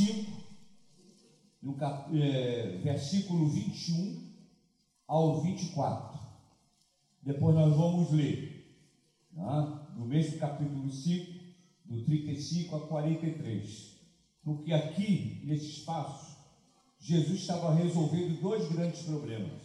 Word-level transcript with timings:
5, 0.00 0.32
no 1.62 1.74
cap, 1.74 2.10
é, 2.18 2.78
versículo 2.78 3.48
21 3.48 4.30
ao 5.06 5.42
24. 5.42 6.18
Depois 7.22 7.54
nós 7.54 7.76
vamos 7.76 8.10
ler, 8.12 8.66
né, 9.32 9.78
do 9.94 10.06
mesmo 10.06 10.38
capítulo 10.38 10.90
5, 10.90 11.38
do 11.84 12.02
35 12.04 12.76
a 12.76 12.80
43. 12.88 14.00
Porque 14.42 14.72
aqui, 14.72 15.42
nesse 15.44 15.66
espaço, 15.66 16.38
Jesus 16.98 17.40
estava 17.40 17.74
resolvendo 17.74 18.40
dois 18.40 18.66
grandes 18.72 19.02
problemas. 19.02 19.60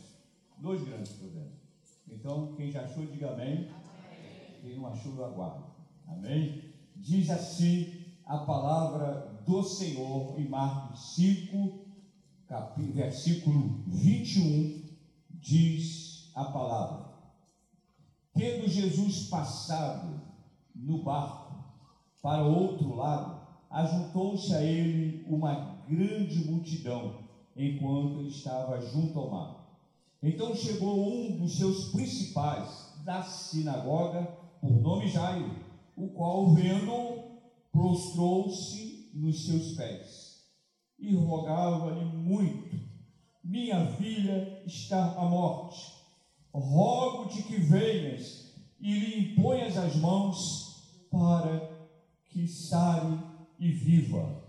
Dois 0.58 0.84
grandes 0.84 1.14
problemas. 1.14 1.54
Então, 2.10 2.54
quem 2.56 2.72
já 2.72 2.82
achou, 2.82 3.06
diga 3.06 3.32
amém. 3.32 3.70
Quem 4.62 4.76
não 4.76 4.88
achou, 4.88 5.16
eu 5.16 5.26
aguardo. 5.26 5.66
Amém? 6.08 6.74
Diz 6.98 7.30
assim 7.30 8.05
a 8.26 8.40
palavra 8.40 9.44
do 9.46 9.64
Senhor 9.64 10.40
em 10.40 10.50
Marcos 10.50 11.16
5, 11.16 11.86
versículo 12.94 13.84
21, 13.88 14.84
diz 15.30 16.32
a 16.34 16.46
palavra: 16.46 17.06
Tendo 18.34 18.68
Jesus 18.68 19.28
passado 19.30 20.22
no 20.74 21.04
barco 21.04 21.54
para 22.22 22.44
outro 22.44 22.96
lado, 22.96 23.42
ajuntou-se 23.70 24.54
a 24.56 24.64
ele 24.64 25.24
uma 25.28 25.84
grande 25.88 26.50
multidão, 26.50 27.24
enquanto 27.56 28.20
ele 28.20 28.30
estava 28.30 28.82
junto 28.82 29.20
ao 29.20 29.30
mar. 29.30 29.66
Então 30.24 30.56
chegou 30.56 31.08
um 31.08 31.38
dos 31.38 31.58
seus 31.58 31.92
principais 31.92 32.96
da 33.04 33.22
sinagoga, 33.22 34.24
por 34.60 34.72
nome 34.72 35.08
Jairo, 35.08 35.56
o 35.96 36.10
qual, 36.10 36.52
vendo, 36.56 37.35
prostrou-se 37.76 39.12
nos 39.14 39.46
seus 39.46 39.74
pés 39.74 40.46
e 40.98 41.14
rogava-lhe 41.14 42.06
muito: 42.06 42.80
Minha 43.44 43.86
filha 43.98 44.64
está 44.66 45.12
à 45.18 45.26
morte. 45.26 45.94
Rogo-te 46.54 47.44
que 47.44 47.58
venhas 47.58 48.56
e 48.80 48.98
lhe 48.98 49.34
imponhas 49.34 49.78
as 49.78 49.98
mãos 49.98 51.10
para 51.12 51.70
que 52.30 52.48
sare 52.48 53.20
e 53.60 53.72
viva. 53.72 54.42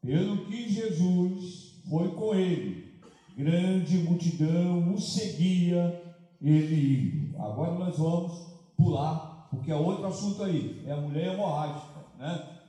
Pelo 0.00 0.46
que 0.46 0.72
Jesus 0.72 1.82
foi 1.88 2.14
com 2.14 2.34
ele, 2.36 3.00
grande 3.36 3.98
multidão 3.98 4.94
o 4.94 5.00
seguia, 5.00 6.14
ele. 6.40 7.34
Agora 7.36 7.74
nós 7.74 7.98
vamos 7.98 8.48
pular, 8.76 9.48
porque 9.50 9.72
é 9.72 9.76
outro 9.76 10.06
assunto 10.06 10.44
aí, 10.44 10.84
é 10.86 10.92
a 10.92 11.00
mulher 11.00 11.34
hemorrágica, 11.34 12.06
né? 12.16 12.59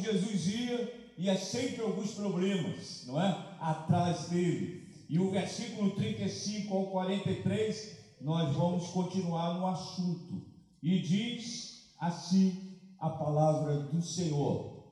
Onde 0.00 0.18
Jesus 0.18 0.46
ia, 0.46 1.12
ia 1.18 1.36
sempre 1.36 1.82
alguns 1.82 2.12
problemas, 2.12 3.04
não 3.06 3.20
é? 3.20 3.56
Atrás 3.60 4.30
dele. 4.30 4.88
E 5.10 5.18
o 5.18 5.30
versículo 5.30 5.90
35 5.90 6.74
ao 6.74 6.86
43, 6.86 7.98
nós 8.22 8.54
vamos 8.56 8.88
continuar 8.88 9.58
no 9.58 9.66
assunto. 9.66 10.42
E 10.82 11.00
diz 11.00 11.90
assim 12.00 12.78
a 12.98 13.10
palavra 13.10 13.80
do 13.80 14.00
Senhor. 14.00 14.84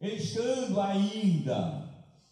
Estando 0.00 0.80
ainda 0.80 1.86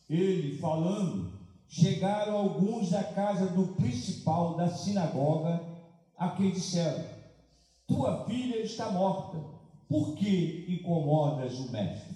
ele 0.08 0.56
falando, 0.58 1.33
chegaram 1.69 2.36
alguns 2.36 2.91
da 2.91 3.05
casa 3.05 3.47
do 3.48 3.75
principal 3.75 4.56
da 4.56 4.69
sinagoga, 4.69 5.62
a 6.17 6.30
quem 6.30 6.52
disseram: 6.52 7.05
Tua 7.86 8.25
filha 8.25 8.62
está 8.62 8.91
morta, 8.91 9.39
por 9.89 10.14
que 10.14 10.64
incomodas 10.69 11.58
o 11.58 11.70
mestre? 11.70 12.13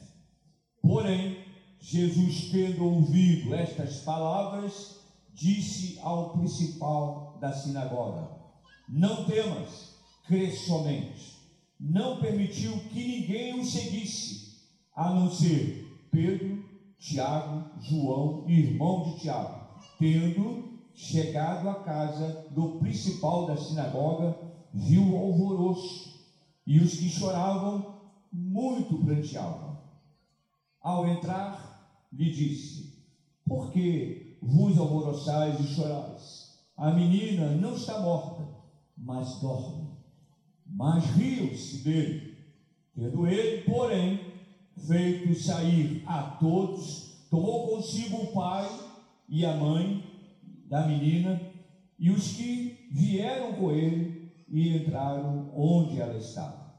Porém, 0.89 1.37
Jesus, 1.83 2.49
tendo 2.51 2.83
ouvido 2.83 3.55
estas 3.55 3.99
palavras, 3.99 5.01
disse 5.35 5.99
ao 6.01 6.31
principal 6.31 7.37
da 7.39 7.53
sinagoga: 7.53 8.31
Não 8.89 9.27
temas, 9.27 9.99
crê 10.27 10.51
somente. 10.51 11.37
Não 11.79 12.17
permitiu 12.17 12.73
que 12.89 13.07
ninguém 13.07 13.61
o 13.61 13.65
seguisse, 13.67 14.63
a 14.97 15.13
não 15.13 15.31
ser 15.31 16.09
Pedro, 16.11 16.65
Tiago, 16.99 17.71
João, 17.83 18.49
irmão 18.49 19.03
de 19.03 19.21
Tiago. 19.21 19.69
Tendo 19.99 20.73
chegado 20.95 21.69
à 21.69 21.75
casa 21.85 22.47
do 22.53 22.79
principal 22.79 23.45
da 23.45 23.59
sinagoga, 23.59 24.39
viu 24.73 25.03
o 25.03 25.19
alvoroço 25.19 26.19
e 26.67 26.79
os 26.81 26.95
que 26.95 27.11
choravam 27.11 28.01
muito 28.33 28.97
pranteavam. 29.05 29.78
Ao 30.81 31.07
entrar, 31.09 32.07
lhe 32.13 32.31
disse: 32.31 33.05
Por 33.45 33.73
que 33.73 34.39
vos 34.41 34.79
alvoroçais 34.79 35.61
e 35.61 35.75
chorais? 35.75 36.59
A 36.77 36.93
menina 36.93 37.51
não 37.57 37.75
está 37.75 38.01
morta, 38.01 38.49
mas 38.97 39.41
dorme. 39.41 39.89
Mas 40.67 41.05
riam-se 41.07 41.79
dele. 41.79 42.37
Tendo 42.95 43.27
ele, 43.27 43.63
porém, 43.63 44.21
feito 44.87 45.35
sair 45.35 46.05
a 46.07 46.23
todos, 46.23 47.27
tomou 47.31 47.69
consigo 47.69 48.17
o 48.19 48.33
pai 48.33 48.69
e 49.29 49.45
a 49.45 49.57
mãe 49.57 50.05
da 50.67 50.87
menina 50.87 51.41
e 51.99 52.11
os 52.11 52.33
que 52.33 52.89
vieram 52.93 53.55
com 53.55 53.73
ele 53.73 54.31
e 54.49 54.77
entraram 54.77 55.51
onde 55.55 56.01
ela 56.01 56.17
estava. 56.17 56.75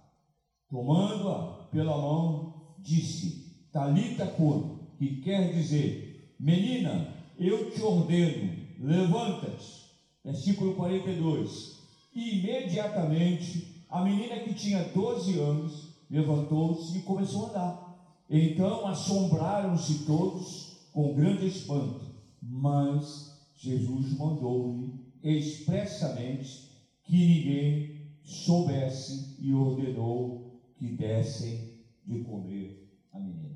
Tomando-a 0.69 1.67
pela 1.69 1.97
mão, 1.97 2.75
disse: 2.79 3.48
Talita 3.71 4.27
cur, 4.27 4.79
que 4.97 5.21
quer 5.21 5.53
dizer, 5.53 6.33
menina, 6.39 7.13
eu 7.37 7.71
te 7.71 7.81
ordeno, 7.81 8.53
levanta-te. 8.79 9.89
Versículo 10.23 10.75
42. 10.75 11.79
E 12.13 12.39
imediatamente 12.39 13.83
a 13.89 14.03
menina 14.03 14.39
que 14.39 14.53
tinha 14.53 14.83
12 14.83 15.39
anos 15.39 15.89
levantou-se 16.09 16.97
e 16.97 17.01
começou 17.03 17.45
a 17.45 17.49
andar. 17.49 18.25
Então 18.29 18.85
assombraram-se 18.87 20.05
todos 20.05 20.89
com 20.91 21.15
grande 21.15 21.47
espanto, 21.47 22.05
mas 22.41 23.39
Jesus 23.55 24.17
mandou-lhe 24.17 24.93
expressamente 25.23 26.69
que 27.03 27.17
ninguém 27.17 28.11
soubesse 28.23 29.35
e 29.39 29.53
ordenou 29.53 30.61
que 30.77 30.89
dessem 30.89 31.79
de 32.05 32.23
comer 32.23 32.87
a 33.11 33.19
menina. 33.19 33.48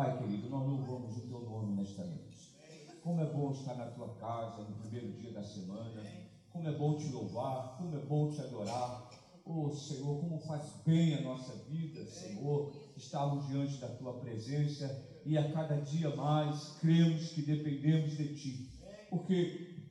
Pai 0.00 0.16
querido, 0.16 0.48
nós 0.48 0.66
louvamos 0.66 1.14
o 1.18 1.28
teu 1.28 1.40
nome 1.42 1.76
nesta 1.76 2.02
noite. 2.02 2.54
Como 3.02 3.20
é 3.20 3.26
bom 3.26 3.50
estar 3.50 3.74
na 3.74 3.84
tua 3.90 4.14
casa 4.14 4.62
no 4.62 4.76
primeiro 4.76 5.12
dia 5.12 5.30
da 5.30 5.42
semana. 5.42 6.02
Como 6.48 6.66
é 6.66 6.72
bom 6.72 6.96
te 6.96 7.08
louvar, 7.08 7.76
como 7.76 7.94
é 7.94 8.00
bom 8.06 8.30
te 8.30 8.40
adorar. 8.40 9.10
Oh 9.44 9.70
Senhor, 9.70 10.18
como 10.18 10.38
faz 10.38 10.72
bem 10.86 11.16
a 11.16 11.20
nossa 11.20 11.54
vida, 11.64 12.02
Senhor, 12.06 12.72
estarmos 12.96 13.46
diante 13.48 13.76
da 13.76 13.88
tua 13.88 14.18
presença 14.20 15.06
e 15.26 15.36
a 15.36 15.52
cada 15.52 15.78
dia 15.82 16.16
mais 16.16 16.78
cremos 16.80 17.32
que 17.32 17.42
dependemos 17.42 18.16
de 18.16 18.34
ti 18.34 18.70
porque 19.10 19.90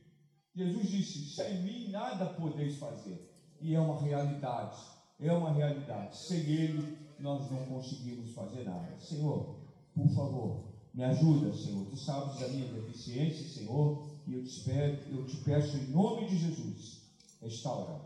Jesus 0.56 0.90
disse: 0.90 1.36
sem 1.36 1.62
mim 1.62 1.92
nada 1.92 2.26
podeis 2.26 2.80
fazer. 2.80 3.30
E 3.62 3.76
é 3.76 3.80
uma 3.80 4.02
realidade, 4.02 4.76
é 5.20 5.32
uma 5.32 5.52
realidade. 5.52 6.18
Sem 6.18 6.40
Ele 6.40 6.98
nós 7.20 7.52
não 7.52 7.64
conseguimos 7.66 8.34
fazer 8.34 8.64
nada. 8.64 8.98
Senhor, 8.98 9.59
por 9.94 10.10
favor, 10.10 10.70
me 10.94 11.04
ajuda, 11.04 11.54
Senhor. 11.54 11.86
Tu 11.86 11.98
sabes 11.98 12.40
da 12.40 12.48
minha 12.50 12.72
deficiência, 12.74 13.48
Senhor, 13.48 14.08
e 14.28 14.34
eu 14.34 14.44
te, 14.44 14.50
espero, 14.50 14.98
eu 15.10 15.26
te 15.26 15.38
peço 15.38 15.78
em 15.78 15.88
nome 15.88 16.28
de 16.28 16.38
Jesus, 16.38 17.02
restaura. 17.42 18.02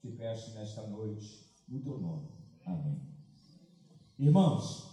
Te 0.00 0.08
peço 0.08 0.54
nesta 0.54 0.86
noite, 0.86 1.40
no 1.68 1.80
teu 1.80 1.98
nome. 1.98 2.28
Amém. 2.66 3.00
Irmãos, 4.18 4.84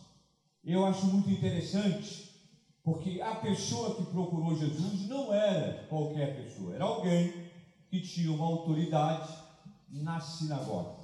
eu 0.63 0.85
acho 0.85 1.07
muito 1.07 1.29
interessante 1.29 2.31
porque 2.84 3.22
a 3.22 3.35
pessoa 3.35 3.96
que 3.96 4.05
procurou 4.05 4.55
Jesus 4.55 5.08
não 5.08 5.34
era 5.34 5.85
qualquer 5.87 6.35
pessoa, 6.35 6.73
era 6.73 6.84
alguém 6.84 7.34
que 7.90 8.02
tinha 8.02 8.32
uma 8.32 8.46
autoridade 8.46 9.32
na 9.90 10.20
sinagoga. 10.20 11.02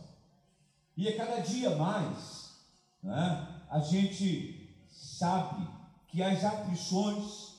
E 0.95 1.07
a 1.07 1.17
cada 1.17 1.39
dia 1.41 1.75
mais, 1.75 2.55
né, 3.03 3.61
a 3.69 3.79
gente 3.79 4.56
sabe 4.97 5.67
que 6.07 6.21
as 6.21 6.43
aflições 6.43 7.55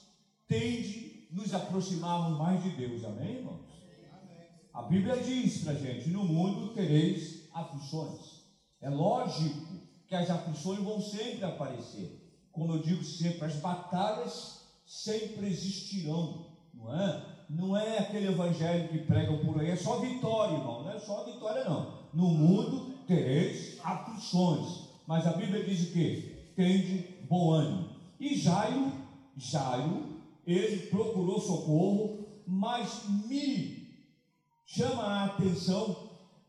tendem 0.47 1.27
nos 1.31 1.55
aproximarmos 1.55 2.39
mais 2.39 2.63
de 2.63 2.71
Deus, 2.71 3.05
amém, 3.05 3.37
irmãos? 3.37 3.69
A 4.73 4.83
Bíblia 4.83 5.23
diz 5.23 5.65
para 5.65 5.75
gente: 5.75 6.09
no 6.11 6.25
mundo 6.25 6.75
tereis 6.75 7.49
aflições. 7.53 8.39
É 8.81 8.89
lógico 8.89 9.79
que 10.07 10.15
as 10.15 10.31
aflições 10.31 10.81
vão 10.81 11.01
sempre 11.01 11.45
aparecer 11.45 12.29
como 12.59 12.73
eu 12.73 12.83
digo 12.83 13.05
sempre, 13.05 13.45
as 13.45 13.57
batalhas 13.57 14.63
sempre 14.85 15.47
existirão, 15.47 16.47
não 16.75 16.93
é? 16.93 17.23
Não 17.49 17.77
é 17.77 17.99
aquele 17.99 18.27
evangelho 18.27 18.89
que 18.89 18.99
pregam 18.99 19.39
por 19.39 19.61
aí, 19.61 19.71
é 19.71 19.77
só 19.77 20.01
vitória, 20.01 20.57
irmão, 20.57 20.83
não 20.83 20.91
é 20.91 20.99
só 20.99 21.25
vitória, 21.25 21.65
não. 21.65 21.99
No 22.13 22.29
mundo 22.29 22.95
tereis 23.07 23.79
aflições, 23.83 24.89
mas 25.07 25.27
a 25.27 25.33
Bíblia 25.33 25.65
diz 25.65 25.89
o 25.89 25.93
quê? 25.93 26.53
Tende 26.57 27.18
bom 27.29 27.51
ânimo. 27.51 27.97
E 28.19 28.37
Jairo, 28.37 28.93
Jairo, 29.37 30.21
ele 30.47 30.87
procurou 30.87 31.41
socorro, 31.41 32.27
mas 32.47 33.09
me 33.27 33.89
chama 34.67 35.03
a 35.03 35.25
atenção 35.27 36.09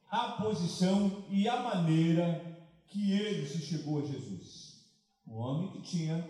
a 0.09 0.31
posição 0.41 1.23
e 1.29 1.47
a 1.47 1.61
maneira 1.61 2.59
que 2.87 3.11
ele 3.13 3.47
se 3.47 3.59
chegou 3.59 3.99
a 3.99 4.05
Jesus. 4.05 4.83
Um 5.27 5.35
homem 5.35 5.71
que 5.71 5.81
tinha 5.81 6.27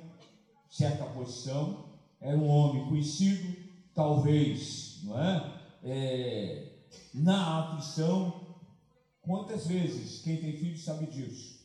certa 0.70 1.06
posição, 1.06 1.86
era 2.20 2.38
um 2.38 2.48
homem 2.48 2.86
conhecido, 2.90 3.56
talvez, 3.96 5.02
não 5.04 5.20
é? 5.20 5.62
é 5.84 6.84
na 7.14 7.60
aflição. 7.60 8.58
Quantas 9.22 9.68
vezes, 9.68 10.22
quem 10.22 10.38
tem 10.38 10.58
filho 10.58 10.78
sabe 10.78 11.06
disso, 11.06 11.60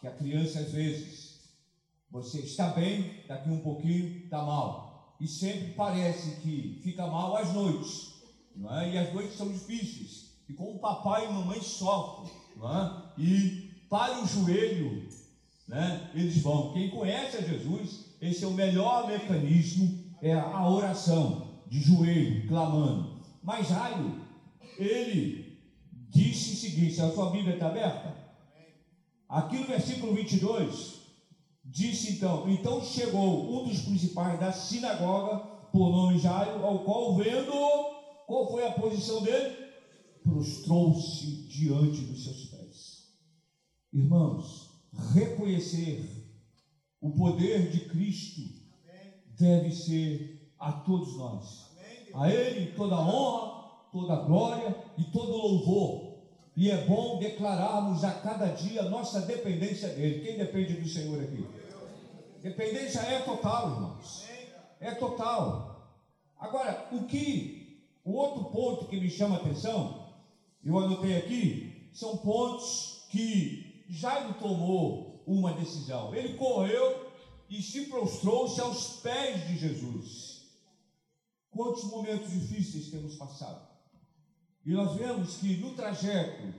que 0.00 0.06
a 0.06 0.16
criança 0.16 0.60
às 0.60 0.72
vezes, 0.72 1.27
você 2.10 2.40
está 2.40 2.68
bem, 2.68 3.22
daqui 3.26 3.50
um 3.50 3.60
pouquinho 3.60 4.24
está 4.24 4.42
mal. 4.42 5.16
E 5.20 5.26
sempre 5.26 5.72
parece 5.72 6.40
que 6.40 6.80
fica 6.82 7.06
mal 7.06 7.36
às 7.36 7.52
noites, 7.52 8.14
não 8.54 8.78
é? 8.78 8.94
e 8.94 8.98
as 8.98 9.12
noites 9.12 9.36
são 9.36 9.50
difíceis. 9.50 10.28
E 10.48 10.54
como 10.54 10.78
papai 10.78 11.26
e 11.26 11.32
mamãe 11.32 11.60
sofrem, 11.60 12.32
é? 12.56 13.20
e 13.20 13.68
para 13.88 14.22
o 14.22 14.26
joelho, 14.26 15.08
né, 15.66 16.10
eles 16.14 16.38
vão. 16.42 16.72
Quem 16.72 16.90
conhece 16.90 17.36
a 17.36 17.42
Jesus, 17.42 18.06
esse 18.20 18.44
é 18.44 18.46
o 18.46 18.52
melhor 18.52 19.06
mecanismo, 19.06 20.04
é 20.22 20.32
a 20.32 20.68
oração 20.68 21.48
de 21.66 21.80
joelho, 21.80 22.48
clamando. 22.48 23.20
Mas 23.42 23.68
Jairo, 23.68 24.20
ele 24.78 25.58
disse 26.10 26.52
o 26.52 26.56
seguinte: 26.56 27.00
a 27.00 27.12
sua 27.12 27.30
Bíblia 27.30 27.54
está 27.54 27.68
aberta? 27.68 28.16
Aqui 29.28 29.58
no 29.58 29.66
versículo 29.66 30.14
22, 30.14 30.97
disse 31.68 32.14
então: 32.14 32.48
Então 32.48 32.82
chegou 32.82 33.60
um 33.60 33.68
dos 33.68 33.82
principais 33.82 34.40
da 34.40 34.52
sinagoga, 34.52 35.38
por 35.72 35.90
nome 35.90 36.18
Jairo, 36.18 36.64
ao 36.64 36.80
qual 36.80 37.14
vendo, 37.14 37.52
qual 38.26 38.50
foi 38.50 38.66
a 38.66 38.72
posição 38.72 39.22
dele? 39.22 39.56
Prostrou-se 40.22 41.46
diante 41.48 42.00
dos 42.02 42.24
seus 42.24 42.44
pés. 42.46 43.08
Irmãos, 43.92 44.70
reconhecer 45.14 46.04
o 47.00 47.12
poder 47.12 47.70
de 47.70 47.80
Cristo 47.88 48.42
deve 49.38 49.70
ser 49.70 50.52
a 50.58 50.72
todos 50.72 51.16
nós. 51.16 51.68
A 52.14 52.30
Ele 52.30 52.72
toda 52.72 52.96
honra, 52.96 53.88
toda 53.92 54.24
glória 54.24 54.76
e 54.96 55.04
todo 55.04 55.36
louvor. 55.36 56.08
E 56.56 56.70
é 56.70 56.84
bom 56.86 57.20
declararmos 57.20 58.02
a 58.02 58.10
cada 58.10 58.46
dia 58.46 58.82
nossa 58.82 59.20
dependência 59.20 59.90
dele. 59.90 60.20
Quem 60.24 60.36
depende 60.36 60.74
do 60.74 60.88
Senhor 60.88 61.22
aqui? 61.22 61.46
Dependência 62.42 63.00
é 63.00 63.20
total, 63.20 63.70
irmãos. 63.72 64.24
É 64.80 64.94
total. 64.94 65.68
Agora, 66.38 66.88
o 66.92 67.04
que, 67.04 67.84
o 68.04 68.12
outro 68.12 68.44
ponto 68.50 68.86
que 68.86 69.00
me 69.00 69.10
chama 69.10 69.36
a 69.36 69.40
atenção, 69.40 70.12
eu 70.64 70.78
anotei 70.78 71.16
aqui, 71.16 71.90
são 71.92 72.16
pontos 72.18 73.06
que 73.10 73.84
Jairo 73.88 74.34
tomou 74.34 75.22
uma 75.26 75.52
decisão. 75.54 76.14
Ele 76.14 76.36
correu 76.36 77.10
e 77.50 77.60
se 77.60 77.86
prostrou-se 77.86 78.60
aos 78.60 79.00
pés 79.00 79.46
de 79.48 79.58
Jesus. 79.58 80.46
Quantos 81.50 81.84
momentos 81.84 82.30
difíceis 82.30 82.90
temos 82.90 83.16
passado? 83.16 83.66
E 84.64 84.72
nós 84.72 84.94
vemos 84.96 85.36
que 85.38 85.56
no 85.56 85.74
trajeto 85.74 86.54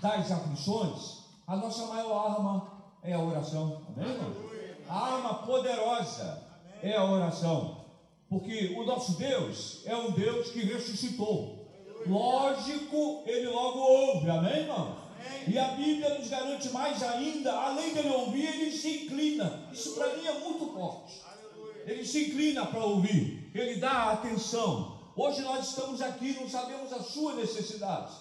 das 0.00 0.30
aflições, 0.30 1.24
a 1.46 1.56
nossa 1.56 1.86
maior 1.86 2.30
arma 2.30 2.98
é 3.02 3.12
a 3.12 3.20
oração. 3.20 3.84
Amém, 3.88 4.08
irmão? 4.08 4.47
A 4.88 5.14
arma 5.14 5.34
poderosa 5.46 6.42
é 6.82 6.96
a 6.96 7.04
oração. 7.04 7.84
Porque 8.28 8.74
o 8.76 8.84
nosso 8.84 9.16
Deus 9.18 9.82
é 9.86 9.96
um 9.96 10.10
Deus 10.12 10.50
que 10.50 10.60
ressuscitou. 10.60 11.66
Lógico, 12.06 13.22
ele 13.26 13.48
logo 13.48 13.78
ouve. 13.78 14.30
Amém, 14.30 14.60
irmão? 14.60 14.96
E 15.46 15.58
a 15.58 15.68
Bíblia 15.68 16.18
nos 16.18 16.28
garante 16.28 16.70
mais 16.70 17.02
ainda, 17.02 17.52
além 17.52 17.92
dele 17.92 18.10
ouvir, 18.10 18.46
ele 18.46 18.70
se 18.70 19.04
inclina. 19.04 19.68
Isso 19.72 19.94
para 19.94 20.16
mim 20.16 20.26
é 20.26 20.38
muito 20.40 20.72
forte. 20.72 21.20
Ele 21.86 22.04
se 22.04 22.28
inclina 22.28 22.66
para 22.66 22.84
ouvir, 22.84 23.50
ele 23.54 23.76
dá 23.76 24.12
atenção. 24.12 24.98
Hoje 25.16 25.40
nós 25.42 25.70
estamos 25.70 26.00
aqui, 26.02 26.34
não 26.34 26.48
sabemos 26.48 26.92
as 26.92 27.06
suas 27.06 27.36
necessidades, 27.36 28.14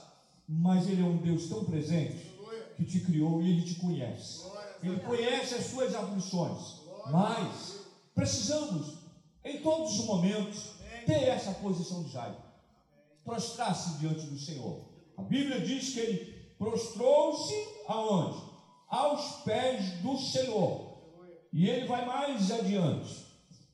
mas 0.47 0.87
Ele 0.87 1.01
é 1.01 1.05
um 1.05 1.17
Deus 1.17 1.47
tão 1.47 1.65
presente 1.65 2.31
que 2.75 2.85
te 2.85 3.01
criou 3.01 3.41
e 3.41 3.51
Ele 3.51 3.61
te 3.61 3.75
conhece. 3.75 4.45
Ele 4.83 5.00
conhece 5.00 5.56
as 5.56 5.65
suas 5.65 5.95
aflições, 5.95 6.81
mas 7.12 7.88
precisamos, 8.13 8.97
em 9.44 9.62
todos 9.62 10.00
os 10.00 10.06
momentos, 10.06 10.71
ter 11.06 11.24
essa 11.24 11.51
posição 11.53 12.03
de 12.03 12.12
Jairo, 12.12 12.38
prostrar-se 13.24 13.97
diante 13.97 14.25
do 14.27 14.38
Senhor. 14.38 14.81
A 15.18 15.24
Bíblia 15.24 15.62
diz 15.62 15.94
que 15.94 16.00
ele 16.00 16.38
prostrou-se 16.57 17.53
aonde? 17.88 18.41
Aos 18.89 19.44
pés 19.44 20.01
do 20.01 20.18
Senhor. 20.18 20.97
E 21.51 21.68
ele 21.69 21.88
vai 21.88 22.06
mais 22.06 22.51
adiante. 22.51 23.25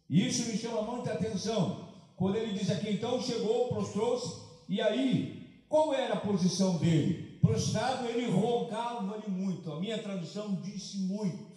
E 0.10 0.28
isso 0.28 0.52
me 0.52 0.58
chama 0.58 0.82
muita 0.84 1.14
atenção, 1.14 1.90
quando 2.16 2.36
ele 2.36 2.58
diz 2.58 2.70
aqui, 2.70 2.92
então 2.92 3.22
chegou, 3.22 3.70
prostrou-se, 3.70 4.44
e 4.70 4.82
aí, 4.82 5.64
qual 5.68 5.94
era 5.94 6.14
a 6.14 6.20
posição 6.20 6.78
dele? 6.78 7.23
Prostrado, 7.44 8.07
ele 8.07 8.31
rogava-lhe 8.31 9.28
muito. 9.28 9.69
A 9.69 9.78
minha 9.78 10.01
tradução 10.01 10.62
disse 10.62 11.00
muito. 11.00 11.51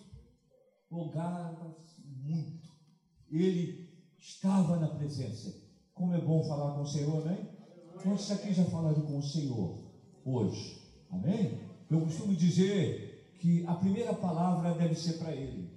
Rogava-se 0.90 2.02
muito. 2.24 2.68
Ele 3.30 3.88
estava 4.18 4.78
na 4.78 4.88
presença. 4.88 5.62
Como 5.94 6.12
é 6.12 6.20
bom 6.20 6.42
falar 6.42 6.74
com 6.74 6.82
o 6.82 6.86
Senhor, 6.86 7.24
né? 7.24 7.38
Quantos 8.02 8.28
aqui 8.32 8.52
já 8.52 8.64
falaram 8.64 9.00
com 9.02 9.16
o 9.18 9.22
Senhor 9.22 9.88
hoje? 10.24 10.82
Amém? 11.08 11.60
Eu 11.88 12.00
costumo 12.00 12.34
dizer 12.34 13.36
que 13.38 13.64
a 13.64 13.74
primeira 13.76 14.12
palavra 14.12 14.74
deve 14.74 14.96
ser 14.96 15.18
para 15.18 15.30
Ele. 15.30 15.70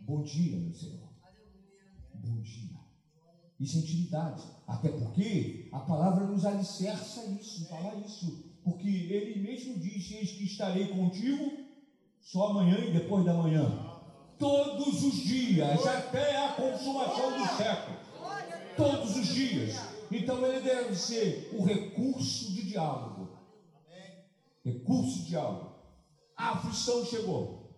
Bom 0.00 0.24
dia, 0.24 0.58
meu 0.58 0.74
Senhor. 0.74 1.08
Bom 2.12 2.40
dia. 2.40 2.76
Isso 3.60 3.76
é 3.76 3.80
intimidade. 3.82 4.42
Até 4.66 4.88
porque 4.88 5.68
a 5.70 5.78
palavra 5.78 6.26
nos 6.26 6.44
alicerça 6.44 7.24
isso, 7.26 7.68
fala 7.68 7.94
isso. 8.04 8.47
Porque 8.68 8.88
ele 8.88 9.40
mesmo 9.40 9.78
diz: 9.78 10.10
Eis 10.12 10.32
que 10.32 10.44
estarei 10.44 10.88
contigo 10.88 11.50
só 12.20 12.48
amanhã 12.48 12.78
e 12.78 12.92
depois 12.92 13.24
da 13.24 13.32
manhã. 13.32 13.66
Todos 14.38 15.02
os 15.02 15.14
dias, 15.14 15.86
até 15.86 16.36
a 16.36 16.52
consumação 16.52 17.38
do 17.38 17.56
século. 17.56 17.96
Todos 18.76 19.16
os 19.16 19.26
dias. 19.26 19.76
Então 20.12 20.46
ele 20.46 20.60
deve 20.60 20.94
ser 20.94 21.50
o 21.52 21.64
recurso 21.64 22.52
de 22.52 22.68
diálogo. 22.68 23.38
Recurso 24.64 25.20
de 25.20 25.30
diálogo. 25.30 25.72
A 26.36 26.50
aflição 26.50 27.04
chegou. 27.06 27.74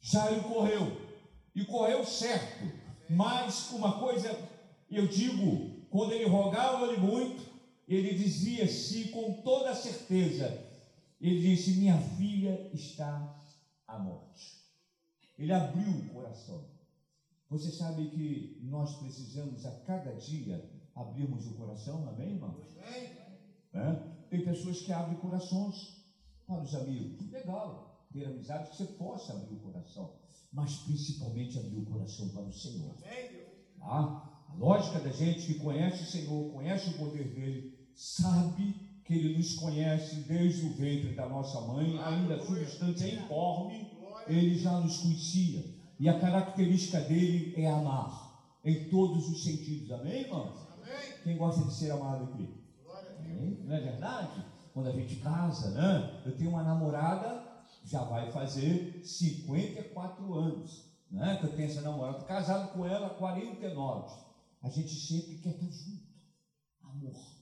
Jairo 0.00 0.42
correu. 0.44 0.96
E 1.54 1.64
correu 1.64 2.04
certo. 2.04 2.70
Mas 3.10 3.72
uma 3.72 3.98
coisa 3.98 4.38
eu 4.90 5.06
digo, 5.06 5.86
quando 5.90 6.12
ele 6.12 6.28
rogava-lhe 6.28 6.96
muito, 6.98 7.57
ele 7.96 8.18
dizia-se 8.18 9.08
com 9.08 9.40
toda 9.42 9.74
certeza, 9.74 10.66
ele 11.20 11.40
disse: 11.40 11.72
Minha 11.72 11.98
filha 11.98 12.70
está 12.72 13.36
à 13.86 13.98
morte. 13.98 14.58
Ele 15.38 15.52
abriu 15.52 15.90
o 15.90 16.08
coração. 16.10 16.64
Você 17.48 17.70
sabe 17.70 18.10
que 18.10 18.60
nós 18.62 18.96
precisamos 18.98 19.64
a 19.64 19.70
cada 19.80 20.12
dia 20.16 20.62
abrirmos 20.94 21.46
o 21.46 21.54
coração, 21.54 22.06
amém, 22.08 22.34
irmãos? 22.34 22.76
É? 23.72 23.94
Tem 24.28 24.44
pessoas 24.44 24.80
que 24.80 24.92
abrem 24.92 25.16
corações 25.18 26.02
para 26.46 26.62
os 26.62 26.74
amigos. 26.74 27.30
Legal, 27.30 28.06
ter 28.12 28.26
amizade 28.26 28.70
que 28.70 28.76
você 28.76 28.84
possa 28.84 29.32
abrir 29.32 29.54
o 29.54 29.60
coração, 29.60 30.12
mas 30.52 30.76
principalmente 30.78 31.58
abrir 31.58 31.78
o 31.78 31.86
coração 31.86 32.28
para 32.30 32.42
o 32.42 32.52
Senhor. 32.52 32.94
Tá? 33.78 34.28
A 34.48 34.54
lógica 34.56 35.00
da 35.00 35.10
gente 35.10 35.46
que 35.46 35.60
conhece 35.60 36.02
o 36.02 36.06
Senhor, 36.06 36.52
conhece 36.52 36.90
o 36.90 36.98
poder 36.98 37.28
dele, 37.28 37.77
sabe 37.98 38.76
que 39.04 39.12
ele 39.12 39.36
nos 39.36 39.54
conhece 39.54 40.20
desde 40.20 40.66
o 40.66 40.72
ventre 40.74 41.14
da 41.14 41.28
nossa 41.28 41.60
mãe, 41.60 41.98
ainda 41.98 42.38
substância 42.38 43.12
informe, 43.12 43.90
ele 44.28 44.56
já 44.56 44.78
nos 44.78 44.98
conhecia. 44.98 45.64
E 45.98 46.08
a 46.08 46.20
característica 46.20 47.00
dele 47.00 47.54
é 47.56 47.68
amar, 47.68 48.60
em 48.64 48.88
todos 48.88 49.28
os 49.28 49.42
sentidos. 49.42 49.90
Amém, 49.90 50.22
irmãos? 50.22 50.68
Quem 51.24 51.36
gosta 51.36 51.64
de 51.64 51.74
ser 51.74 51.90
amado 51.90 52.24
aqui? 52.24 52.48
Amém? 53.18 53.58
Não 53.64 53.74
é 53.74 53.80
verdade? 53.80 54.44
Quando 54.72 54.90
a 54.90 54.92
gente 54.92 55.16
casa, 55.16 55.70
né? 55.70 56.22
Eu 56.24 56.36
tenho 56.36 56.50
uma 56.50 56.62
namorada, 56.62 57.42
já 57.84 58.04
vai 58.04 58.30
fazer 58.30 59.00
54 59.02 60.34
anos, 60.34 60.84
né? 61.10 61.36
Que 61.40 61.46
eu 61.46 61.56
tenho 61.56 61.68
essa 61.68 61.80
namorada, 61.80 62.24
casado 62.24 62.72
com 62.72 62.86
ela 62.86 63.08
há 63.08 63.10
49 63.10 64.28
a 64.62 64.68
gente 64.68 64.94
sempre 64.94 65.38
quer 65.38 65.50
estar 65.50 65.70
junto. 65.70 66.08
Amor, 66.82 67.37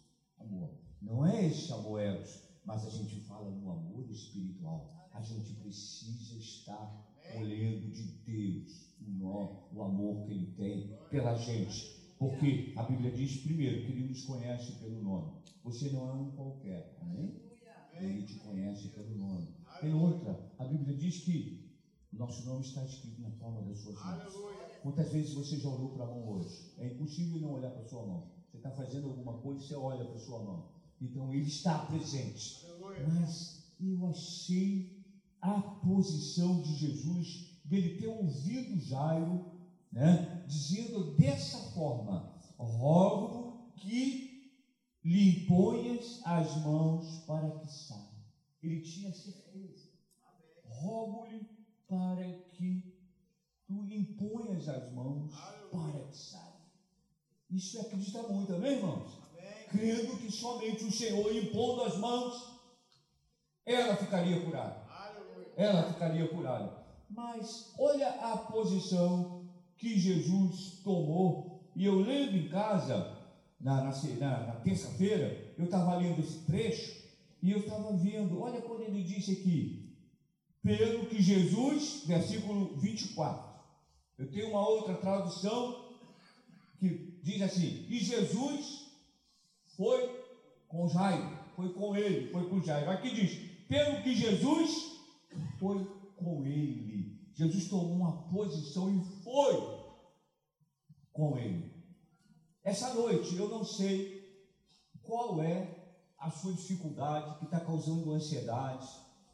amor. 0.47 0.71
Não 1.03 1.27
é 1.27 1.47
esse 1.47 1.73
amor 1.73 2.01
eros, 2.01 2.43
mas 2.65 2.87
a 2.87 2.91
gente 2.91 3.21
fala 3.21 3.51
no 3.51 3.71
amor 3.71 4.11
espiritual. 4.11 5.09
A 5.13 5.21
gente 5.21 5.55
precisa 5.55 6.39
estar 6.39 7.07
olhando 7.37 7.91
de 7.91 8.03
Deus 8.25 8.95
o, 9.01 9.11
nó, 9.11 9.69
o 9.73 9.83
amor 9.83 10.25
que 10.25 10.33
Ele 10.33 10.53
tem 10.53 10.97
pela 11.11 11.35
gente. 11.35 11.97
Porque 12.19 12.73
a 12.77 12.83
Bíblia 12.85 13.13
diz, 13.13 13.43
primeiro, 13.43 13.85
que 13.85 13.93
Ele 13.93 14.09
nos 14.09 14.25
conhece 14.25 14.73
pelo 14.81 15.03
nome. 15.03 15.33
Você 15.65 15.91
não 15.91 16.09
é 16.09 16.13
um 16.13 16.31
qualquer, 16.33 16.97
amém? 17.01 17.43
Ele 17.93 18.23
te 18.25 18.35
conhece 18.37 18.89
pelo 18.89 19.17
nome. 19.17 19.49
Tem 19.81 19.93
outra, 19.93 20.53
a 20.59 20.65
Bíblia 20.65 20.97
diz 20.97 21.25
que 21.25 21.67
nosso 22.13 22.47
nome 22.47 22.63
está 22.63 22.83
escrito 22.85 23.21
na 23.21 23.31
palma 23.31 23.63
das 23.63 23.79
suas 23.79 23.97
mãos. 23.97 24.35
Quantas 24.83 25.13
vezes 25.13 25.35
você 25.35 25.59
já 25.59 25.69
olhou 25.69 25.91
para 25.91 26.05
a 26.05 26.07
mão 26.07 26.29
hoje? 26.29 26.73
É 26.79 26.87
impossível 26.87 27.41
não 27.41 27.53
olhar 27.55 27.71
para 27.71 27.83
a 27.83 27.89
sua 27.89 28.07
mão. 28.07 28.36
Você 28.57 28.69
está 28.69 28.71
fazendo 28.71 29.09
alguma 29.09 29.35
coisa, 29.43 29.61
você 29.61 29.75
olha 29.75 30.05
para 30.05 30.17
a 30.17 30.21
sua 30.21 30.43
mão. 30.43 30.73
Então 31.01 31.33
ele 31.33 31.47
está 31.47 31.87
presente. 31.87 32.65
Mas 33.07 33.75
eu 33.79 34.07
achei 34.07 35.05
a 35.43 35.61
posição 35.61 36.63
de 36.63 36.75
Jesus, 36.75 37.61
dele 37.65 37.99
ter 38.01 38.07
ouvido 38.07 38.81
Jairo, 38.81 39.45
né, 39.93 40.45
dizendo 40.49 41.17
dessa 41.17 41.59
forma: 41.75 42.35
rogo 42.59 43.75
que 43.77 44.51
lhe 45.05 45.43
imponhas 45.43 46.23
as 46.25 46.57
mãos 46.65 47.25
para 47.27 47.51
que 47.59 47.71
saia. 47.71 48.25
Ele 48.63 48.81
tinha 48.81 49.13
certeza. 49.13 49.91
Rogo-lhe 50.65 51.47
para 51.87 52.25
que 52.57 52.83
tu 53.67 53.85
imponhas 53.85 54.67
as 54.69 54.93
mãos 54.95 55.31
para 55.71 56.07
que 56.07 56.17
saia. 56.17 56.56
Isso 57.51 57.79
é 57.79 58.23
muito, 58.33 58.55
amém, 58.55 58.73
irmãos? 58.73 59.13
Amém. 59.31 59.69
Crendo 59.69 60.17
que 60.17 60.31
somente 60.31 60.85
o 60.85 60.93
Senhor 60.93 61.35
impondo 61.35 61.85
as 61.85 61.97
mãos, 61.97 62.61
ela 63.65 63.97
ficaria 63.97 64.41
curada. 64.41 64.85
Ela 65.57 65.93
ficaria 65.93 66.29
curada. 66.29 66.87
Mas 67.09 67.73
olha 67.79 68.09
a 68.09 68.37
posição 68.37 69.49
que 69.77 69.99
Jesus 69.99 70.81
tomou. 70.83 71.71
E 71.75 71.85
eu 71.85 72.01
lendo 72.01 72.37
em 72.37 72.49
casa, 72.49 73.17
na, 73.61 73.85
na, 73.85 73.91
na, 73.91 74.47
na 74.47 74.53
terça-feira, 74.57 75.55
eu 75.57 75.65
estava 75.65 75.97
lendo 75.97 76.21
esse 76.21 76.45
trecho 76.45 77.07
e 77.43 77.53
eu 77.53 77.61
estava 77.61 77.97
vendo, 77.97 78.41
olha 78.41 78.61
quando 78.61 78.83
ele 78.83 79.03
disse 79.03 79.33
aqui, 79.33 79.97
pelo 80.63 81.07
que 81.07 81.23
Jesus, 81.23 82.03
versículo 82.07 82.77
24. 82.77 83.57
Eu 84.19 84.31
tenho 84.31 84.51
uma 84.51 84.67
outra 84.69 84.95
tradução 84.95 85.86
diz 87.27 87.43
assim: 87.43 87.85
E 87.89 87.99
Jesus 87.99 88.87
foi 89.77 90.25
com 90.69 90.89
Jairo, 90.89 91.37
foi 91.57 91.73
com 91.73 91.97
ele, 91.97 92.31
foi 92.31 92.49
com 92.49 92.63
Jairo. 92.63 92.91
Aqui 92.91 93.13
diz: 93.13 93.67
Pelo 93.69 94.03
que 94.03 94.15
Jesus 94.15 95.01
foi 95.59 95.85
com 96.17 96.45
ele. 96.45 97.17
Jesus 97.35 97.69
tomou 97.69 97.93
uma 97.93 98.23
posição 98.29 98.95
e 98.95 99.05
foi 99.23 99.77
com 101.13 101.37
ele. 101.37 101.71
Essa 102.63 102.95
noite 102.95 103.37
eu 103.37 103.49
não 103.49 103.65
sei 103.65 104.25
qual 105.03 105.43
é 105.43 105.77
a 106.19 106.31
sua 106.31 106.53
dificuldade 106.53 107.39
que 107.39 107.45
está 107.45 107.61
causando 107.61 108.13
ansiedade, 108.13 108.89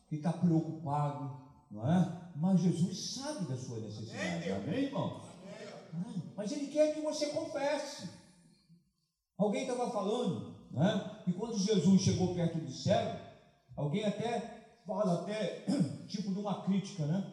que 0.08 0.16
está 0.16 0.32
preocupado, 0.32 1.40
não 1.70 1.90
é? 1.90 2.32
Mas 2.36 2.60
Jesus 2.60 3.14
sabe 3.14 3.46
da 3.46 3.56
sua 3.56 3.78
necessidade, 3.80 4.50
amém, 4.50 4.84
irmão? 4.84 5.31
Mas 6.36 6.50
Ele 6.52 6.68
quer 6.68 6.94
que 6.94 7.00
você 7.02 7.26
confesse. 7.28 8.08
Alguém 9.36 9.62
estava 9.62 9.90
falando, 9.90 10.54
né? 10.70 11.22
Que 11.24 11.32
quando 11.32 11.58
Jesus 11.58 12.02
chegou 12.02 12.34
perto 12.34 12.58
do 12.58 12.70
céu, 12.70 13.20
alguém 13.76 14.04
até 14.04 14.80
fala 14.86 15.22
até 15.22 15.66
tipo 16.08 16.32
de 16.32 16.38
uma 16.38 16.64
crítica, 16.64 17.06
né? 17.06 17.32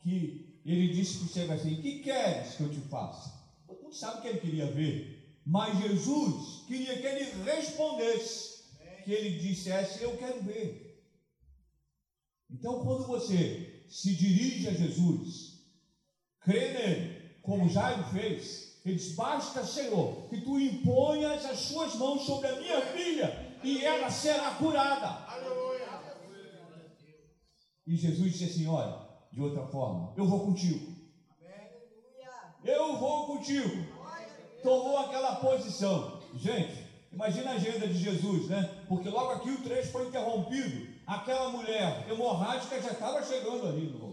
Que 0.00 0.60
ele 0.64 0.88
disse 0.92 1.16
para 1.16 1.24
o 1.24 1.28
cego 1.28 1.52
assim: 1.52 1.80
"Que 1.80 2.00
queres 2.00 2.56
que 2.56 2.62
eu 2.62 2.70
te 2.70 2.80
faça?" 2.88 3.30
Todo 3.66 3.82
mundo 3.82 3.94
sabe 3.94 4.18
o 4.18 4.22
que 4.22 4.28
ele 4.28 4.40
queria 4.40 4.72
ver, 4.72 5.40
mas 5.46 5.78
Jesus 5.78 6.64
queria 6.66 6.98
que 6.98 7.06
ele 7.06 7.24
respondesse, 7.42 8.62
que 9.04 9.12
ele 9.12 9.38
dissesse: 9.38 10.02
"Eu 10.02 10.16
quero 10.16 10.42
ver." 10.42 10.88
Então, 12.50 12.82
quando 12.84 13.06
você 13.06 13.84
se 13.88 14.14
dirige 14.14 14.68
a 14.68 14.72
Jesus, 14.72 15.58
crê 16.40 16.72
nele, 16.72 17.17
como 17.48 17.66
Jairo 17.66 18.04
fez, 18.12 18.78
ele 18.84 18.96
diz: 18.96 19.14
Basta, 19.14 19.64
Senhor, 19.64 20.28
que 20.28 20.42
tu 20.42 20.60
imponhas 20.60 21.46
as 21.46 21.58
suas 21.60 21.94
mãos 21.94 22.26
sobre 22.26 22.46
a 22.46 22.60
minha 22.60 22.80
filha 22.82 23.56
e 23.64 23.82
ela 23.82 24.10
será 24.10 24.50
curada. 24.50 25.26
E 27.86 27.96
Jesus 27.96 28.32
disse 28.32 28.44
assim: 28.44 28.68
Olha, 28.68 28.98
de 29.32 29.40
outra 29.40 29.66
forma, 29.68 30.12
eu 30.14 30.26
vou 30.26 30.40
contigo. 30.40 30.94
Eu 32.62 32.98
vou 32.98 33.28
contigo. 33.28 33.86
Tomou 34.62 34.98
aquela 34.98 35.36
posição. 35.36 36.20
Gente, 36.34 36.84
imagina 37.10 37.52
a 37.52 37.54
agenda 37.54 37.88
de 37.88 37.96
Jesus, 37.96 38.48
né? 38.48 38.84
Porque 38.86 39.08
logo 39.08 39.30
aqui 39.32 39.48
o 39.48 39.62
trecho 39.62 39.90
foi 39.90 40.08
interrompido 40.08 40.98
aquela 41.08 41.48
mulher 41.48 42.06
hemorrágica 42.06 42.82
já 42.82 42.90
estava 42.90 43.24
chegando 43.24 43.66
ali 43.66 43.86
no. 43.86 44.07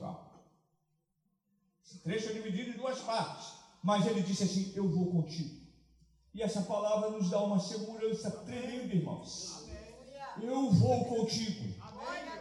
Esse 1.96 2.04
trecho 2.04 2.30
é 2.30 2.34
dividido 2.34 2.72
em 2.72 2.78
duas 2.78 3.00
partes. 3.00 3.54
Mas 3.82 4.06
ele 4.06 4.22
disse 4.22 4.44
assim: 4.44 4.74
Eu 4.76 4.90
vou 4.90 5.12
contigo. 5.12 5.64
E 6.34 6.42
essa 6.42 6.62
palavra 6.62 7.10
nos 7.10 7.30
dá 7.30 7.40
uma 7.40 7.60
segurança 7.60 8.30
tremenda, 8.46 8.94
irmãos. 8.94 9.66
Eu 10.42 10.70
vou 10.72 11.06
contigo. 11.06 11.74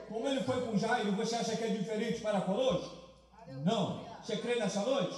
Como 0.09 0.27
ele 0.27 0.43
foi 0.43 0.67
com 0.67 0.77
Jairo, 0.77 1.13
você 1.13 1.37
acha 1.37 1.57
que 1.57 1.63
é 1.63 1.69
diferente 1.69 2.21
para 2.21 2.41
conosco? 2.41 2.97
Não. 3.65 4.05
Você 4.23 4.37
crê 4.39 4.57
nessa 4.57 4.81
noite? 4.81 5.15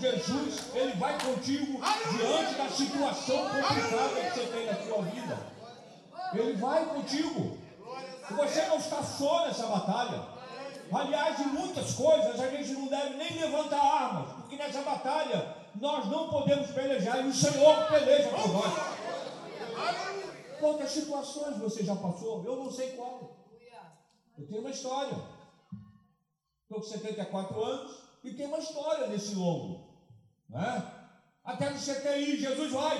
Jesus, 0.00 0.74
ele 0.74 0.94
vai 0.94 1.16
contigo 1.20 1.80
diante 2.16 2.54
da 2.56 2.68
situação 2.68 3.48
complicada 3.48 4.20
que 4.20 4.40
você 4.40 4.46
tem 4.46 4.66
na 4.66 4.74
sua 4.82 5.02
vida. 5.02 5.38
Ele 6.34 6.54
vai 6.54 6.86
contigo. 6.86 7.58
Você 8.30 8.66
não 8.66 8.78
está 8.78 9.02
só 9.02 9.46
nessa 9.46 9.66
batalha. 9.66 10.41
Aliás, 10.94 11.40
em 11.40 11.46
muitas 11.46 11.94
coisas 11.94 12.38
a 12.38 12.50
gente 12.50 12.72
não 12.72 12.86
deve 12.86 13.16
nem 13.16 13.40
levantar 13.40 13.80
armas, 13.80 14.32
porque 14.34 14.56
nessa 14.56 14.82
batalha 14.82 15.56
nós 15.74 16.06
não 16.06 16.28
podemos 16.28 16.70
pelejar 16.70 17.24
e 17.24 17.28
o 17.28 17.34
Senhor 17.34 17.88
peleja 17.88 18.28
por 18.28 18.48
nós. 18.48 18.72
Quantas 20.60 20.90
situações 20.90 21.56
você 21.56 21.82
já 21.82 21.96
passou? 21.96 22.44
Eu 22.44 22.56
não 22.56 22.70
sei 22.70 22.92
qual. 22.92 23.36
Eu 24.38 24.46
tenho 24.46 24.60
uma 24.60 24.70
história. 24.70 25.16
Estou 26.62 26.80
com 26.80 26.82
74 26.82 27.64
anos 27.64 27.98
e 28.22 28.34
tenho 28.34 28.48
uma 28.48 28.58
história 28.58 29.06
nesse 29.06 29.34
longo. 29.34 29.88
Né? 30.48 30.92
Até 31.44 31.70
no 31.70 31.78
CTI, 31.78 32.38
Jesus 32.38 32.72
vai, 32.72 32.96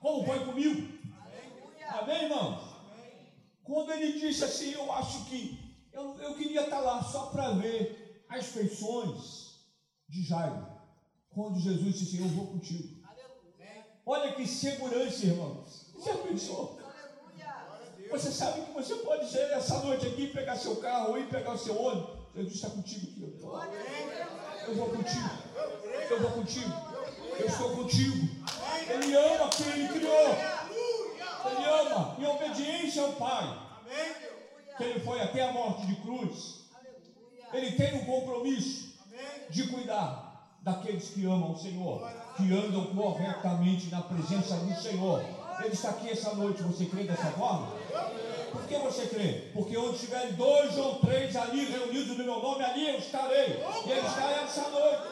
como 0.00 0.26
foi 0.26 0.44
comigo. 0.44 0.98
Amém, 1.88 2.24
irmãos? 2.24 2.62
Quando 3.64 3.92
ele 3.92 4.18
disse 4.18 4.44
assim, 4.44 4.72
eu 4.72 4.92
acho 4.92 5.24
que 5.26 5.57
eu, 5.98 6.16
eu 6.20 6.34
queria 6.34 6.62
estar 6.62 6.80
lá 6.80 7.02
só 7.02 7.26
para 7.26 7.50
ver 7.50 8.24
as 8.28 8.46
feições 8.46 9.58
de 10.08 10.22
Jairo. 10.22 10.66
Quando 11.30 11.58
Jesus 11.58 11.98
disse 11.98 12.16
assim, 12.16 12.24
eu 12.24 12.36
vou 12.36 12.46
contigo. 12.46 12.98
Olha 14.06 14.32
que 14.32 14.46
segurança, 14.46 15.26
irmãos. 15.26 15.92
Você 15.94 16.14
pensou? 16.14 16.78
Você 18.10 18.32
sabe 18.32 18.62
que 18.62 18.72
você 18.72 18.94
pode 18.96 19.30
ser 19.30 19.50
essa 19.50 19.80
noite 19.80 20.06
aqui, 20.06 20.28
pegar 20.28 20.56
seu 20.56 20.76
carro 20.76 21.10
ou 21.10 21.18
ir 21.18 21.28
pegar 21.28 21.52
o 21.52 21.58
seu 21.58 21.78
ônibus. 21.78 22.16
Jesus 22.34 22.54
está 22.54 22.70
contigo 22.70 23.06
aqui. 23.06 23.20
Eu 24.66 24.74
vou 24.76 24.88
contigo. 24.88 25.30
Eu 26.10 26.20
vou 26.22 26.30
contigo. 26.30 26.72
Eu 27.38 27.46
estou 27.46 27.76
contigo. 27.76 28.28
Ele 28.88 29.14
ama 29.14 29.50
quem 29.50 29.68
ele 29.68 29.88
criou. 29.88 30.28
Ele 31.44 31.64
ama 31.64 32.16
em 32.18 32.26
obediência 32.26 33.02
ao 33.02 33.12
Pai. 33.12 33.68
Que 34.78 34.84
ele 34.84 35.00
foi 35.00 35.20
até 35.20 35.42
a 35.42 35.52
morte 35.52 35.86
de 35.86 35.96
cruz. 35.96 36.60
Ele 37.52 37.72
tem 37.72 37.96
um 37.96 38.04
compromisso 38.04 38.94
de 39.50 39.66
cuidar 39.68 40.48
daqueles 40.62 41.10
que 41.10 41.26
amam 41.26 41.52
o 41.52 41.58
Senhor, 41.58 42.08
que 42.36 42.52
andam 42.52 42.86
corretamente 42.94 43.90
na 43.90 44.02
presença 44.02 44.56
do 44.56 44.80
Senhor. 44.80 45.22
Ele 45.60 45.74
está 45.74 45.90
aqui 45.90 46.10
essa 46.10 46.34
noite. 46.34 46.62
Você 46.62 46.86
crê 46.86 47.04
dessa 47.04 47.30
forma? 47.32 47.68
Por 48.52 48.62
que 48.66 48.78
você 48.78 49.06
crê? 49.06 49.50
Porque 49.52 49.76
onde 49.76 49.96
estiverem 49.96 50.32
dois 50.34 50.78
ou 50.78 51.00
três 51.00 51.34
ali 51.36 51.64
reunidos 51.64 52.16
no 52.16 52.24
meu 52.24 52.40
nome, 52.40 52.64
ali 52.64 52.88
eu 52.88 52.98
estarei. 52.98 53.60
E 53.84 53.90
ele 53.90 54.06
está 54.06 54.30
essa 54.30 54.68
noite. 54.70 55.02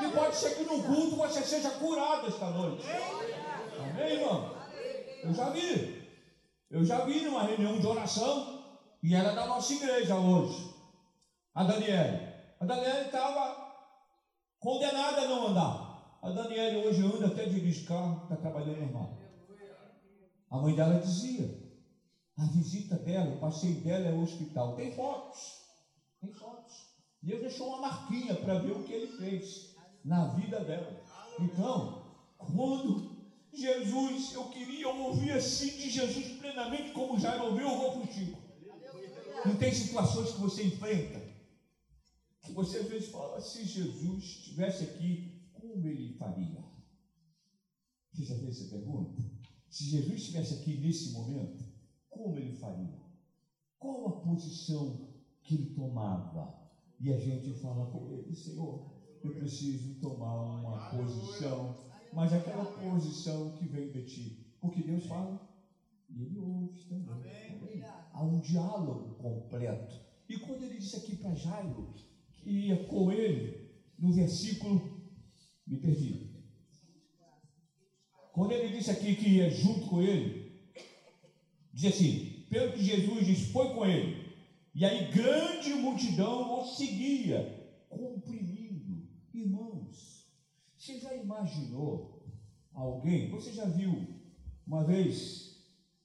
E 0.00 0.08
pode 0.08 0.36
ser 0.36 0.56
que 0.56 0.64
no 0.64 0.82
culto 0.82 1.16
você 1.16 1.42
seja 1.42 1.70
curado 1.70 2.26
esta 2.26 2.46
noite. 2.46 2.84
Amém, 3.78 4.12
irmão? 4.14 4.50
Eu 5.22 5.32
já 5.32 5.50
vi. 5.50 5.93
Eu 6.74 6.84
já 6.84 7.04
vi 7.04 7.20
numa 7.20 7.44
reunião 7.44 7.78
de 7.78 7.86
oração, 7.86 8.64
e 9.00 9.14
era 9.14 9.32
da 9.32 9.46
nossa 9.46 9.72
igreja 9.74 10.16
hoje. 10.16 10.74
A 11.54 11.62
Daniela. 11.62 12.34
A 12.58 12.64
Daniela 12.64 13.02
estava 13.02 13.76
condenada 14.58 15.20
a 15.20 15.28
não 15.28 15.46
andar. 15.46 16.18
A 16.20 16.30
Daniela 16.30 16.84
hoje 16.84 17.00
anda 17.06 17.28
até 17.28 17.46
dirige 17.46 17.84
carro, 17.84 18.24
está 18.24 18.34
trabalhando 18.34 18.80
normal. 18.80 19.16
A 20.50 20.58
mãe 20.58 20.74
dela 20.74 20.98
dizia: 20.98 21.48
a 22.36 22.44
visita 22.46 22.96
dela, 22.96 23.36
o 23.36 23.38
passeio 23.38 23.80
dela 23.82 24.08
é 24.08 24.12
o 24.12 24.22
hospital. 24.22 24.74
Tem 24.74 24.90
fotos. 24.96 25.60
Tem 26.20 26.32
fotos. 26.32 26.74
Deus 27.22 27.40
deixou 27.40 27.68
uma 27.68 27.82
marquinha 27.82 28.34
para 28.34 28.58
ver 28.58 28.72
o 28.72 28.82
que 28.82 28.92
ele 28.92 29.16
fez 29.16 29.76
na 30.04 30.26
vida 30.34 30.58
dela. 30.58 31.00
Então, 31.38 32.16
quando 32.36 33.13
Jesus, 33.56 34.32
eu 34.32 34.44
queria 34.50 34.88
ouvir 34.88 35.32
assim 35.32 35.70
de 35.70 35.90
Jesus 35.90 36.38
plenamente, 36.38 36.92
como 36.92 37.18
já 37.18 37.42
ouviu, 37.42 37.68
eu 37.68 37.78
vou 37.78 37.92
contigo. 37.92 38.38
Não 39.44 39.56
tem 39.56 39.72
situações 39.72 40.32
que 40.32 40.40
você 40.40 40.64
enfrenta 40.64 41.34
que 42.44 42.52
você 42.52 42.78
às 42.78 42.88
vezes 42.88 43.10
fala, 43.10 43.40
se 43.40 43.64
Jesus 43.64 44.22
estivesse 44.22 44.84
aqui, 44.84 45.50
como 45.54 45.86
ele 45.88 46.12
faria? 46.14 46.62
Você 48.12 48.24
já 48.24 48.38
fez 48.38 48.60
essa 48.60 48.70
pergunta? 48.70 49.22
Se 49.68 49.84
Jesus 49.84 50.20
estivesse 50.20 50.54
aqui 50.54 50.76
nesse 50.76 51.12
momento, 51.12 51.64
como 52.10 52.36
ele 52.38 52.54
faria? 52.56 53.02
Qual 53.78 54.08
a 54.08 54.20
posição 54.20 55.10
que 55.42 55.54
ele 55.54 55.74
tomava? 55.74 56.62
E 57.00 57.12
a 57.12 57.18
gente 57.18 57.54
fala 57.60 57.90
com 57.90 58.08
ele, 58.12 58.34
Senhor, 58.34 58.94
eu 59.22 59.34
preciso 59.34 59.98
tomar 60.00 60.60
uma 60.60 60.90
posição, 60.90 61.76
mas 62.14 62.32
aquela 62.32 62.64
posição 62.64 63.52
que 63.52 63.66
vem 63.66 63.90
de 63.90 64.04
ti. 64.04 64.46
Porque 64.60 64.82
Deus 64.82 65.06
fala 65.06 65.40
e 66.08 66.22
ele 66.22 66.38
ouve 66.38 66.84
também. 66.84 67.82
Há 68.12 68.22
um 68.22 68.40
diálogo 68.40 69.14
completo. 69.16 70.00
E 70.28 70.38
quando 70.38 70.62
ele 70.62 70.78
disse 70.78 70.96
aqui 70.96 71.16
para 71.16 71.34
Jairo 71.34 71.92
que 72.32 72.50
ia 72.50 72.84
com 72.84 73.10
ele, 73.10 73.70
no 73.98 74.12
versículo, 74.12 75.02
me 75.66 75.76
perdi. 75.78 76.32
Quando 78.32 78.52
ele 78.52 78.76
disse 78.76 78.90
aqui 78.90 79.16
que 79.16 79.28
ia 79.28 79.50
junto 79.50 79.86
com 79.86 80.00
ele, 80.00 80.60
diz 81.72 81.94
assim: 81.94 82.44
pelo 82.48 82.72
que 82.72 82.84
Jesus 82.84 83.26
disse, 83.26 83.52
foi 83.52 83.74
com 83.74 83.84
ele. 83.84 84.24
E 84.74 84.84
aí 84.84 85.10
grande 85.12 85.74
multidão 85.74 86.60
o 86.60 86.66
seguia, 86.66 87.53
você 90.84 90.98
já 90.98 91.14
imaginou 91.14 92.06
alguém? 92.74 93.30
Você 93.30 93.50
já 93.50 93.64
viu 93.64 94.06
uma 94.66 94.84
vez? 94.84 95.48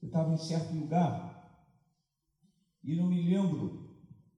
Eu 0.00 0.06
estava 0.06 0.32
em 0.32 0.38
certo 0.38 0.74
lugar 0.74 1.14
e 2.82 2.94
não 2.94 3.04
me 3.04 3.18
lembro, 3.18 3.78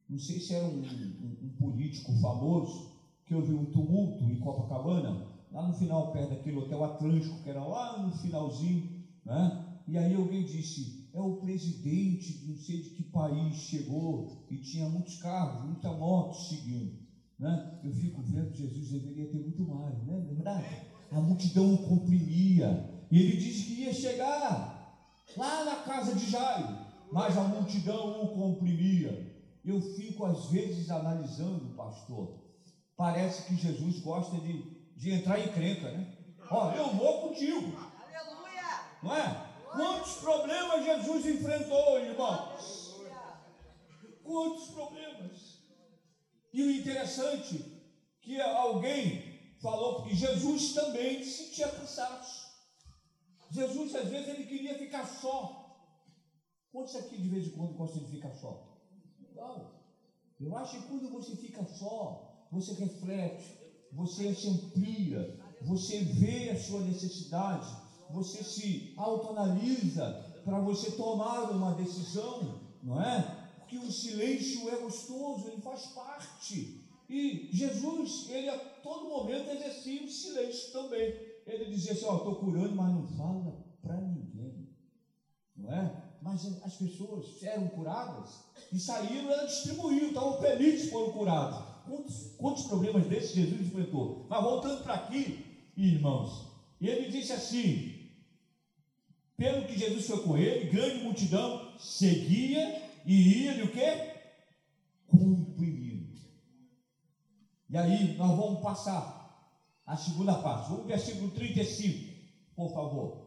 não 0.08 0.18
sei 0.18 0.40
se 0.40 0.52
era 0.52 0.66
um, 0.66 0.80
um, 0.80 1.37
um 1.42 1.50
político 1.52 2.12
famoso, 2.14 2.90
que 3.25 3.40
vi 3.40 3.54
um 3.54 3.64
tumulto 3.70 4.28
em 4.28 4.37
Copacabana, 4.37 5.16
lá 5.49 5.64
no 5.64 5.72
final, 5.72 6.11
perto 6.11 6.30
daquele 6.30 6.56
hotel 6.56 6.82
Atlântico, 6.82 7.40
que 7.40 7.49
era 7.49 7.62
lá 7.62 7.96
no 7.96 8.11
finalzinho, 8.11 8.84
né? 9.25 9.52
E 9.87 9.96
aí 9.96 10.12
alguém 10.12 10.42
disse, 10.42 10.92
é 11.12 11.20
o 11.20 11.32
presidente 11.32 12.34
de 12.34 12.49
não 12.49 12.56
sei 12.56 12.80
de 12.80 12.90
que 12.90 13.04
país 13.04 13.54
chegou 13.54 14.20
e 14.50 14.58
tinha 14.58 14.88
muitos 14.88 15.14
carros, 15.14 15.61
muita 15.61 15.92
moto 15.92 16.34
seguindo. 16.34 17.01
Né? 17.42 17.80
Eu 17.82 17.92
fico 17.92 18.22
vendo, 18.22 18.54
Jesus 18.54 18.90
deveria 18.92 19.26
ter 19.26 19.38
muito 19.38 19.62
mais, 19.64 20.00
não 20.06 20.16
é 20.16 20.20
verdade? 20.20 20.76
A 21.11 21.20
multidão 21.20 21.75
o 21.75 21.88
comprimia. 21.88 22.88
E 23.11 23.20
ele 23.20 23.37
disse 23.37 23.64
que 23.64 23.82
ia 23.82 23.92
chegar 23.92 25.04
lá 25.37 25.64
na 25.64 25.75
casa 25.82 26.14
de 26.14 26.30
Jairo, 26.30 26.78
mas 27.11 27.37
a 27.37 27.42
multidão 27.42 28.22
o 28.22 28.28
comprimia. 28.28 29.42
Eu 29.64 29.80
fico 29.80 30.25
às 30.25 30.50
vezes 30.50 30.88
analisando, 30.88 31.75
pastor. 31.75 32.40
Parece 32.96 33.49
que 33.49 33.56
Jesus 33.56 33.99
gosta 33.99 34.37
de, 34.37 34.62
de 34.96 35.11
entrar 35.11 35.40
em 35.40 35.49
crenca, 35.49 35.90
né? 35.90 36.14
Ó, 36.49 36.70
eu 36.70 36.94
vou 36.94 37.28
contigo. 37.28 37.76
Aleluia! 37.76 38.87
Não 39.02 39.16
é? 39.16 39.46
Quantos 39.72 40.14
problemas 40.18 40.84
Jesus 40.84 41.26
enfrentou, 41.26 41.99
irmãos? 41.99 43.00
Quantos 44.22 44.68
problemas? 44.68 45.51
E 46.52 46.62
o 46.62 46.71
interessante 46.71 47.82
que 48.21 48.40
alguém 48.40 49.32
falou 49.61 50.02
que 50.02 50.14
Jesus 50.14 50.75
também 50.75 51.25
sentia 51.25 51.68
cansaço. 51.68 52.52
Jesus 53.50 53.95
às 53.95 54.08
vezes 54.08 54.28
ele 54.28 54.47
queria 54.47 54.78
ficar 54.78 55.06
só. 55.06 55.62
Quantos 56.71 56.97
aqui 56.97 57.17
de 57.17 57.28
vez 57.28 57.47
em 57.47 57.50
quando 57.50 57.75
gostam 57.75 58.02
de 58.02 58.10
ficar 58.10 58.32
só? 58.32 58.80
Não. 59.34 59.82
Eu 60.41 60.56
acho 60.56 60.80
que 60.80 60.88
quando 60.88 61.10
você 61.10 61.36
fica 61.36 61.65
só, 61.65 62.47
você 62.50 62.73
reflete, 62.75 63.56
você 63.93 64.34
se 64.34 64.49
amplia, 64.49 65.38
você 65.62 66.00
vê 66.00 66.50
a 66.50 66.60
sua 66.60 66.80
necessidade, 66.80 67.69
você 68.10 68.43
se 68.43 68.95
autoanalisa 68.97 70.41
para 70.45 70.58
você 70.60 70.93
tomar 70.93 71.50
uma 71.50 71.75
decisão, 71.75 72.60
não 72.82 73.00
é? 73.00 73.42
Porque 73.73 73.87
o 73.87 73.91
silêncio 73.91 74.69
é 74.69 74.76
gostoso, 74.76 75.49
ele 75.49 75.63
faz 75.63 75.87
parte. 75.87 76.82
E 77.08 77.49
Jesus, 77.52 78.28
ele 78.28 78.50
a 78.50 78.58
todo 78.58 79.08
momento 79.08 79.50
exercia 79.50 80.02
o 80.04 80.08
silêncio 80.08 80.73
também. 80.73 81.15
Ele 81.47 81.65
dizia 81.65 81.93
assim: 81.93 82.04
Ó, 82.04 82.19
estou 82.19 82.37
curando, 82.37 82.75
mas 82.75 82.93
não 82.93 83.06
fala 83.17 83.65
para 83.80 83.97
ninguém, 83.97 84.69
não 85.56 85.73
é? 85.73 86.02
Mas 86.21 86.63
as 86.63 86.75
pessoas 86.76 87.43
eram 87.43 87.69
curadas 87.69 88.45
e 88.71 88.78
saíram, 88.78 89.32
ela 89.32 89.47
distribuiu, 89.47 90.11
então 90.11 90.41
felizes 90.41 90.91
foram 90.91 91.13
curados. 91.13 91.73
Quantos, 91.87 92.37
quantos 92.37 92.65
problemas 92.65 93.06
desses 93.06 93.35
Jesus 93.35 93.61
enfrentou? 93.61 94.26
Mas 94.28 94.43
voltando 94.43 94.82
para 94.82 94.95
aqui, 94.95 95.45
irmãos, 95.76 96.47
ele 96.78 97.11
disse 97.11 97.32
assim: 97.32 98.11
pelo 99.37 99.67
que 99.67 99.78
Jesus 99.78 100.06
foi 100.06 100.23
com 100.23 100.37
ele, 100.37 100.71
grande 100.71 101.02
multidão 101.02 101.73
seguia 101.78 102.81
e 103.04 103.45
ia-lhe 103.45 103.62
o 103.62 103.73
quê? 103.73 104.12
Cumprindo. 105.06 106.19
E 107.69 107.76
aí 107.76 108.17
nós 108.17 108.36
vamos 108.36 108.60
passar 108.60 109.23
a 109.86 109.97
segunda 109.97 110.34
parte. 110.34 110.71
Vamos 110.71 110.86
versículo 110.86 111.30
35, 111.30 112.12
por 112.54 112.73
favor. 112.73 113.26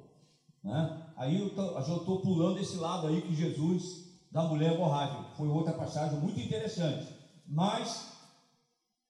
Né? 0.63 1.13
Aí 1.17 1.39
eu 1.39 1.47
estou 1.47 2.21
pulando 2.21 2.59
esse 2.59 2.77
lado 2.77 3.07
aí 3.07 3.21
que 3.21 3.35
Jesus 3.35 4.05
da 4.31 4.43
mulher 4.43 4.73
hemorrágica. 4.73 5.35
Foi 5.38 5.47
outra 5.47 5.73
passagem 5.73 6.19
muito 6.19 6.39
interessante. 6.39 7.07
Mas 7.47 8.11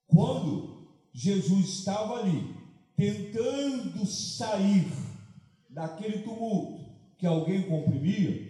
quando 0.08 0.88
Jesus 1.12 1.80
estava 1.80 2.20
ali, 2.20 2.56
tentando 2.96 4.06
sair 4.06 4.92
daquele 5.70 6.20
tumulto, 6.20 6.86
que 7.18 7.26
alguém 7.26 7.64
comprimia, 7.64 8.45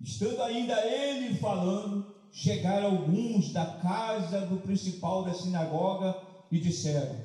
estando 0.00 0.42
ainda 0.42 0.74
ele 0.86 1.34
falando, 1.36 2.14
chegaram 2.32 2.98
alguns 2.98 3.52
da 3.52 3.78
casa 3.80 4.46
do 4.46 4.58
principal 4.58 5.24
da 5.24 5.34
sinagoga 5.34 6.16
e 6.50 6.58
disseram: 6.58 7.16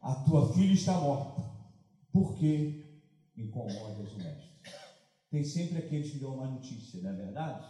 A 0.00 0.14
tua 0.16 0.52
filha 0.52 0.72
está 0.72 0.98
morta, 0.98 1.42
por 2.12 2.36
que 2.36 2.84
incomodas 3.36 4.12
o 4.12 4.18
mestre? 4.18 4.54
Tem 5.30 5.44
sempre 5.44 5.78
aqueles 5.78 6.12
que 6.12 6.18
dão 6.18 6.34
uma 6.34 6.46
notícia, 6.46 7.00
não 7.02 7.10
é 7.10 7.12
verdade? 7.14 7.66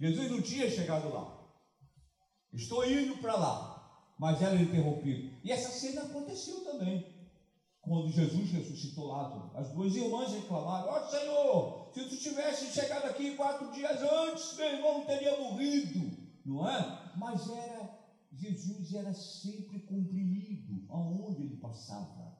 Jesus 0.00 0.30
não 0.30 0.42
tinha 0.42 0.70
chegado 0.70 1.12
lá. 1.12 1.38
Estou 2.52 2.88
indo 2.88 3.18
para 3.18 3.36
lá, 3.36 4.14
mas 4.18 4.42
era 4.42 4.60
interrompido. 4.60 5.36
E 5.44 5.52
essa 5.52 5.70
cena 5.70 6.02
aconteceu 6.02 6.64
também 6.64 7.18
quando 7.80 8.10
Jesus 8.10 8.50
ressuscitou 8.50 9.06
Lázaro, 9.06 9.50
as 9.54 9.70
duas 9.72 9.94
irmãs 9.94 10.32
reclamaram: 10.32 10.92
Ó 10.92 10.98
oh, 10.98 11.10
Senhor, 11.10 11.77
se 11.92 12.08
tu 12.08 12.16
tivesse 12.16 12.72
chegado 12.72 13.06
aqui 13.06 13.36
quatro 13.36 13.72
dias 13.72 14.02
antes, 14.02 14.56
meu 14.56 14.66
irmão 14.66 15.06
teria 15.06 15.36
morrido, 15.38 16.16
não 16.44 16.68
é? 16.68 17.14
Mas 17.16 17.48
era, 17.48 17.98
Jesus 18.32 18.94
era 18.94 19.12
sempre 19.14 19.80
comprimido 19.80 20.86
aonde 20.90 21.42
ele 21.42 21.56
passava, 21.56 22.36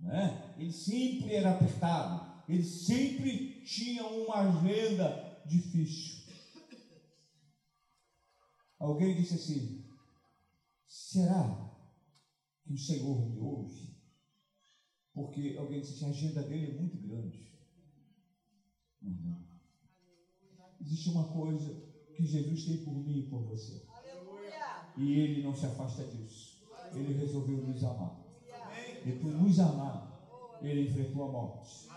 não 0.00 0.12
é? 0.12 0.54
Ele 0.58 0.72
sempre 0.72 1.34
era 1.34 1.50
apertado, 1.50 2.44
ele 2.48 2.64
sempre 2.64 3.62
tinha 3.64 4.04
uma 4.06 4.40
agenda 4.40 5.42
difícil. 5.46 6.18
Alguém 8.78 9.14
disse 9.14 9.34
assim: 9.34 9.84
será 10.86 11.68
que 12.64 12.72
o 12.72 12.78
Senhor 12.78 13.28
me 13.28 13.38
ouve? 13.38 13.88
Porque 15.12 15.56
alguém 15.58 15.80
disse 15.80 15.94
assim, 15.94 16.06
a 16.06 16.08
agenda 16.10 16.42
dele 16.42 16.76
é 16.76 16.80
muito 16.80 16.96
grande. 16.98 17.57
Não, 19.02 19.38
Existe 20.80 21.10
uma 21.10 21.24
coisa 21.24 21.74
que 22.14 22.24
Jesus 22.24 22.64
tem 22.64 22.78
por 22.78 22.94
mim 22.94 23.18
e 23.18 23.22
por 23.22 23.42
você. 23.42 23.82
E 24.96 25.12
ele 25.12 25.42
não 25.42 25.54
se 25.54 25.66
afasta 25.66 26.04
disso. 26.04 26.58
Ele 26.94 27.18
resolveu 27.18 27.58
nos 27.58 27.84
amar. 27.84 28.16
E 29.04 29.12
por 29.12 29.30
nos 29.30 29.60
amar, 29.60 30.58
ele 30.60 30.88
enfrentou 30.88 31.28
a 31.28 31.32
morte. 31.32 31.88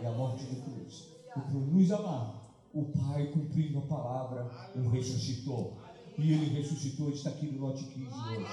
E 0.00 0.06
a 0.06 0.12
morte 0.12 0.46
de 0.46 0.60
cruz. 0.62 1.08
E 1.36 1.40
por 1.40 1.66
nos 1.66 1.90
amar, 1.92 2.42
o 2.72 2.84
Pai, 2.86 3.26
cumprindo 3.28 3.78
a 3.78 3.82
palavra, 3.82 4.50
o 4.74 4.88
ressuscitou. 4.88 5.78
E 6.18 6.32
ele 6.32 6.46
ressuscitou, 6.46 7.10
está 7.10 7.30
aqui 7.30 7.46
no 7.46 7.66
lote 7.66 7.84
15 7.84 8.06
hoje. 8.06 8.46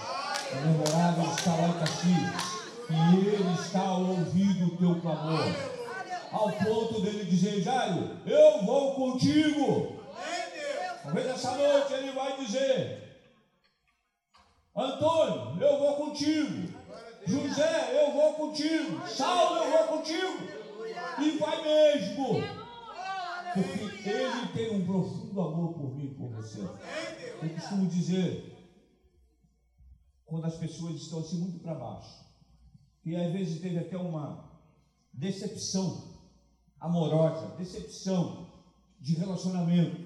A 0.52 0.62
memorada 0.66 1.24
está 1.24 1.56
lá 1.56 1.70
em 1.70 1.80
Caxias 1.80 2.64
e 2.90 3.28
Ele 3.28 3.54
está 3.54 3.98
ouvindo 3.98 4.66
o 4.66 4.78
teu 4.78 5.02
clamor. 5.02 5.73
Ao 6.34 6.52
ponto 6.52 7.00
dele 7.00 7.26
dizer, 7.26 7.62
Jairo, 7.62 8.18
eu 8.26 8.66
vou 8.66 8.96
contigo. 8.96 10.00
Talvez 11.04 11.28
essa 11.28 11.56
noite 11.56 11.94
ele 11.94 12.12
vai 12.14 12.44
dizer, 12.44 13.22
Antônio, 14.76 15.62
eu 15.62 15.78
vou 15.78 15.96
contigo. 15.96 16.74
José, 17.28 18.04
eu 18.04 18.14
vou 18.14 18.34
contigo. 18.34 19.08
Saulo, 19.08 19.64
eu 19.64 19.72
vou 19.72 19.98
contigo. 19.98 20.64
E 21.22 21.38
vai 21.38 21.62
mesmo. 21.62 22.42
Porque 23.54 24.10
ele 24.10 24.48
tem 24.54 24.76
um 24.76 24.86
profundo 24.86 25.40
amor 25.40 25.74
por 25.74 25.96
mim 25.96 26.06
e 26.06 26.16
por 26.16 26.32
você. 26.32 26.62
Eu 26.62 27.50
costumo 27.54 27.88
dizer, 27.88 28.58
quando 30.26 30.46
as 30.46 30.56
pessoas 30.56 30.96
estão 30.96 31.20
assim 31.20 31.38
muito 31.38 31.60
para 31.60 31.76
baixo, 31.76 32.26
que 33.04 33.16
às 33.16 33.32
vezes 33.32 33.62
teve 33.62 33.78
até 33.78 33.98
uma 33.98 34.52
decepção 35.14 36.13
amorosa, 36.84 37.56
decepção 37.56 38.52
de 39.00 39.16
relacionamento. 39.16 40.06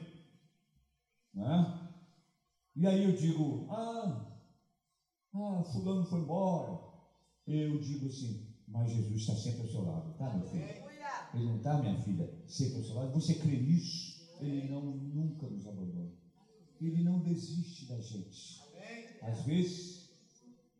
Né? 1.33 1.89
E 2.75 2.85
aí 2.85 3.03
eu 3.03 3.13
digo, 3.13 3.67
ah, 3.71 4.39
ah, 5.33 5.63
fulano 5.63 6.05
foi 6.05 6.19
embora. 6.19 6.79
Eu 7.47 7.79
digo 7.79 8.05
assim, 8.05 8.47
mas 8.67 8.91
Jesus 8.91 9.21
está 9.21 9.35
sempre 9.35 9.61
ao 9.61 9.67
seu 9.67 9.85
lado, 9.85 10.17
tá, 10.17 10.33
meu 10.35 10.47
filho? 10.47 10.87
Ele 11.33 11.45
não 11.45 11.57
está, 11.57 11.81
minha 11.81 11.99
filha, 12.03 12.31
sempre 12.47 12.77
ao 12.77 12.83
seu 12.83 12.95
lado. 12.95 13.13
Você 13.13 13.35
crê 13.35 13.57
nisso? 13.57 14.27
Ele 14.39 14.69
não 14.69 14.81
nunca 14.81 15.47
nos 15.47 15.65
abandona. 15.65 16.11
Ele 16.79 17.03
não 17.03 17.23
desiste 17.23 17.87
da 17.87 17.99
gente. 17.99 18.61
Às 19.23 19.41
vezes, 19.45 20.11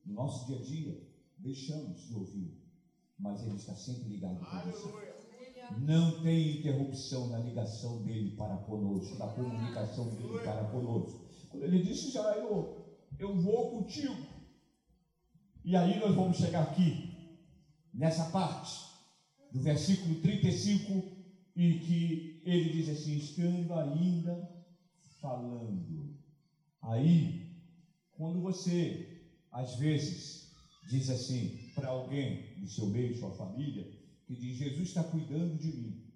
no 0.06 0.14
nosso 0.14 0.46
dia 0.46 0.58
a 0.58 0.62
dia, 0.62 1.08
deixamos 1.40 2.08
de 2.08 2.14
ouvir, 2.14 2.56
mas 3.18 3.42
ele 3.42 3.56
está 3.56 3.76
sempre 3.76 4.10
ligado 4.10 4.40
com 4.40 4.72
você. 4.72 5.16
Não 5.75 6.21
tem 6.21 6.60
interrupção 6.60 7.27
na 7.27 7.39
ligação 7.39 8.01
dele 8.03 8.36
para 8.38 8.58
conosco, 8.58 9.17
na 9.17 9.27
comunicação 9.27 10.10
dele 10.15 10.39
para 10.39 10.65
conosco. 10.65 11.19
Quando 11.49 11.63
ele 11.63 11.84
disse, 11.84 12.12
Jairo, 12.12 12.86
eu 13.19 13.36
vou 13.41 13.71
contigo. 13.71 14.15
E 15.63 15.75
aí 15.75 15.99
nós 15.99 16.15
vamos 16.15 16.38
chegar 16.38 16.63
aqui, 16.63 17.13
nessa 17.93 18.30
parte, 18.30 18.71
do 19.51 19.62
versículo 19.62 20.21
35, 20.21 21.17
e 21.56 21.80
que 21.80 22.41
ele 22.45 22.69
diz 22.69 22.89
assim: 22.89 23.17
estando 23.17 23.73
ainda 23.73 24.49
falando. 25.19 26.15
Aí, 26.82 27.47
quando 28.12 28.39
você, 28.39 29.25
às 29.51 29.75
vezes, 29.75 30.51
diz 30.89 31.10
assim 31.10 31.60
para 31.75 31.89
alguém 31.89 32.56
do 32.60 32.67
seu 32.67 32.88
meio, 32.88 33.17
sua 33.17 33.32
família, 33.32 33.97
que 34.28 34.36
diz: 34.36 34.58
Jesus 34.58 34.90
está 34.90 35.04
cuidando 35.06 35.58
de 35.58 35.72
mim. 35.72 36.13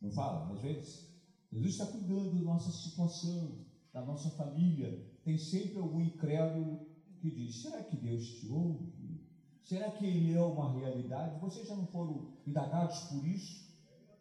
Não 0.00 0.10
fala, 0.10 0.50
às 0.52 0.62
vezes? 0.62 1.14
Jesus 1.52 1.74
está 1.74 1.86
cuidando 1.86 2.32
da 2.32 2.40
nossa 2.40 2.70
situação, 2.72 3.64
da 3.92 4.04
nossa 4.04 4.30
família. 4.30 5.12
Tem 5.22 5.38
sempre 5.38 5.78
algum 5.78 6.00
incrédulo 6.00 6.86
que 7.20 7.30
diz: 7.30 7.62
será 7.62 7.84
que 7.84 7.96
Deus 7.96 8.26
te 8.40 8.48
ouve? 8.48 9.22
Será 9.62 9.90
que 9.92 10.04
Ele 10.04 10.34
é 10.34 10.42
uma 10.42 10.72
realidade? 10.72 11.40
Vocês 11.40 11.68
já 11.68 11.76
não 11.76 11.86
foram 11.86 12.36
indagados 12.46 12.98
por 13.10 13.24
isso? 13.26 13.72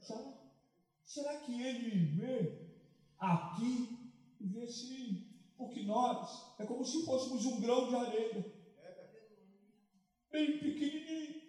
Já? 0.07 0.33
Será 1.03 1.39
que 1.39 1.61
Ele 1.61 2.17
vê 2.17 2.69
aqui? 3.17 4.11
Vê 4.39 4.67
sim. 4.67 5.27
Porque 5.57 5.83
nós 5.83 6.55
é 6.59 6.65
como 6.65 6.85
se 6.85 7.05
fôssemos 7.05 7.45
um 7.45 7.61
grão 7.61 7.87
de 7.87 7.95
areia, 7.95 8.53
bem 10.31 10.59
pequenininho, 10.59 11.33
que 11.33 11.42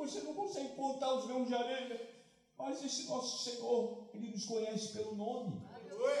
você 0.00 0.20
não 0.20 0.34
consegue 0.34 0.74
contar 0.74 1.14
os 1.14 1.26
grãos 1.26 1.46
de 1.46 1.54
areia. 1.54 2.10
Mas 2.58 2.82
esse 2.82 3.08
nosso 3.08 3.50
Senhor, 3.50 4.08
Ele 4.14 4.30
nos 4.30 4.44
conhece 4.44 4.92
pelo 4.92 5.14
nome. 5.14 5.62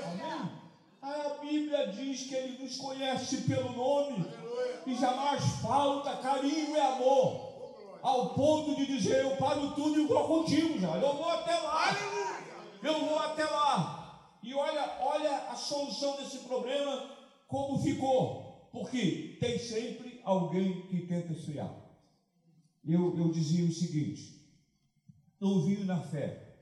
Amém? 0.04 0.60
A 1.02 1.28
Bíblia 1.40 1.88
diz 1.88 2.24
que 2.24 2.34
Ele 2.34 2.62
nos 2.62 2.76
conhece 2.76 3.42
pelo 3.42 3.72
nome 3.72 4.26
e 4.86 4.94
jamais 4.94 5.42
falta 5.62 6.16
carinho 6.16 6.76
e 6.76 6.80
amor, 6.80 7.98
ao 8.02 8.34
ponto 8.34 8.74
de 8.76 8.86
dizer: 8.86 9.22
Eu 9.22 9.36
paro 9.36 9.74
tudo 9.74 9.98
e 9.98 10.06
vou 10.06 10.26
contigo 10.28 10.78
já, 10.78 10.96
eu 10.96 11.16
vou 11.16 11.28
até 11.28 11.58
lá, 11.58 11.96
eu 12.82 13.04
vou 13.06 13.18
até 13.18 13.44
lá. 13.44 14.38
E 14.42 14.54
olha, 14.54 14.98
olha 15.00 15.36
a 15.48 15.56
solução 15.56 16.16
desse 16.16 16.38
problema, 16.40 17.16
como 17.48 17.78
ficou, 17.78 18.68
porque 18.72 19.36
tem 19.40 19.58
sempre 19.58 20.20
alguém 20.24 20.86
que 20.86 21.06
tenta 21.06 21.32
esfriar. 21.32 21.89
Eu, 22.90 23.16
eu 23.16 23.30
dizia 23.30 23.64
o 23.64 23.72
seguinte: 23.72 24.44
novinho 25.40 25.84
na 25.84 26.00
fé, 26.00 26.56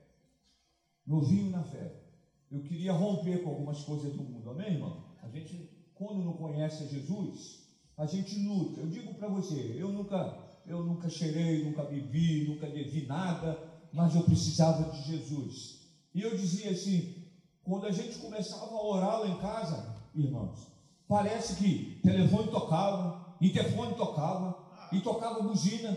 novinho 1.07 1.51
na 1.51 1.63
fé. 1.65 2.05
Eu 2.51 2.63
queria 2.63 2.93
romper 2.93 3.43
com 3.43 3.51
algumas 3.51 3.83
coisas 3.83 4.13
do 4.13 4.23
mundo, 4.23 4.51
amém, 4.51 4.75
irmão? 4.75 5.05
A 5.23 5.29
gente, 5.29 5.71
quando 5.95 6.23
não 6.23 6.35
conhece 6.35 6.89
Jesus, 6.89 7.67
a 7.97 8.07
gente 8.07 8.39
luta. 8.41 8.81
Eu 8.81 8.89
digo 8.89 9.15
para 9.15 9.29
você, 9.29 9.75
eu 9.79 9.91
nunca, 9.91 10.39
eu 10.67 10.85
nunca 10.85 11.09
cheirei, 11.09 11.65
nunca 11.65 11.85
bebi, 11.85 12.47
nunca 12.47 12.67
devi 12.67 13.07
nada, 13.07 13.59
mas 13.93 14.15
eu 14.15 14.23
precisava 14.23 14.91
de 14.91 15.03
Jesus. 15.03 15.81
E 16.15 16.23
eu 16.23 16.37
dizia 16.37 16.71
assim, 16.71 17.25
quando 17.63 17.87
a 17.87 17.91
gente 17.91 18.19
começava 18.19 18.75
a 18.75 18.83
orar 18.83 19.21
lá 19.21 19.29
em 19.29 19.39
casa, 19.39 19.95
irmãos, 20.15 20.69
parece 21.07 21.57
que 21.57 22.01
telefone 22.03 22.51
tocava, 22.51 23.37
interfone 23.41 23.95
tocava, 23.95 24.69
e 24.93 25.01
tocava 25.01 25.43
buzina, 25.43 25.97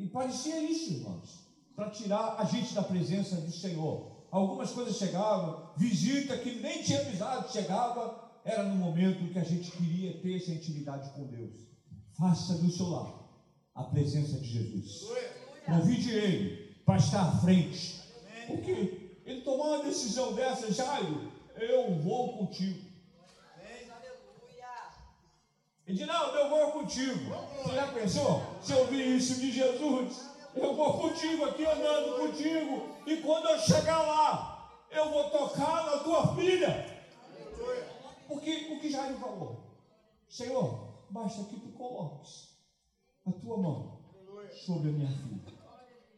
e 0.00 0.08
parecia 0.08 0.62
isso, 0.62 0.94
irmãos, 0.94 1.46
para 1.76 1.90
tirar 1.90 2.36
a 2.38 2.44
gente 2.44 2.74
da 2.74 2.82
presença 2.82 3.36
do 3.36 3.52
Senhor 3.52 4.10
algumas 4.30 4.70
coisas 4.70 4.96
chegavam, 4.96 5.70
visita 5.76 6.36
que 6.38 6.60
nem 6.60 6.82
tinha 6.82 7.00
avisado 7.00 7.50
chegava, 7.52 8.30
era 8.44 8.62
no 8.62 8.76
momento 8.76 9.32
que 9.32 9.38
a 9.38 9.44
gente 9.44 9.70
queria 9.72 10.20
ter 10.20 10.36
essa 10.36 10.52
intimidade 10.52 11.10
com 11.10 11.26
Deus. 11.26 11.54
Faça 12.16 12.54
do 12.54 12.70
seu 12.70 12.88
lado 12.88 13.20
a 13.74 13.84
presença 13.84 14.38
de 14.38 14.46
Jesus. 14.46 15.08
Convide 15.64 16.10
Ele 16.10 16.74
para 16.84 16.96
estar 16.96 17.22
à 17.22 17.32
frente. 17.38 18.00
Porque 18.46 19.20
ele 19.24 19.42
tomou 19.42 19.74
uma 19.74 19.84
decisão 19.84 20.34
dessa, 20.34 20.72
Jairo, 20.72 21.30
eu 21.56 21.94
vou 22.00 22.38
contigo. 22.38 22.89
Ele 25.90 25.98
disse, 25.98 26.06
não, 26.06 26.32
eu 26.36 26.48
vou 26.48 26.70
contigo. 26.70 27.34
Você 27.64 27.74
já 27.74 27.88
pensou? 27.88 28.42
Se 28.62 28.72
eu 28.72 28.78
ouvir 28.78 29.16
isso 29.16 29.40
de 29.40 29.50
Jesus, 29.50 30.30
eu 30.54 30.76
vou 30.76 31.00
contigo 31.00 31.44
aqui 31.46 31.66
andando 31.66 32.16
contigo. 32.16 32.88
E 33.04 33.16
quando 33.16 33.48
eu 33.48 33.58
chegar 33.58 34.00
lá, 34.02 34.86
eu 34.88 35.10
vou 35.10 35.28
tocar 35.30 35.86
na 35.86 35.98
tua 35.98 36.36
filha. 36.36 36.86
Porque 38.28 38.72
o 38.72 38.78
que 38.78 38.88
Jairo 38.88 39.18
falou? 39.18 39.64
Senhor, 40.28 41.08
basta 41.10 41.42
que 41.46 41.58
tu 41.58 41.72
coloques 41.72 42.50
a 43.26 43.32
tua 43.32 43.56
mão 43.56 43.98
sobre 44.64 44.90
a 44.90 44.92
minha 44.92 45.10
filha. 45.10 45.58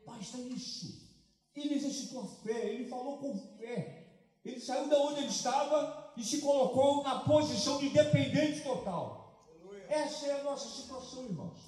Basta 0.04 0.37
isso. 0.37 1.16
Ele 1.56 1.76
exercitou 1.76 2.24
a 2.24 2.26
fé, 2.26 2.74
ele 2.74 2.90
falou 2.90 3.16
com 3.16 3.38
fé. 3.56 4.06
Ele 4.44 4.61
saiu 4.61 4.90
da 4.90 4.98
onde 4.98 5.20
ele 5.20 5.28
estava 5.28 6.12
e 6.14 6.22
se 6.22 6.42
colocou 6.42 7.02
na 7.02 7.20
posição 7.20 7.78
de 7.78 7.88
dependente 7.88 8.61
total. 8.61 9.21
Essa 9.92 10.26
é 10.26 10.40
a 10.40 10.44
nossa 10.44 10.81
situação, 10.81 11.26
irmãos. 11.26 11.59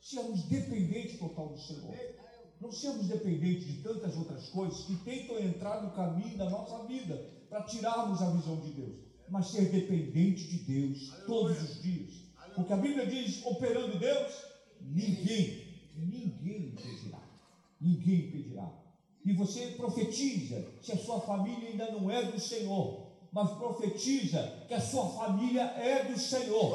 Seamos 0.00 0.44
dependentes 0.44 1.18
total 1.18 1.48
do 1.48 1.60
Senhor. 1.60 1.94
Não 2.62 2.72
seamos 2.72 3.08
dependentes 3.08 3.66
de 3.66 3.82
tantas 3.82 4.16
outras 4.16 4.48
coisas 4.48 4.86
que 4.86 4.96
tentam 5.04 5.38
entrar 5.38 5.82
no 5.82 5.90
caminho 5.90 6.38
da 6.38 6.48
nossa 6.48 6.86
vida 6.86 7.22
para 7.50 7.64
tirarmos 7.64 8.22
a 8.22 8.30
visão 8.30 8.58
de 8.60 8.70
Deus. 8.70 8.96
Mas 9.28 9.48
ser 9.48 9.70
dependente 9.70 10.48
de 10.48 10.58
Deus 10.60 11.12
todos 11.26 11.62
os 11.62 11.82
dias. 11.82 12.10
Porque 12.54 12.72
a 12.72 12.76
Bíblia 12.78 13.06
diz: 13.06 13.44
operando 13.44 13.98
Deus, 13.98 14.32
ninguém, 14.80 15.92
ninguém 15.94 16.68
impedirá. 16.68 17.20
Ninguém 17.78 18.28
impedirá. 18.28 18.72
E 19.26 19.32
você 19.34 19.72
profetiza 19.72 20.64
se 20.80 20.92
a 20.92 20.96
sua 20.96 21.20
família 21.20 21.68
ainda 21.68 21.92
não 21.92 22.10
é 22.10 22.22
do 22.22 22.40
Senhor, 22.40 23.08
mas 23.30 23.50
profetiza 23.58 24.64
que 24.66 24.72
a 24.72 24.80
sua 24.80 25.06
família 25.10 25.64
é 25.76 26.04
do 26.04 26.18
Senhor. 26.18 26.72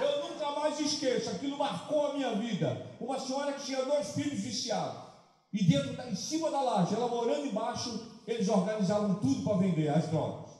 Eu 0.00 0.28
nunca 0.28 0.50
mais 0.52 0.80
esqueço, 0.80 1.30
aquilo 1.30 1.58
marcou 1.58 2.06
a 2.06 2.14
minha 2.14 2.34
vida. 2.36 2.96
Uma 3.00 3.18
senhora 3.18 3.52
que 3.52 3.64
tinha 3.64 3.84
dois 3.84 4.12
filhos 4.12 4.40
viciados. 4.40 5.08
E 5.52 5.62
dentro, 5.64 6.00
em 6.08 6.14
cima 6.14 6.50
da 6.50 6.60
laje, 6.60 6.94
ela 6.94 7.08
morando 7.08 7.46
embaixo, 7.46 8.22
eles 8.26 8.48
organizavam 8.48 9.20
tudo 9.20 9.42
para 9.42 9.58
vender 9.58 9.88
as 9.88 10.08
drogas. 10.08 10.50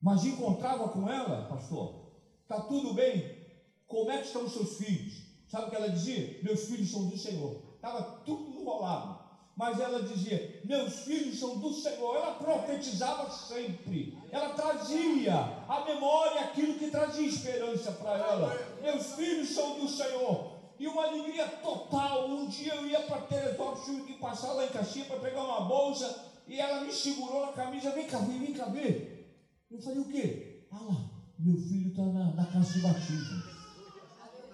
Mas 0.00 0.24
encontrava 0.24 0.88
com 0.88 1.08
ela, 1.08 1.46
pastor, 1.48 2.12
está 2.42 2.60
tudo 2.62 2.94
bem? 2.94 3.38
Como 3.86 4.10
é 4.10 4.18
que 4.18 4.26
estão 4.26 4.44
os 4.44 4.52
seus 4.52 4.78
filhos? 4.78 5.22
Sabe 5.48 5.66
o 5.66 5.70
que 5.70 5.76
ela 5.76 5.90
dizia? 5.90 6.40
Meus 6.42 6.66
filhos 6.66 6.90
são 6.90 7.08
do 7.08 7.18
Senhor. 7.18 7.74
Estava 7.76 8.02
tudo 8.24 8.60
enrolado 8.60 9.19
mas 9.60 9.78
ela 9.78 10.02
dizia: 10.02 10.62
Meus 10.64 11.00
filhos 11.00 11.38
são 11.38 11.58
do 11.58 11.70
Senhor. 11.70 12.16
Ela 12.16 12.32
profetizava 12.36 13.30
sempre, 13.30 14.16
ela 14.30 14.54
trazia 14.54 15.34
à 15.68 15.84
memória 15.84 16.40
aquilo 16.40 16.78
que 16.78 16.90
trazia 16.90 17.28
esperança 17.28 17.92
para 17.92 18.16
ela. 18.16 18.58
Meus 18.80 19.12
filhos 19.12 19.50
são 19.50 19.78
do 19.78 19.86
Senhor. 19.86 20.58
E 20.78 20.86
uma 20.88 21.04
alegria 21.04 21.46
total. 21.46 22.30
Um 22.30 22.46
dia 22.46 22.74
eu 22.74 22.86
ia 22.86 23.02
para 23.02 23.20
Teresópolis, 23.20 23.84
tive 23.84 24.02
que 24.04 24.14
passar 24.14 24.54
lá 24.54 24.64
em 24.64 24.70
Caxias 24.70 25.06
para 25.06 25.20
pegar 25.20 25.42
uma 25.42 25.60
bolsa, 25.60 26.24
e 26.48 26.58
ela 26.58 26.80
me 26.80 26.90
segurou 26.90 27.44
na 27.44 27.52
camisa: 27.52 27.90
Vem 27.90 28.06
cá 28.06 28.18
ver, 28.20 28.38
vem 28.38 28.54
cá 28.54 28.64
ver. 28.64 29.36
Eu 29.70 29.78
falei: 29.82 29.98
O 29.98 30.04
quê? 30.06 30.64
Ah 30.72 30.80
lá, 30.80 31.10
meu 31.38 31.58
filho 31.58 31.90
está 31.90 32.02
na, 32.04 32.32
na 32.32 32.46
casa 32.46 32.72
de 32.72 32.80
batismo. 32.80 33.42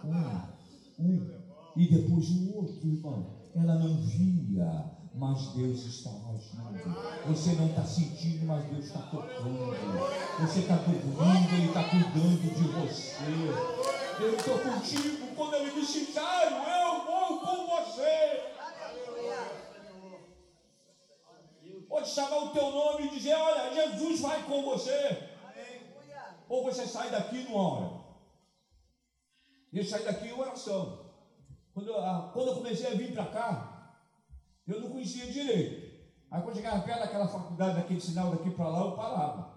Um, 0.05 1.05
um. 1.05 1.37
E 1.77 1.87
depois 1.87 2.29
o 2.29 2.57
outro, 2.57 2.89
irmão. 2.89 3.37
Ela 3.57 3.77
não 3.77 4.03
via, 4.03 4.96
mas 5.17 5.55
Deus 5.55 5.83
estava 5.85 6.31
agindo. 6.31 6.95
Você 7.27 7.53
não 7.53 7.69
está 7.69 7.83
sentindo, 7.83 8.45
mas 8.47 8.65
Deus 8.67 8.85
está 8.85 9.01
tocando. 9.01 9.75
Você 10.41 10.61
está 10.61 10.77
dormindo, 10.77 11.55
Ele 11.55 11.69
está 11.69 11.85
cuidando 11.85 12.55
de 12.55 12.69
você. 12.69 13.17
Eu 14.21 14.37
estou 14.37 14.59
contigo. 14.59 15.35
Quando 15.35 15.55
Ele 15.55 15.71
disse, 15.81 16.13
Jairo, 16.13 16.57
eu 16.57 17.05
vou 17.07 17.41
com 17.41 17.67
você. 17.67 18.53
Pode 21.89 22.11
chamar 22.11 22.45
o 22.45 22.51
teu 22.51 22.71
nome 22.71 23.07
e 23.07 23.11
dizer, 23.11 23.35
olha, 23.35 23.75
Jesus 23.75 24.21
vai 24.21 24.43
com 24.43 24.63
você. 24.65 25.31
Ou 26.47 26.63
você 26.63 26.87
sai 26.87 27.11
daqui 27.11 27.45
numa 27.45 27.69
hora. 27.69 27.91
Eu 29.73 29.83
saí 29.83 30.05
daqui 30.05 30.29
em 30.29 30.39
oração. 30.39 31.07
Quando 31.73 31.89
eu, 31.89 31.99
ah, 31.99 32.31
quando 32.33 32.49
eu 32.49 32.57
comecei 32.57 32.87
a 32.87 32.95
vir 32.95 33.13
para 33.13 33.27
cá, 33.27 33.76
eu 34.67 34.81
não 34.81 34.91
conhecia 34.91 35.31
direito. 35.31 35.87
Aí 36.31 36.43
quando 36.43 36.57
chegava 36.57 36.83
perto 36.83 37.01
daquela 37.01 37.29
faculdade, 37.29 37.77
daquele 37.77 38.01
sinal 38.01 38.31
daqui 38.31 38.51
para 38.51 38.69
lá, 38.69 38.81
eu 38.81 38.97
parava. 38.97 39.57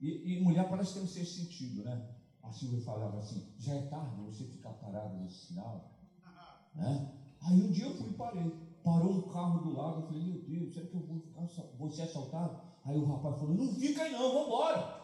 E, 0.00 0.32
e, 0.32 0.40
mulher 0.40 0.68
parece 0.68 0.94
ter 0.94 1.00
um 1.00 1.06
sexto 1.06 1.36
sentido, 1.36 1.84
né? 1.84 2.08
A 2.42 2.50
Silvia 2.50 2.80
falava 2.80 3.18
assim, 3.18 3.52
já 3.58 3.74
é 3.74 3.82
tarde 3.82 4.22
você 4.22 4.44
ficar 4.44 4.70
parado 4.70 5.16
nesse 5.16 5.46
sinal. 5.46 5.94
Né? 6.74 7.12
Aí 7.40 7.60
um 7.60 7.72
dia 7.72 7.86
eu 7.86 7.96
fui 7.96 8.10
e 8.10 8.12
parei. 8.12 8.52
Parou 8.84 9.12
um 9.12 9.22
carro 9.22 9.60
do 9.60 9.76
lado, 9.76 10.00
eu 10.00 10.06
falei, 10.06 10.22
meu 10.22 10.40
Deus, 10.42 10.72
será 10.72 10.86
que 10.86 10.94
eu 10.94 11.00
vou 11.00 11.18
ficar 11.18 11.46
vou 11.76 11.90
ser 11.90 12.02
assaltado? 12.02 12.60
Aí 12.84 12.96
o 12.96 13.06
rapaz 13.06 13.36
falou, 13.36 13.54
não 13.54 13.74
fica 13.74 14.02
aí 14.02 14.12
não, 14.12 14.32
vamos 14.32 14.46
embora. 14.46 14.98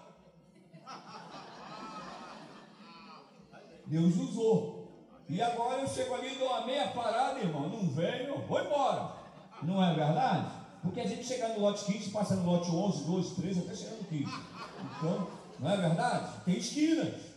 Deus 3.86 4.16
usou. 4.16 4.83
E 5.28 5.40
agora 5.40 5.82
eu 5.82 5.88
chego 5.88 6.14
ali, 6.14 6.36
dou 6.36 6.48
uma 6.48 6.66
meia 6.66 6.88
parada, 6.88 7.40
irmão, 7.40 7.68
não 7.68 7.88
venho, 7.90 8.46
vou 8.46 8.60
embora. 8.60 9.16
Não 9.62 9.82
é 9.82 9.94
verdade? 9.94 10.64
Porque 10.82 11.00
a 11.00 11.06
gente 11.06 11.24
chega 11.24 11.54
no 11.54 11.60
lote 11.60 11.84
15, 11.86 12.10
passa 12.10 12.36
no 12.36 12.44
lote 12.44 12.70
11, 12.70 13.04
12, 13.04 13.34
13, 13.36 13.60
até 13.60 13.74
chegar 13.74 13.96
no 13.96 14.04
15. 14.04 14.24
Então, 14.24 15.30
não 15.58 15.70
é 15.70 15.76
verdade? 15.76 16.44
Tem 16.44 16.58
esquinas. 16.58 17.34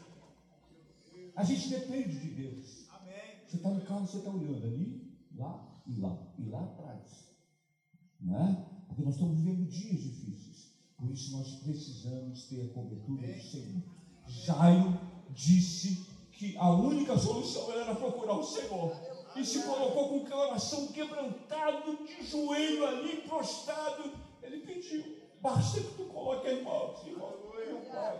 A 1.36 1.44
gente 1.44 1.70
depende 1.70 2.20
de 2.20 2.30
Deus. 2.30 2.88
Você 3.48 3.56
está 3.56 3.70
no 3.70 3.82
carro, 3.82 4.06
você 4.06 4.18
está 4.18 4.30
olhando 4.30 4.66
ali, 4.66 5.10
lá 5.38 5.66
e 5.88 6.00
lá, 6.02 6.18
e 6.38 6.50
lá 6.50 6.64
atrás. 6.64 7.30
Não 8.20 8.36
é? 8.36 8.66
Porque 8.88 9.04
nós 9.04 9.14
estamos 9.14 9.38
vivendo 9.38 9.70
dias 9.70 10.02
difíceis. 10.02 10.74
Por 10.98 11.10
isso 11.12 11.38
nós 11.38 11.56
precisamos 11.62 12.44
ter 12.50 12.66
a 12.66 12.74
cobertura 12.74 13.26
do 13.26 13.42
Senhor. 13.42 13.84
Jairo 14.28 15.00
disse 15.30 16.07
que 16.38 16.56
a 16.58 16.70
única 16.70 17.18
solução 17.18 17.72
era 17.74 17.96
procurar 17.96 18.34
o 18.34 18.44
Senhor. 18.44 18.96
E 19.36 19.44
se 19.44 19.64
colocou 19.64 20.10
com 20.10 20.18
o 20.18 20.30
coração 20.30 20.88
quebrantado, 20.88 21.98
de 22.06 22.26
joelho 22.26 22.88
ali, 22.88 23.18
prostrado. 23.28 24.12
Ele 24.42 24.60
pediu: 24.60 25.04
basta 25.42 25.82
que 25.82 25.96
tu 25.96 26.04
coloque 26.06 26.62
mãos, 26.62 27.06
irmão, 27.06 27.34
meu 27.54 27.78
Pai. 27.92 28.20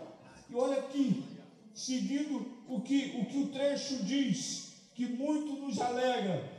E 0.50 0.54
olha 0.54 0.80
aqui, 0.80 1.24
seguindo 1.72 2.58
o 2.68 2.80
que, 2.80 3.20
o 3.20 3.26
que 3.26 3.38
o 3.38 3.48
trecho 3.48 4.02
diz, 4.02 4.74
que 4.94 5.06
muito 5.06 5.52
nos 5.60 5.80
alegra, 5.80 6.50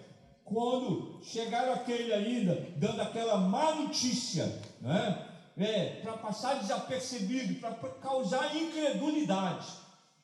quando 0.46 1.20
chegaram 1.24 1.74
aquele 1.74 2.14
ainda, 2.14 2.56
dando 2.78 3.02
aquela 3.02 3.38
má 3.38 3.76
notícia, 3.76 4.62
né? 4.82 5.26
É, 5.58 6.00
para 6.02 6.14
passar 6.14 6.62
desapercebido, 6.62 7.56
para 7.56 7.74
causar 7.74 8.56
incredulidade 8.56 9.68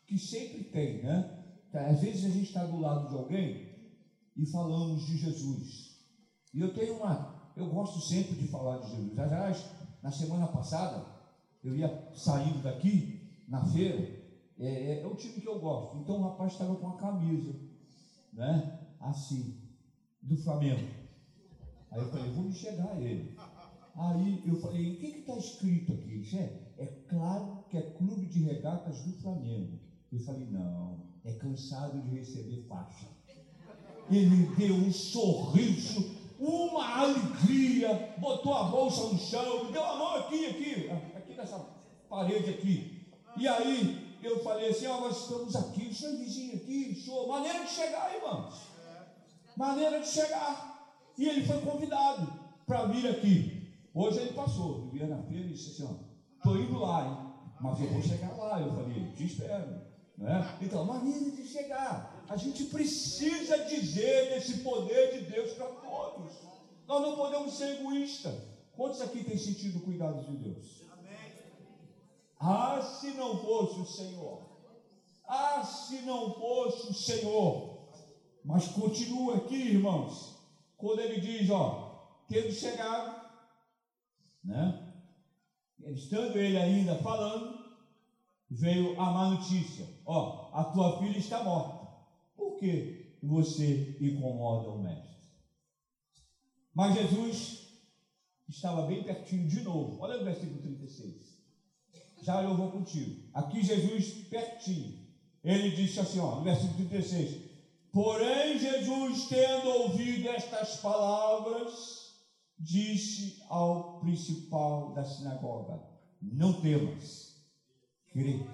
que 0.07 0.17
sempre 0.17 0.63
tem, 0.65 1.03
né? 1.03 1.43
Tá, 1.71 1.87
às 1.87 1.99
vezes 1.99 2.25
a 2.25 2.29
gente 2.29 2.45
está 2.45 2.65
do 2.65 2.79
lado 2.79 3.09
de 3.09 3.15
alguém 3.15 3.69
e 4.35 4.45
falamos 4.45 5.05
de 5.05 5.17
Jesus. 5.17 5.95
E 6.53 6.61
eu 6.61 6.73
tenho 6.73 6.97
uma, 6.97 7.51
eu 7.55 7.69
gosto 7.69 7.99
sempre 7.99 8.35
de 8.35 8.47
falar 8.47 8.77
de 8.79 8.91
Jesus. 8.91 9.19
Aliás, 9.19 9.65
na 10.01 10.11
semana 10.11 10.47
passada, 10.47 11.05
eu 11.63 11.75
ia 11.75 12.11
saindo 12.13 12.61
daqui, 12.61 13.43
na 13.47 13.65
feira, 13.65 13.97
é, 14.57 14.67
é, 14.67 15.01
é 15.01 15.07
o 15.07 15.15
time 15.15 15.41
que 15.41 15.47
eu 15.47 15.59
gosto. 15.59 15.97
Então 15.97 16.17
o 16.17 16.23
rapaz 16.23 16.53
estava 16.53 16.75
com 16.75 16.87
a 16.87 16.97
camisa, 16.97 17.53
né? 18.33 18.79
Assim, 18.99 19.59
do 20.21 20.37
Flamengo. 20.37 20.87
Aí 21.91 21.99
eu 21.99 22.09
falei, 22.09 22.31
vou 22.31 22.45
enxergar 22.45 23.01
ele. 23.01 23.35
Aí 23.95 24.43
eu 24.45 24.59
falei, 24.59 24.93
o 24.93 24.99
que 24.99 25.07
está 25.07 25.37
escrito 25.37 25.93
aqui? 25.93 26.11
Ele 26.11 26.37
é, 26.37 26.73
é 26.77 26.85
claro 27.07 27.63
que 27.69 27.77
é 27.77 27.81
Clube 27.81 28.25
de 28.25 28.43
Regatas 28.43 29.03
do 29.03 29.13
Flamengo. 29.21 29.79
Eu 30.15 30.23
falei, 30.23 30.47
não, 30.49 30.97
é 31.25 31.33
cansado 31.33 32.01
de 32.01 32.15
receber 32.15 32.65
faixa. 32.69 33.05
Ele 34.09 34.45
deu 34.55 34.75
um 34.75 34.91
sorriso, 34.91 36.15
uma 36.39 37.01
alegria, 37.01 38.15
botou 38.17 38.53
a 38.53 38.63
bolsa 38.63 39.11
no 39.11 39.19
chão, 39.19 39.71
deu 39.73 39.83
a 39.83 39.97
mão 39.97 40.15
aqui, 40.15 40.45
aqui, 40.45 40.89
aqui 41.17 41.33
nessa 41.33 41.59
parede 42.09 42.49
aqui. 42.49 43.11
E 43.35 43.45
aí 43.45 44.17
eu 44.23 44.41
falei 44.41 44.69
assim, 44.69 44.87
ó, 44.87 45.01
nós 45.01 45.23
estamos 45.23 45.53
aqui, 45.53 45.87
o 45.87 45.93
senhor 45.93 46.17
vizinho 46.17 46.55
aqui, 46.55 46.95
show, 46.95 47.27
maneira 47.27 47.65
de 47.65 47.71
chegar, 47.71 48.15
irmãos. 48.15 48.67
Maneira 49.57 49.99
de 49.99 50.07
chegar. 50.07 50.95
E 51.17 51.27
ele 51.27 51.45
foi 51.45 51.59
convidado 51.59 52.39
para 52.65 52.85
vir 52.85 53.05
aqui. 53.09 53.73
Hoje 53.93 54.19
ele 54.19 54.33
passou, 54.33 54.89
vivia 54.89 55.07
na 55.07 55.21
feira 55.23 55.45
e 55.45 55.53
disse 55.53 55.71
assim, 55.71 55.91
ó, 55.91 56.37
estou 56.37 56.57
indo 56.57 56.79
lá, 56.79 57.05
hein? 57.05 57.35
Mas 57.59 57.81
eu 57.81 57.89
vou 57.89 58.01
chegar 58.01 58.33
lá. 58.37 58.61
Eu 58.61 58.73
falei, 58.73 59.11
te 59.11 59.25
espero. 59.25 59.84
Né? 60.17 60.57
Então, 60.61 60.85
maneira 60.85 61.31
de 61.31 61.47
chegar. 61.47 62.23
A 62.29 62.37
gente 62.37 62.65
precisa 62.65 63.65
dizer 63.65 64.29
desse 64.29 64.59
poder 64.59 65.13
de 65.13 65.31
Deus 65.31 65.53
para 65.53 65.67
todos. 65.67 66.33
Nós 66.87 67.01
não 67.01 67.15
podemos 67.15 67.53
ser 67.53 67.79
egoístas. 67.79 68.35
Quantos 68.75 69.01
aqui 69.01 69.23
têm 69.23 69.37
sentido 69.37 69.79
o 69.79 69.81
cuidado 69.81 70.23
de 70.25 70.37
Deus? 70.37 70.85
Ah, 72.39 72.81
se 72.81 73.11
não 73.11 73.37
fosse 73.39 73.79
o 73.79 73.85
Senhor. 73.85 74.41
Ah, 75.27 75.63
se 75.63 76.01
não 76.01 76.33
fosse 76.33 76.89
o 76.89 76.93
Senhor. 76.93 77.75
Mas 78.43 78.67
continua 78.67 79.37
aqui, 79.37 79.55
irmãos. 79.55 80.35
Quando 80.77 80.99
ele 80.99 81.19
diz, 81.19 81.49
ó, 81.49 82.19
tendo 82.27 82.51
chegado, 82.51 83.25
né? 84.43 84.93
Estando 85.87 86.37
ele 86.37 86.57
ainda 86.57 86.95
falando, 86.97 87.54
veio 88.55 88.99
a 88.99 89.11
má 89.11 89.29
notícia: 89.29 89.87
Ó, 90.05 90.49
a 90.53 90.63
tua 90.65 90.99
filha 90.99 91.17
está 91.17 91.43
morta. 91.43 91.85
Por 92.35 92.57
que 92.57 93.17
você 93.21 93.97
incomoda 93.99 94.69
o 94.69 94.81
mestre? 94.81 95.15
Mas 96.73 96.95
Jesus 96.95 97.67
estava 98.47 98.87
bem 98.87 99.03
pertinho 99.03 99.47
de 99.47 99.61
novo. 99.61 100.01
Olha 100.01 100.21
o 100.21 100.23
versículo 100.23 100.61
36. 100.61 101.35
Já 102.21 102.41
eu 102.43 102.55
vou 102.55 102.71
contigo. 102.71 103.23
Aqui 103.33 103.63
Jesus 103.63 104.27
pertinho. 104.29 105.05
Ele 105.43 105.75
disse 105.75 105.99
assim, 105.99 106.19
ó, 106.19 106.35
no 106.35 106.43
versículo 106.43 106.89
36. 106.89 107.45
Porém, 107.91 108.59
Jesus, 108.59 109.27
tendo 109.29 109.69
ouvido 109.69 110.27
estas 110.29 110.77
palavras, 110.77 112.15
disse 112.59 113.43
ao 113.47 113.99
principal 113.99 114.93
da 114.93 115.03
sinagoga: 115.03 115.81
Não 116.21 116.61
temas 116.61 117.34
crê 118.15 118.47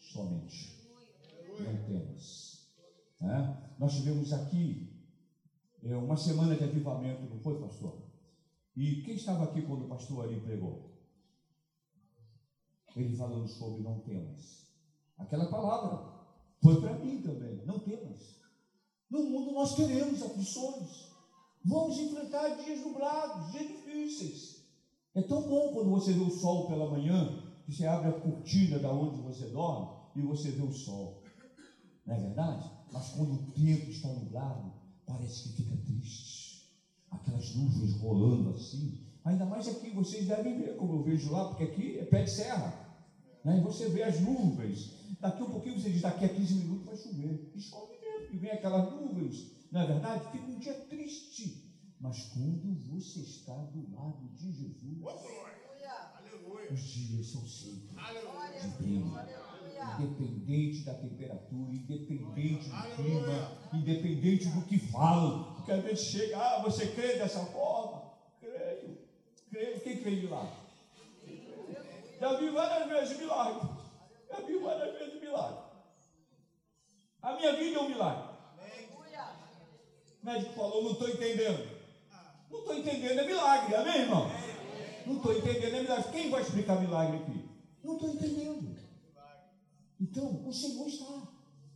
somente. 0.00 0.80
Não 1.60 1.84
temos. 1.84 2.72
É? 3.20 3.78
Nós 3.78 3.94
tivemos 3.94 4.32
aqui 4.32 4.90
é, 5.84 5.94
uma 5.94 6.16
semana 6.16 6.56
de 6.56 6.64
avivamento, 6.64 7.28
não 7.28 7.38
foi, 7.40 7.60
pastor? 7.60 8.02
E 8.74 9.02
quem 9.02 9.14
estava 9.14 9.44
aqui 9.44 9.60
quando 9.62 9.84
o 9.84 9.88
pastor 9.88 10.24
ali 10.24 10.40
pregou? 10.40 10.90
Ele 12.96 13.14
falando 13.14 13.46
sobre 13.46 13.82
não 13.82 14.00
temas. 14.00 14.66
Aquela 15.18 15.46
palavra 15.46 16.26
foi 16.62 16.80
para 16.80 16.98
mim 16.98 17.20
também. 17.20 17.64
Não 17.66 17.78
temas. 17.80 18.40
No 19.10 19.24
mundo 19.24 19.52
nós 19.52 19.76
teremos 19.76 20.22
aflições. 20.22 21.12
Vamos 21.64 21.98
enfrentar 21.98 22.56
dias 22.56 22.80
nublados, 22.80 23.52
dias 23.52 23.68
difíceis. 23.68 24.64
É 25.14 25.20
tão 25.22 25.42
bom 25.42 25.74
quando 25.74 25.90
você 25.90 26.14
vê 26.14 26.20
o 26.20 26.30
sol 26.30 26.66
pela 26.66 26.90
manhã 26.90 27.41
que 27.64 27.72
você 27.72 27.86
abre 27.86 28.08
a 28.08 28.20
cortina 28.20 28.78
da 28.78 28.92
onde 28.92 29.20
você 29.20 29.46
dorme 29.46 29.88
e 30.16 30.20
você 30.20 30.50
vê 30.50 30.62
o 30.62 30.72
sol. 30.72 31.22
Não 32.06 32.14
é 32.14 32.20
verdade? 32.20 32.70
Mas 32.92 33.10
quando 33.10 33.34
o 33.34 33.52
tempo 33.52 33.90
está 33.90 34.08
nublado, 34.08 34.72
parece 35.06 35.48
que 35.48 35.62
fica 35.62 35.76
triste. 35.78 36.68
Aquelas 37.10 37.54
nuvens 37.54 37.94
rolando 37.94 38.50
assim. 38.50 38.98
Ainda 39.24 39.46
mais 39.46 39.68
aqui, 39.68 39.90
vocês 39.90 40.26
devem 40.26 40.58
ver, 40.58 40.76
como 40.76 40.94
eu 40.94 41.02
vejo 41.04 41.30
lá, 41.30 41.48
porque 41.48 41.64
aqui 41.64 41.98
é 41.98 42.04
pé 42.04 42.24
de 42.24 42.30
serra. 42.30 42.82
Né? 43.44 43.58
E 43.58 43.60
você 43.60 43.88
vê 43.88 44.02
as 44.02 44.20
nuvens. 44.20 44.92
Daqui 45.20 45.42
um 45.42 45.50
pouquinho 45.50 45.80
você 45.80 45.90
diz, 45.90 46.02
daqui 46.02 46.24
a 46.24 46.28
15 46.28 46.54
minutos 46.54 46.86
vai 46.86 46.96
chover. 46.96 47.52
Escolhe 47.54 47.98
mesmo, 48.00 48.34
e 48.34 48.38
vem 48.38 48.50
aquelas 48.50 48.92
nuvens. 48.92 49.52
Não 49.70 49.80
é 49.80 49.86
verdade? 49.86 50.32
Fica 50.32 50.44
um 50.44 50.58
dia 50.58 50.74
triste. 50.74 51.72
Mas 52.00 52.24
quando 52.34 52.74
você 52.90 53.20
está 53.20 53.54
do 53.54 53.94
lado 53.94 54.28
de 54.34 54.52
Jesus, 54.52 55.00
os 56.72 56.80
dias 56.80 57.26
são 57.26 57.46
cheios 57.46 57.82
de 58.60 58.68
brilho. 58.82 59.12
Independente 59.98 60.84
da 60.84 60.94
temperatura, 60.94 61.72
independente 61.72 62.68
do 62.68 62.96
clima, 62.96 63.52
independente 63.72 64.48
do 64.48 64.62
que 64.62 64.78
falam. 64.78 65.54
Porque 65.54 65.72
às 65.72 65.82
vezes 65.82 66.06
chega, 66.06 66.38
ah, 66.38 66.62
você 66.62 66.86
crê 66.88 67.18
dessa 67.18 67.44
forma? 67.46 68.12
Creio. 68.40 68.98
Creio. 69.50 69.80
Quem 69.80 69.96
crê 69.98 70.16
de 70.16 70.26
lá? 70.28 70.50
Já 72.20 72.36
vi 72.36 72.50
várias 72.50 72.88
vezes 72.88 73.18
milagre. 73.18 73.68
Já 74.30 74.40
vi 74.40 74.58
várias 74.58 74.98
vezes 74.98 75.20
milagre. 75.20 75.58
A 77.20 77.34
minha 77.34 77.56
vida 77.56 77.78
é 77.78 77.80
um 77.80 77.88
milagre. 77.88 78.32
O 80.22 80.26
médico 80.26 80.52
falou, 80.54 80.84
não 80.84 80.92
estou 80.92 81.08
entendendo. 81.08 81.68
Não 82.48 82.58
estou 82.60 82.78
entendendo, 82.78 83.18
é 83.18 83.26
milagre, 83.26 83.74
amém, 83.74 84.00
irmão? 84.02 84.30
Não 85.06 85.16
estou 85.16 85.36
entendendo, 85.36 85.74
é 85.74 85.82
milagre. 85.82 86.12
Quem 86.12 86.30
vai 86.30 86.42
explicar 86.42 86.80
milagre 86.80 87.16
aqui? 87.18 87.44
Não 87.82 87.94
estou 87.94 88.08
entendendo. 88.10 88.76
Então, 90.00 90.46
o 90.46 90.52
Senhor 90.52 90.86
está. 90.88 91.28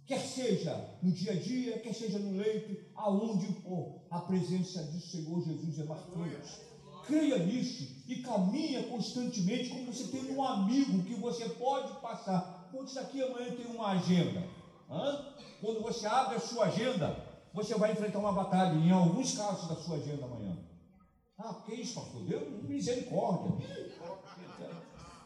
Quer 0.06 0.20
seja 0.20 0.88
no 1.02 1.10
dia 1.10 1.32
a 1.32 1.34
dia, 1.34 1.78
quer 1.80 1.92
seja 1.92 2.18
no 2.18 2.36
leito, 2.36 2.76
aonde 2.94 3.46
for, 3.62 4.02
a 4.08 4.20
presença 4.20 4.82
do 4.84 5.00
Senhor 5.00 5.42
Jesus 5.42 5.80
é 5.80 5.84
marcante. 5.84 6.60
Creia 7.04 7.38
nisso 7.38 8.04
e 8.06 8.16
caminha 8.16 8.84
constantemente 8.84 9.68
como 9.68 9.92
você 9.92 10.08
tem 10.08 10.32
um 10.32 10.42
amigo 10.42 11.02
que 11.02 11.14
você 11.14 11.48
pode 11.50 12.00
passar. 12.00 12.68
Quantos 12.70 12.94
daqui 12.94 13.20
amanhã 13.22 13.50
tem 13.54 13.66
uma 13.66 13.88
agenda? 13.88 14.44
Hã? 14.88 15.26
Quando 15.60 15.82
você 15.82 16.06
abre 16.06 16.36
a 16.36 16.40
sua 16.40 16.66
agenda, 16.66 17.16
você 17.52 17.74
vai 17.74 17.92
enfrentar 17.92 18.18
uma 18.18 18.32
batalha, 18.32 18.74
em 18.74 18.90
alguns 18.90 19.36
casos 19.36 19.68
da 19.68 19.76
sua 19.76 19.96
agenda 19.96 20.24
amanhã. 20.24 20.56
Ah, 21.38 21.54
que 21.64 21.74
isso, 21.74 22.00
pastor? 22.00 22.22
Deus, 22.22 22.62
misericórdia. 22.64 23.66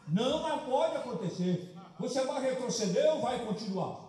Não, 0.09 0.42
mas 0.42 0.62
pode 0.62 0.96
acontecer. 0.96 1.77
Você 1.99 2.25
vai 2.25 2.42
retroceder 2.42 3.14
ou 3.14 3.20
vai 3.20 3.44
continuar? 3.44 4.09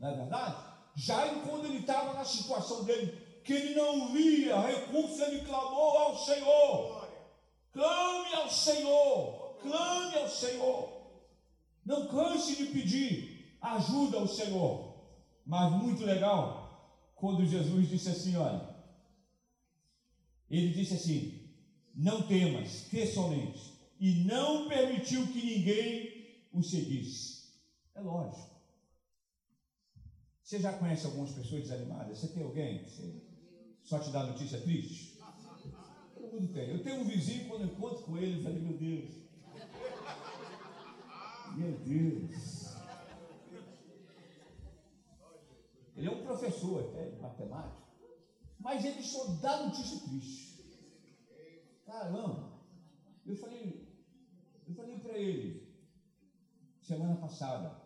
Não 0.00 0.08
é 0.08 0.16
verdade? 0.16 0.56
Jairo, 0.96 1.40
quando 1.40 1.66
ele 1.66 1.78
estava 1.78 2.14
na 2.14 2.24
situação 2.24 2.84
dele, 2.84 3.12
que 3.44 3.52
ele 3.52 3.74
não 3.74 4.08
via 4.12 4.58
recurso, 4.60 5.22
ele 5.22 5.44
clamou 5.44 5.98
ao 5.98 6.18
Senhor. 6.18 7.08
Clame 7.72 8.34
ao 8.34 8.50
Senhor. 8.50 9.56
Clame 9.62 10.18
ao 10.18 10.28
Senhor. 10.28 10.88
Não 11.84 12.06
canse 12.08 12.56
de 12.56 12.66
pedir 12.66 13.56
ajuda 13.60 14.18
ao 14.18 14.26
Senhor. 14.26 14.94
Mas 15.46 15.72
muito 15.72 16.04
legal, 16.04 16.90
quando 17.14 17.44
Jesus 17.46 17.88
disse 17.88 18.08
assim: 18.08 18.36
olha, 18.36 18.69
ele 20.50 20.72
disse 20.72 20.94
assim: 20.94 21.48
não 21.94 22.26
temas, 22.26 22.88
crê 22.88 23.06
somente, 23.06 23.78
e 23.98 24.24
não 24.24 24.68
permitiu 24.68 25.26
que 25.28 25.44
ninguém 25.44 26.40
o 26.52 26.62
seguisse. 26.62 27.50
É 27.94 28.00
lógico. 28.00 28.50
Você 30.42 30.58
já 30.58 30.72
conhece 30.72 31.06
algumas 31.06 31.30
pessoas 31.30 31.62
desanimadas? 31.62 32.18
Você 32.18 32.28
tem 32.28 32.42
alguém 32.42 32.82
que 32.82 33.22
só 33.84 34.00
te 34.00 34.10
dá 34.10 34.24
notícia 34.24 34.60
triste? 34.60 35.16
Todo 36.14 36.32
mundo 36.32 36.52
tem. 36.52 36.70
Eu 36.70 36.82
tenho 36.82 37.02
um 37.02 37.04
vizinho, 37.04 37.48
quando 37.48 37.62
eu 37.62 37.68
encontro 37.68 38.02
com 38.02 38.18
ele, 38.18 38.38
eu 38.38 38.42
falei, 38.42 38.58
meu 38.58 38.76
Deus. 38.76 39.10
Meu 41.56 41.78
Deus. 41.78 42.70
Ele 45.96 46.06
é 46.06 46.10
um 46.10 46.24
professor 46.24 46.88
até 46.88 47.10
de 47.10 47.20
matemática. 47.20 47.89
Mas 48.60 48.84
ele 48.84 49.02
só 49.02 49.34
dá 49.36 49.64
notícia 49.64 49.98
triste. 50.08 50.50
Caramba. 51.86 52.60
Eu 53.26 53.36
falei, 53.36 53.88
eu 54.66 54.74
falei 54.74 54.98
para 54.98 55.18
ele, 55.18 55.68
semana 56.80 57.16
passada, 57.16 57.80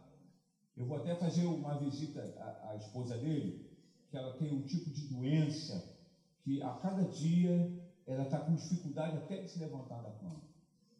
eu 0.76 0.86
vou 0.86 0.98
até 0.98 1.14
fazer 1.14 1.46
uma 1.46 1.78
visita 1.78 2.20
à, 2.38 2.70
à, 2.70 2.76
esposa 2.76 3.18
dele, 3.18 3.70
que 4.10 4.16
ela 4.16 4.36
tem 4.36 4.52
um 4.52 4.66
tipo 4.66 4.90
de 4.90 5.08
doença 5.08 5.96
que 6.42 6.62
a 6.62 6.74
cada 6.74 7.04
dia 7.04 7.92
ela 8.06 8.24
está 8.24 8.40
com 8.40 8.54
dificuldade 8.54 9.16
até 9.16 9.42
de 9.42 9.50
se 9.50 9.58
levantar 9.58 10.02
da 10.02 10.10
cama. 10.18 10.42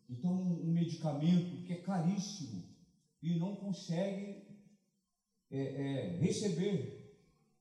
Então, 0.08 0.32
um 0.32 0.72
medicamento 0.72 1.62
que 1.64 1.72
é 1.72 1.82
caríssimo 1.82 2.64
e 3.22 3.38
não 3.38 3.56
consegue 3.56 4.46
é, 5.50 5.58
é, 5.58 6.18
receber 6.18 7.04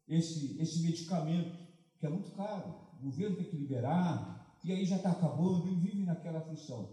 esse, 0.07 0.61
esse 0.61 0.81
medicamento, 0.83 1.62
que 2.03 2.07
é 2.07 2.09
muito 2.09 2.31
caro. 2.31 2.75
O 2.99 3.05
governo 3.05 3.37
tem 3.37 3.45
que 3.45 3.55
liberar, 3.55 4.57
e 4.61 4.73
aí 4.73 4.85
já 4.85 4.97
está 4.97 5.11
acabando, 5.11 5.69
e 5.69 5.75
vive 5.75 6.03
naquela 6.03 6.39
aflição. 6.39 6.89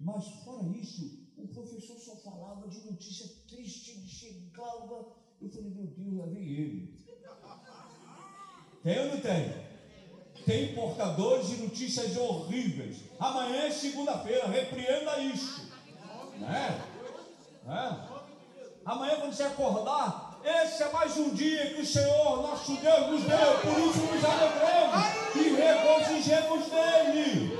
Mas, 0.00 0.26
fora 0.42 0.66
isso, 0.68 1.28
o 1.36 1.46
professor 1.48 1.98
só 1.98 2.16
falava 2.16 2.66
de 2.66 2.80
notícia 2.90 3.28
triste, 3.46 3.90
ele 3.90 4.06
chegava. 4.06 5.12
Eu 5.38 5.50
falei, 5.50 5.70
meu 5.70 5.86
Deus, 5.88 6.18
lá 6.18 6.26
vem 6.26 6.48
ele. 6.48 7.04
Tem 8.82 8.98
ou 9.00 9.06
não 9.08 9.20
tem? 9.20 9.64
Tem 10.46 10.74
portadores 10.74 11.48
de 11.48 11.56
notícias 11.58 12.16
horríveis. 12.16 13.02
Amanhã 13.18 13.64
é 13.64 13.70
segunda-feira, 13.70 14.48
repreenda 14.48 15.18
isso. 15.20 15.70
Né? 16.38 16.80
Né? 17.64 18.08
Amanhã, 18.84 19.20
quando 19.20 19.32
você 19.34 19.42
acordar, 19.42 20.23
esse 20.44 20.82
é 20.82 20.92
mais 20.92 21.16
um 21.16 21.30
dia 21.30 21.74
que 21.74 21.80
o 21.80 21.86
Senhor, 21.86 22.42
nosso 22.42 22.76
Deus, 22.76 23.10
nos 23.10 23.22
deu. 23.24 23.60
Por 23.62 23.78
isso 23.80 24.00
nos 24.12 24.24
alegremos 24.24 25.36
e 25.36 25.54
regozijemos 25.54 26.68
nele. 26.70 27.58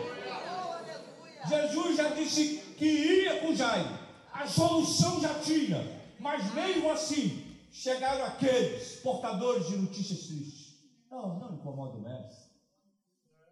Jesus 1.48 1.96
já 1.96 2.10
disse 2.10 2.58
que 2.76 2.84
ia 2.84 3.40
com 3.40 3.54
Jairo. 3.54 3.98
A 4.32 4.46
solução 4.46 5.20
já 5.20 5.32
tinha. 5.40 6.02
Mas 6.18 6.52
mesmo 6.52 6.90
assim, 6.90 7.56
chegaram 7.70 8.24
aqueles 8.26 8.96
portadores 8.96 9.66
de 9.66 9.76
notícias 9.76 10.26
tristes. 10.26 10.74
Não, 11.10 11.38
não 11.38 11.54
incomoda 11.54 11.96
o 11.96 12.02
mestre. 12.02 12.44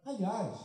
Aliás, 0.05 0.59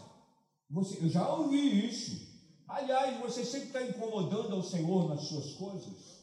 você, 0.70 0.98
eu 1.04 1.10
já 1.10 1.28
ouvi 1.30 1.88
isso. 1.88 2.28
Aliás, 2.68 3.18
você 3.20 3.46
sempre 3.46 3.68
está 3.68 3.82
incomodando 3.82 4.56
ao 4.56 4.64
Senhor 4.64 5.08
nas 5.08 5.22
suas 5.22 5.54
coisas. 5.54 6.17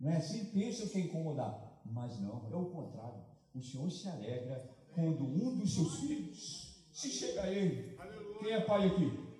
Não 0.00 0.10
é 0.10 0.16
assim? 0.16 0.46
Pensam 0.46 0.88
que 0.88 0.98
é 0.98 1.00
incomodar. 1.02 1.80
Mas 1.84 2.18
não, 2.20 2.48
é 2.50 2.56
o 2.56 2.66
contrário. 2.66 3.20
O 3.54 3.62
Senhor 3.62 3.90
se 3.90 4.08
alegra 4.08 4.70
quando 4.94 5.24
um 5.24 5.58
dos 5.58 5.74
seus 5.74 6.00
filhos 6.00 6.84
se 6.92 7.10
chega 7.10 7.42
a 7.42 7.50
ele. 7.50 7.96
Quem 8.38 8.52
é 8.52 8.60
pai 8.60 8.86
aqui? 8.86 9.30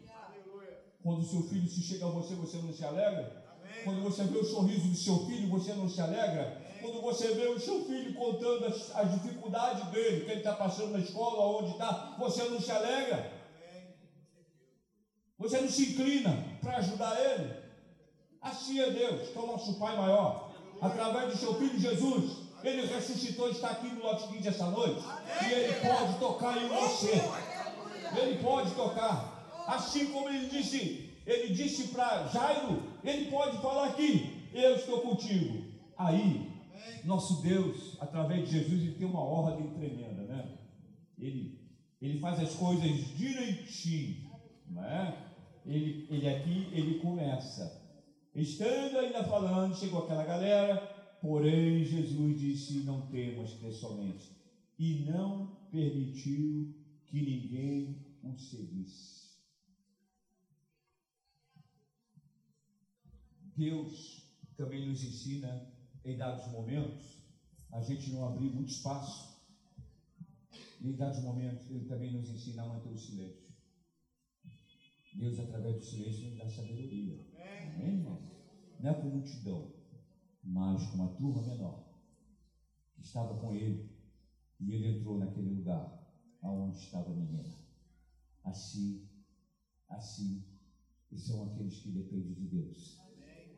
Quando 1.02 1.20
o 1.20 1.24
seu 1.24 1.42
filho 1.44 1.66
se 1.66 1.80
chega 1.80 2.06
a 2.06 2.10
você, 2.10 2.34
você 2.34 2.58
não 2.58 2.72
se 2.72 2.84
alegra? 2.84 3.42
Amém. 3.58 3.84
Quando 3.84 4.02
você 4.02 4.24
vê 4.24 4.38
o 4.38 4.44
sorriso 4.44 4.88
do 4.88 4.96
seu 4.96 5.24
filho, 5.26 5.48
você 5.48 5.72
não 5.72 5.88
se 5.88 6.00
alegra? 6.00 6.56
Amém. 6.56 6.80
Quando 6.82 7.00
você 7.00 7.34
vê 7.34 7.46
o 7.48 7.58
seu 7.58 7.84
filho 7.86 8.14
contando 8.14 8.66
as, 8.66 8.94
as 8.94 9.12
dificuldades 9.12 9.88
dele, 9.90 10.24
que 10.24 10.30
ele 10.30 10.40
está 10.40 10.54
passando 10.54 10.92
na 10.92 10.98
escola, 10.98 11.58
onde 11.58 11.72
está, 11.72 12.16
você 12.18 12.44
não 12.48 12.60
se 12.60 12.70
alegra? 12.70 13.32
Você 15.38 15.60
não 15.60 15.68
se 15.68 15.92
inclina 15.92 16.58
para 16.60 16.76
ajudar 16.76 17.18
ele? 17.18 17.60
Assim 18.42 18.78
é 18.78 18.90
Deus, 18.90 19.30
que 19.30 19.38
é 19.38 19.40
o 19.40 19.46
nosso 19.46 19.78
Pai 19.78 19.96
maior. 19.96 20.49
Através 20.80 21.32
do 21.32 21.38
seu 21.38 21.54
Filho 21.54 21.78
Jesus, 21.78 22.38
ele 22.62 22.86
ressuscitou 22.86 23.48
e 23.48 23.52
está 23.52 23.70
aqui 23.70 23.88
no 23.88 24.02
lote 24.02 24.28
15 24.28 24.48
essa 24.48 24.70
noite. 24.70 25.02
E 25.46 25.52
ele 25.52 25.74
pode 25.86 26.18
tocar 26.18 26.56
em 26.62 26.68
você. 26.68 27.22
Ele 28.16 28.42
pode 28.42 28.70
tocar. 28.72 29.64
Assim 29.66 30.06
como 30.06 30.28
ele 30.28 30.48
disse, 30.48 31.10
ele 31.26 31.54
disse 31.54 31.88
para 31.88 32.26
Jairo, 32.28 32.82
ele 33.04 33.30
pode 33.30 33.58
falar 33.58 33.88
aqui, 33.88 34.48
eu 34.52 34.74
estou 34.76 35.00
contigo. 35.00 35.64
Aí, 35.96 36.50
nosso 37.04 37.42
Deus, 37.42 37.96
através 38.00 38.48
de 38.48 38.58
Jesus, 38.58 38.82
ele 38.82 38.94
tem 38.94 39.06
uma 39.06 39.22
ordem 39.22 39.68
tremenda, 39.74 40.22
né? 40.22 40.58
Ele, 41.18 41.60
ele 42.00 42.18
faz 42.18 42.40
as 42.40 42.54
coisas 42.54 42.90
direitinho, 43.16 44.30
não 44.68 44.84
é? 44.84 45.16
Ele, 45.66 46.06
ele 46.10 46.28
aqui, 46.28 46.68
ele 46.72 46.98
começa. 47.00 47.79
Estando 48.34 48.98
ainda 48.98 49.24
falando, 49.24 49.76
chegou 49.76 50.04
aquela 50.04 50.24
galera, 50.24 50.76
porém 51.20 51.84
Jesus 51.84 52.38
disse: 52.38 52.84
Não 52.84 53.08
temas, 53.08 53.54
crer 53.54 53.72
somente. 53.72 54.30
E 54.78 55.04
não 55.04 55.56
permitiu 55.70 56.74
que 57.06 57.20
ninguém 57.20 58.06
o 58.22 58.36
seguisse. 58.38 59.30
Deus 63.56 64.22
também 64.56 64.88
nos 64.88 65.02
ensina, 65.02 65.68
em 66.04 66.16
dados 66.16 66.50
momentos, 66.52 67.18
a 67.72 67.82
gente 67.82 68.10
não 68.12 68.26
abrir 68.26 68.48
muito 68.50 68.70
espaço. 68.70 69.38
Em 70.80 70.92
dados 70.92 71.20
momentos, 71.22 71.68
Ele 71.70 71.84
também 71.84 72.12
nos 72.12 72.30
ensina 72.30 72.62
a 72.62 72.66
manter 72.66 72.88
o 72.90 72.96
silêncio. 72.96 73.49
Deus, 75.16 75.38
através 75.38 75.76
do 75.76 75.82
silêncio, 75.82 76.28
nos 76.28 76.38
dá 76.38 76.48
sabedoria. 76.48 77.24
Amém, 77.74 77.98
irmão? 77.98 78.30
Não 78.78 78.90
é 78.90 78.94
com 78.94 79.08
multidão, 79.08 79.74
mas 80.42 80.86
com 80.86 80.96
uma 80.96 81.14
turma 81.14 81.42
menor, 81.42 81.84
que 82.94 83.02
estava 83.02 83.38
com 83.38 83.54
Ele. 83.54 83.90
E 84.58 84.72
Ele 84.74 84.98
entrou 84.98 85.18
naquele 85.18 85.50
lugar 85.50 86.00
aonde 86.42 86.78
estava 86.78 87.10
a 87.10 87.14
menina. 87.14 87.58
Assim, 88.44 89.08
assim, 89.88 90.44
e 91.10 91.18
são 91.18 91.50
aqueles 91.50 91.80
que 91.80 91.90
dependem 91.90 92.34
de 92.34 92.46
Deus 92.46 93.00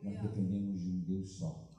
nós 0.03 0.21
dependemos 0.21 0.81
de 0.81 0.89
um 0.89 0.99
Deus 0.99 1.29
só. 1.29 1.73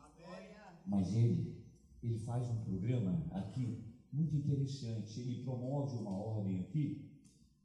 Mas 0.87 1.15
ele, 1.15 1.63
ele 2.03 2.19
faz 2.19 2.49
um 2.49 2.65
programa 2.65 3.27
aqui 3.31 3.85
muito 4.11 4.35
interessante. 4.35 5.21
Ele 5.21 5.45
promove 5.45 5.97
uma 5.99 6.11
ordem 6.11 6.61
aqui, 6.61 7.11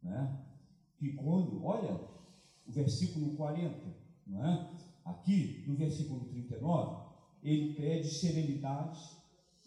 né? 0.04 0.46
Que 1.00 1.14
quando, 1.14 1.64
olha, 1.64 1.98
o 2.68 2.72
versículo 2.72 3.36
40, 3.36 3.96
não 4.28 4.46
é? 4.46 4.70
Aqui, 5.06 5.64
no 5.66 5.76
versículo 5.76 6.26
39, 6.26 7.10
ele 7.42 7.74
pede 7.74 8.08
serenidade, 8.10 9.00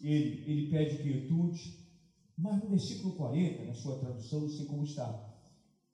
ele, 0.00 0.44
ele 0.46 0.68
pede 0.68 1.02
quietude, 1.02 1.74
mas 2.36 2.62
no 2.62 2.68
versículo 2.68 3.14
40, 3.14 3.64
na 3.64 3.74
sua 3.74 3.98
tradução, 3.98 4.42
não 4.42 4.48
sei 4.50 4.66
como 4.66 4.82
está. 4.82 5.08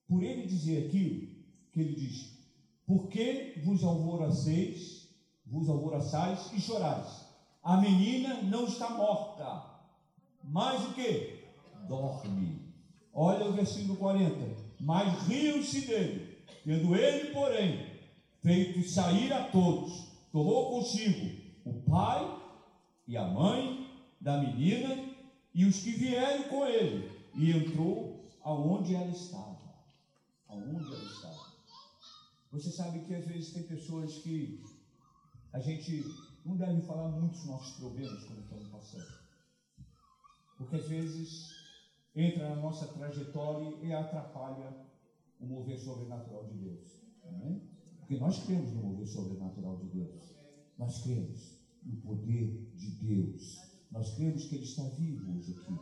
Por 0.09 0.23
ele 0.23 0.47
dizer 0.47 0.87
aquilo, 0.87 1.29
que 1.73 1.81
ele 1.81 1.95
diz: 1.95 2.31
Por 2.85 3.09
que 3.09 3.63
vos 3.65 3.85
alvoraceis, 3.85 5.09
vos 5.47 5.69
alvoroçais 5.69 6.53
e 6.53 6.61
chorais? 6.61 7.25
A 7.63 7.77
menina 7.81 8.43
não 8.43 8.65
está 8.65 8.91
morta, 8.91 9.65
mas 10.45 10.85
o 10.85 10.95
que? 10.95 11.45
Dorme. 11.87 12.63
Olha 13.13 13.47
o 13.47 13.53
versículo 13.53 13.97
40. 13.97 14.68
Mas 14.81 15.27
riam-se 15.27 15.87
dele, 15.87 16.39
tendo 16.65 16.95
ele, 16.95 17.31
porém, 17.33 17.99
feito 18.41 18.89
sair 18.89 19.33
a 19.33 19.49
todos, 19.49 20.09
tomou 20.33 20.71
consigo 20.71 21.37
o 21.65 21.83
pai 21.83 22.41
e 23.07 23.17
a 23.17 23.27
mãe 23.27 23.91
da 24.21 24.39
menina 24.39 25.09
e 25.55 25.65
os 25.65 25.81
que 25.81 25.91
vieram 25.93 26.45
com 26.45 26.67
ele, 26.67 27.11
e 27.35 27.51
entrou 27.51 28.25
aonde 28.43 28.95
ela 28.95 29.11
estava. 29.11 29.59
Aonde 30.49 30.93
ela 30.93 31.05
estava. 31.05 31.49
Você 32.53 32.71
sabe 32.71 33.01
que 33.01 33.15
às 33.15 33.27
vezes 33.27 33.53
tem 33.53 33.65
pessoas 33.65 34.19
que 34.19 34.65
a 35.53 35.59
gente 35.59 36.05
não 36.45 36.57
deve 36.57 36.81
falar 36.83 37.09
muito 37.09 37.33
dos 37.33 37.47
nossos 37.47 37.77
problemas 37.77 38.25
quando 38.25 38.43
estamos 38.43 38.69
passando. 38.69 39.19
Porque 40.57 40.77
às 40.77 40.89
vezes 40.89 41.58
entra 42.21 42.49
na 42.49 42.57
nossa 42.57 42.87
trajetória 42.89 43.75
e 43.83 43.93
atrapalha 43.93 44.77
o 45.41 45.47
mover 45.47 45.79
sobrenatural 45.79 46.45
de 46.47 46.59
Deus. 46.59 47.01
Amém? 47.25 47.63
Porque 48.01 48.17
nós 48.19 48.43
cremos 48.45 48.73
no 48.73 48.83
mover 48.83 49.07
sobrenatural 49.07 49.77
de 49.77 49.87
Deus. 49.89 50.35
Nós 50.79 51.03
cremos 51.03 51.59
no 51.83 51.97
poder 52.01 52.73
de 52.75 52.91
Deus. 52.93 53.59
Nós 53.91 54.15
cremos 54.15 54.45
que 54.47 54.57
Ele 54.57 54.65
está 54.65 54.83
vivo 54.85 55.37
hoje 55.37 55.53
aqui. 55.59 55.79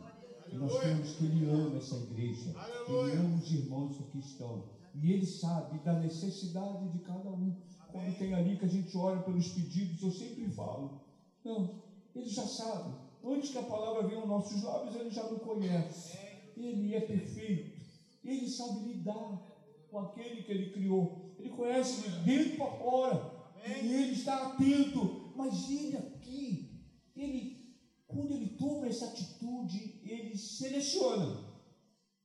E 0.53 0.57
nós 0.57 0.79
cremos 0.79 1.15
que 1.15 1.25
Ele 1.25 1.49
ama 1.49 1.77
essa 1.77 1.95
igreja. 1.95 2.53
Ele 2.87 3.11
ama 3.17 3.37
os 3.37 3.51
irmãos 3.51 3.97
que 3.97 4.03
aqui 4.03 4.19
estão. 4.19 4.69
E 4.95 5.11
Ele 5.11 5.25
sabe 5.25 5.79
da 5.79 5.99
necessidade 5.99 6.89
de 6.89 6.99
cada 6.99 7.29
um. 7.29 7.55
Quando 7.91 8.17
tem 8.17 8.33
ali 8.33 8.57
que 8.57 8.65
a 8.65 8.69
gente 8.69 8.95
ora 8.97 9.21
pelos 9.21 9.49
pedidos, 9.49 10.01
eu 10.01 10.11
sempre 10.11 10.49
falo. 10.51 11.01
Não, 11.43 11.81
Ele 12.15 12.29
já 12.29 12.45
sabe. 12.45 12.95
Antes 13.23 13.51
que 13.51 13.57
a 13.57 13.63
palavra 13.63 14.07
venha 14.07 14.21
aos 14.21 14.29
nossos 14.29 14.63
lábios, 14.63 14.95
Ele 14.95 15.09
já 15.09 15.23
nos 15.29 15.41
conhece. 15.41 16.26
Ele 16.57 16.95
é 16.95 17.01
perfeito. 17.01 17.77
Ele 18.23 18.47
sabe 18.47 18.79
lidar 18.79 19.41
com 19.89 19.99
aquele 19.99 20.43
que 20.43 20.51
Ele 20.51 20.71
criou. 20.71 21.35
Ele 21.37 21.49
conhece 21.49 22.01
de 22.01 22.19
dentro 22.19 22.57
para 22.57 22.71
fora. 22.77 23.31
E 23.65 23.93
Ele 23.93 24.11
está 24.11 24.47
atento. 24.47 25.31
Mas 25.35 25.69
Ele 25.69 25.97
aqui, 25.97 26.81
Ele, 27.15 27.75
quando 28.07 28.33
Ele 28.33 28.47
toma 28.57 28.87
essa 28.87 29.05
atitude, 29.05 29.99
Ele 30.03 30.35
seleciona. 30.35 31.45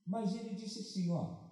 Mas 0.07 0.35
Ele 0.35 0.55
disse 0.55 0.81
assim, 0.81 1.11
ó, 1.11 1.43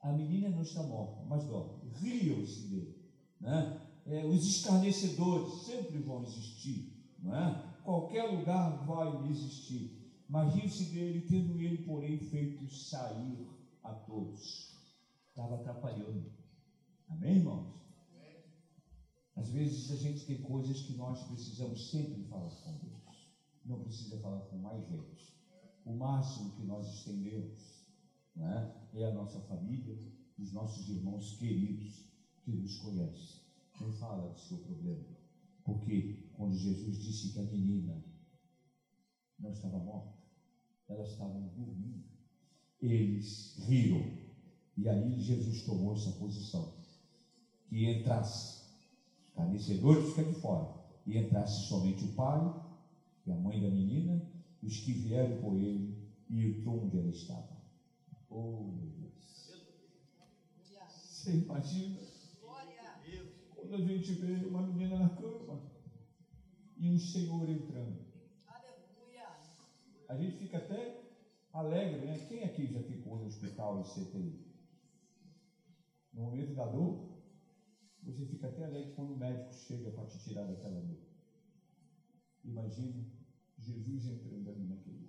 a 0.00 0.12
menina 0.12 0.48
não 0.48 0.62
está 0.62 0.82
morta, 0.82 1.24
mas 1.24 1.44
dorme. 1.44 1.90
Riam-se 2.00 2.68
dele. 2.68 2.96
Né? 3.40 3.80
É, 4.06 4.24
os 4.24 4.46
escarnecedores 4.46 5.62
sempre 5.62 5.98
vão 5.98 6.22
existir. 6.22 7.14
Não 7.18 7.36
é? 7.36 7.76
Qualquer 7.82 8.24
lugar 8.30 8.86
vai 8.86 9.28
existir. 9.30 9.95
Mas 10.28 10.54
riam-se 10.54 10.86
dele, 10.86 11.26
tendo 11.28 11.60
ele, 11.60 11.84
porém, 11.84 12.18
feito 12.18 12.68
sair 12.68 13.48
a 13.82 13.92
todos. 13.94 14.74
Estava 15.28 15.56
atrapalhando. 15.56 16.32
Amém, 17.08 17.36
irmãos? 17.36 17.76
Às 19.36 19.50
vezes 19.50 19.90
a 19.92 19.96
gente 19.96 20.24
tem 20.24 20.40
coisas 20.40 20.82
que 20.82 20.94
nós 20.94 21.22
precisamos 21.24 21.90
sempre 21.90 22.24
falar 22.24 22.48
com 22.48 22.78
Deus. 22.78 22.96
Não 23.64 23.82
precisa 23.82 24.18
falar 24.20 24.40
com 24.46 24.56
mais 24.58 24.88
gente. 24.88 25.36
O 25.84 25.94
máximo 25.94 26.56
que 26.56 26.62
nós 26.62 26.88
estendemos 26.88 27.84
né? 28.34 28.74
é 28.94 29.04
a 29.04 29.14
nossa 29.14 29.40
família, 29.42 29.96
os 30.38 30.52
nossos 30.52 30.88
irmãos 30.88 31.36
queridos 31.36 32.10
que 32.42 32.50
nos 32.50 32.78
conhecem. 32.78 33.42
Não 33.80 33.92
fala 33.92 34.32
do 34.32 34.40
seu 34.40 34.58
problema. 34.58 35.04
Porque 35.64 36.30
quando 36.34 36.56
Jesus 36.56 36.98
disse 36.98 37.32
que 37.32 37.40
a 37.40 37.42
menina 37.42 38.02
não 39.38 39.52
estava 39.52 39.78
morta, 39.78 40.15
elas 40.88 41.10
estavam 41.10 41.48
dormindo, 41.48 42.04
eles 42.80 43.56
riram. 43.66 44.04
E 44.76 44.88
aí 44.88 45.20
Jesus 45.20 45.62
tomou 45.62 45.94
essa 45.94 46.12
posição. 46.12 46.74
Que 47.68 47.90
entrasse, 47.90 48.62
carnecedores 49.34 50.10
ficam 50.10 50.32
de 50.32 50.40
fora, 50.40 50.72
e 51.06 51.18
entrasse 51.18 51.66
somente 51.68 52.04
o 52.04 52.14
pai 52.14 52.40
e 53.26 53.32
a 53.32 53.36
mãe 53.36 53.60
da 53.60 53.68
menina, 53.68 54.22
os 54.62 54.78
que 54.80 54.92
vieram 54.92 55.40
por 55.40 55.56
ele, 55.56 55.96
e 56.28 56.46
entrou 56.46 56.84
onde 56.84 56.96
ela 56.96 57.10
estava. 57.10 57.56
Oh, 58.30 58.72
meu 58.72 58.86
Deus. 58.90 59.16
Você 61.26 61.38
imagina? 61.38 61.98
Quando 63.56 63.74
a 63.74 63.78
gente 63.78 64.12
vê 64.12 64.46
uma 64.46 64.62
menina 64.62 64.96
na 64.96 65.08
cama 65.08 65.60
e 66.76 66.88
um 66.88 66.96
senhor 66.96 67.48
entrando. 67.48 68.05
A 70.08 70.16
gente 70.16 70.38
fica 70.38 70.58
até 70.58 71.02
alegre, 71.52 72.06
né? 72.06 72.26
Quem 72.28 72.44
aqui 72.44 72.66
já 72.66 72.80
ficou 72.82 73.18
no 73.18 73.26
hospital 73.26 73.80
em 73.80 73.84
CTI? 73.84 74.46
No 76.12 76.22
momento 76.22 76.54
da 76.54 76.66
dor, 76.66 77.16
você 78.02 78.24
fica 78.26 78.46
até 78.46 78.64
alegre 78.64 78.92
quando 78.94 79.14
o 79.14 79.16
médico 79.16 79.52
chega 79.52 79.90
para 79.90 80.06
te 80.06 80.18
tirar 80.18 80.44
daquela 80.46 80.80
dor. 80.80 80.96
Imagina 82.44 83.04
Jesus 83.58 84.06
entrando 84.06 84.48
ali 84.48 84.64
naquele. 84.64 85.08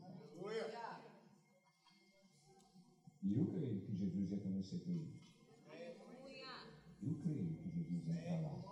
E 3.22 3.36
eu 3.36 3.46
creio 3.48 3.82
que 3.82 3.96
Jesus 3.96 4.32
entra 4.32 4.50
no 4.50 4.64
CTI. 4.64 5.14
Eu 7.04 7.16
creio 7.22 7.56
que 7.58 7.70
Jesus 7.70 8.08
entra 8.08 8.40
lá. 8.42 8.64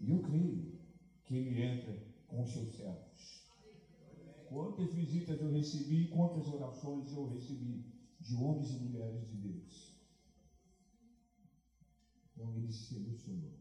E 0.00 0.10
eu 0.10 0.22
creio 0.22 0.78
que 1.24 1.34
ele 1.34 1.62
entra 1.62 1.96
com 2.26 2.42
os 2.42 2.50
seus 2.50 2.76
servos. 2.76 3.15
Quantas 4.48 4.94
visitas 4.94 5.40
eu 5.40 5.52
recebi, 5.52 6.08
quantas 6.08 6.48
orações 6.48 7.12
eu 7.12 7.28
recebi 7.28 7.84
de 8.20 8.34
homens 8.36 8.70
e 8.70 8.78
mulheres 8.78 9.28
de 9.28 9.36
Deus. 9.36 9.96
Então 12.32 12.54
ele 12.54 12.70
se 12.70 12.94
selecionou. 12.94 13.58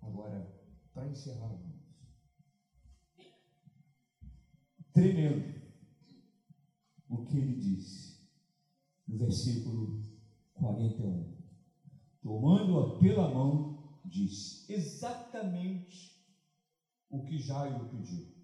Agora, 0.00 0.60
para 0.92 1.08
encerrar, 1.08 1.58
tremendo 4.92 5.62
o 7.08 7.24
que 7.24 7.36
ele 7.36 7.60
disse 7.60 8.20
no 9.06 9.18
versículo 9.18 10.02
41. 10.54 11.36
Tomando-a 12.22 12.98
pela 12.98 13.32
mão, 13.32 14.00
disse 14.04 14.72
exatamente 14.72 16.12
o 17.10 17.24
que 17.24 17.38
Jairo 17.38 17.88
pediu. 17.90 18.41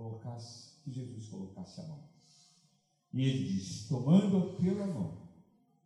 Colocasse, 0.00 0.80
que 0.82 0.90
Jesus 0.90 1.26
colocasse 1.26 1.78
a 1.78 1.84
mão. 1.84 2.08
E 3.12 3.22
ele 3.22 3.44
disse, 3.44 3.86
tomando-a 3.86 4.56
pela 4.56 4.86
mão, 4.86 5.28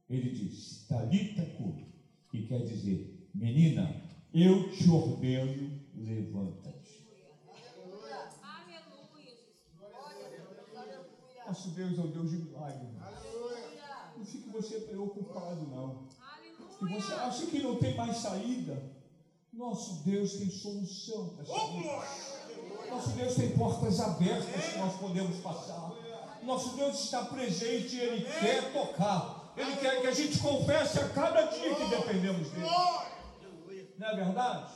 ele 0.09 0.31
disse, 0.31 0.87
Talita 0.87 1.45
cura, 1.57 1.85
que 2.31 2.47
quer 2.47 2.65
dizer, 2.65 3.29
menina, 3.35 4.03
eu 4.33 4.71
te 4.71 4.89
ordeno, 4.89 5.81
levanta-te. 5.97 7.05
Nosso 11.45 11.71
Deus 11.71 11.99
é 11.99 12.03
o 12.03 12.09
Deus 12.09 12.31
de 12.31 12.37
milagre. 12.39 12.89
Não 14.17 14.25
fique 14.25 14.49
você 14.49 14.81
preocupado, 14.81 15.67
não. 15.67 16.07
Que 16.79 16.85
você 16.95 17.13
acha 17.15 17.47
que 17.47 17.61
não 17.61 17.77
tem 17.79 17.97
mais 17.97 18.17
saída. 18.19 19.04
Nosso 19.57 20.03
Deus 20.05 20.35
tem 20.35 20.51
solução 20.51 21.29
para 21.31 21.45
isso. 21.45 22.91
Nosso 22.91 23.11
Deus 23.11 23.35
tem 23.35 23.57
portas 23.57 24.01
abertas 24.01 24.65
que 24.73 24.79
nós 24.79 24.99
podemos 24.99 25.37
passar. 25.39 25.93
Nosso 26.43 26.77
Deus 26.77 27.05
está 27.05 27.25
presente 27.25 27.97
e 27.97 28.01
Ele 28.01 28.25
quer 28.25 28.73
tocar. 28.73 29.53
Ele 29.57 29.77
quer 29.77 30.01
que 30.01 30.07
a 30.09 30.13
gente 30.13 30.39
confesse 30.41 30.99
a 30.99 31.09
cada 31.11 31.43
dia 31.47 31.75
que 31.75 31.89
dependemos 31.89 32.51
dele. 32.51 32.67
Não 33.97 34.09
é 34.09 34.17
verdade? 34.17 34.73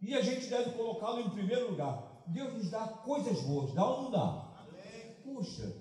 E 0.00 0.14
a 0.14 0.22
gente 0.22 0.46
deve 0.46 0.70
colocá-lo 0.72 1.20
em 1.20 1.30
primeiro 1.30 1.70
lugar. 1.70 2.22
Deus 2.28 2.54
nos 2.54 2.70
dá 2.70 2.86
coisas 2.86 3.42
boas, 3.42 3.74
dá 3.74 3.84
ou 3.84 4.04
não 4.04 4.10
dá? 4.10 4.64
Puxa, 5.24 5.76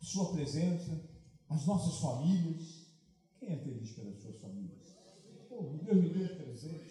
Sua 0.00 0.32
presença, 0.32 0.98
as 1.48 1.66
nossas 1.66 2.00
famílias. 2.00 2.86
Quem 3.38 3.52
é 3.52 3.56
feliz 3.56 3.92
pelas 3.92 4.20
suas 4.20 4.36
famílias? 4.40 4.80
Oh, 5.50 5.78
Deus 5.82 5.96
me 5.96 6.08
deu 6.08 6.36
presente. 6.36 6.89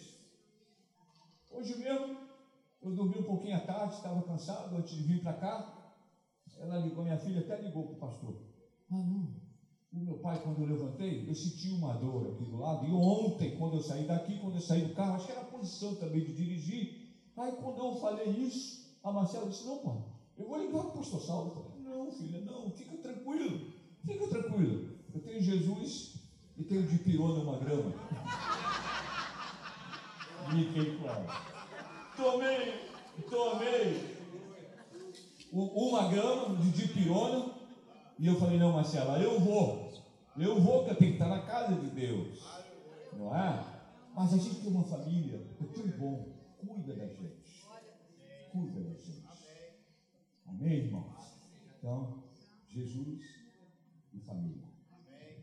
Hoje 1.59 1.75
mesmo, 1.75 2.17
eu 2.81 2.93
dormi 2.93 3.19
um 3.19 3.23
pouquinho 3.23 3.57
à 3.57 3.59
tarde, 3.59 3.95
estava 3.95 4.21
cansado 4.21 4.77
antes 4.77 4.95
de 4.95 5.03
vir 5.03 5.21
para 5.21 5.33
cá. 5.33 5.91
Ela 6.57 6.77
ligou, 6.77 7.03
minha 7.03 7.17
filha 7.17 7.41
até 7.41 7.59
ligou 7.59 7.83
para 7.83 7.95
o 7.95 7.99
pastor. 7.99 8.33
Ah, 8.89 8.95
não. 8.95 9.27
O 9.91 9.99
meu 10.05 10.19
pai, 10.19 10.41
quando 10.41 10.61
eu 10.61 10.67
levantei, 10.67 11.27
eu 11.27 11.35
senti 11.35 11.69
uma 11.71 11.95
dor 11.95 12.31
aqui 12.31 12.45
do 12.45 12.59
lado. 12.59 12.85
E 12.87 12.93
ontem, 12.93 13.57
quando 13.57 13.73
eu 13.73 13.81
saí 13.81 14.05
daqui, 14.05 14.39
quando 14.39 14.55
eu 14.55 14.61
saí 14.61 14.83
do 14.83 14.93
carro, 14.93 15.15
acho 15.15 15.25
que 15.25 15.31
era 15.33 15.41
a 15.41 15.45
posição 15.45 15.95
também 15.95 16.23
de 16.23 16.31
dirigir. 16.31 16.95
Aí, 17.35 17.51
quando 17.51 17.77
eu 17.77 17.99
falei 17.99 18.29
isso, 18.29 18.95
a 19.03 19.11
Marcela 19.11 19.49
disse: 19.49 19.65
Não, 19.65 19.79
pai, 19.79 20.01
eu 20.37 20.47
vou 20.47 20.59
ligar 20.59 20.83
para 20.83 20.91
o 20.91 20.93
pastor 20.93 21.19
Saulo. 21.19 21.51
Eu 21.53 21.61
falei: 21.61 21.83
Não, 21.83 22.09
filha, 22.13 22.39
não, 22.39 22.71
fica 22.71 22.95
tranquilo, 22.99 23.67
fica 24.05 24.27
tranquilo. 24.29 24.95
Eu 25.13 25.19
tenho 25.19 25.41
Jesus 25.41 26.13
e 26.57 26.63
tenho 26.63 26.87
de 26.87 26.99
pirona 26.99 27.43
uma 27.43 27.57
grama. 27.57 27.91
Fiquei 30.49 30.97
claro. 30.97 31.48
Tomei, 32.19 32.73
tomei 33.29 34.17
uma 35.53 36.11
grama 36.11 36.57
de 36.57 36.69
dipirona 36.71 37.53
e 38.19 38.27
eu 38.27 38.37
falei, 38.37 38.59
não, 38.59 38.73
Marcela, 38.73 39.17
eu 39.19 39.39
vou. 39.39 39.89
Eu 40.37 40.59
vou, 40.59 40.79
porque 40.79 40.91
eu 40.91 40.95
tenho 40.97 41.11
que 41.11 41.23
estar 41.23 41.29
na 41.29 41.45
casa 41.45 41.75
de 41.75 41.89
Deus. 41.91 42.43
Não 43.13 43.33
é? 43.33 43.65
Mas 44.13 44.33
a 44.33 44.37
gente 44.37 44.59
tem 44.59 44.69
uma 44.69 44.83
família, 44.83 45.47
é 45.61 45.63
tão 45.73 45.87
bom. 45.97 46.35
Cuida 46.57 46.93
da 46.93 47.07
gente. 47.07 47.65
Cuida 48.51 48.81
da 48.81 48.93
gente. 48.93 49.23
Amém, 50.45 50.73
irmãos? 50.73 51.15
Então, 51.77 52.21
Jesus 52.67 53.21
e 54.13 54.19
família. 54.19 54.67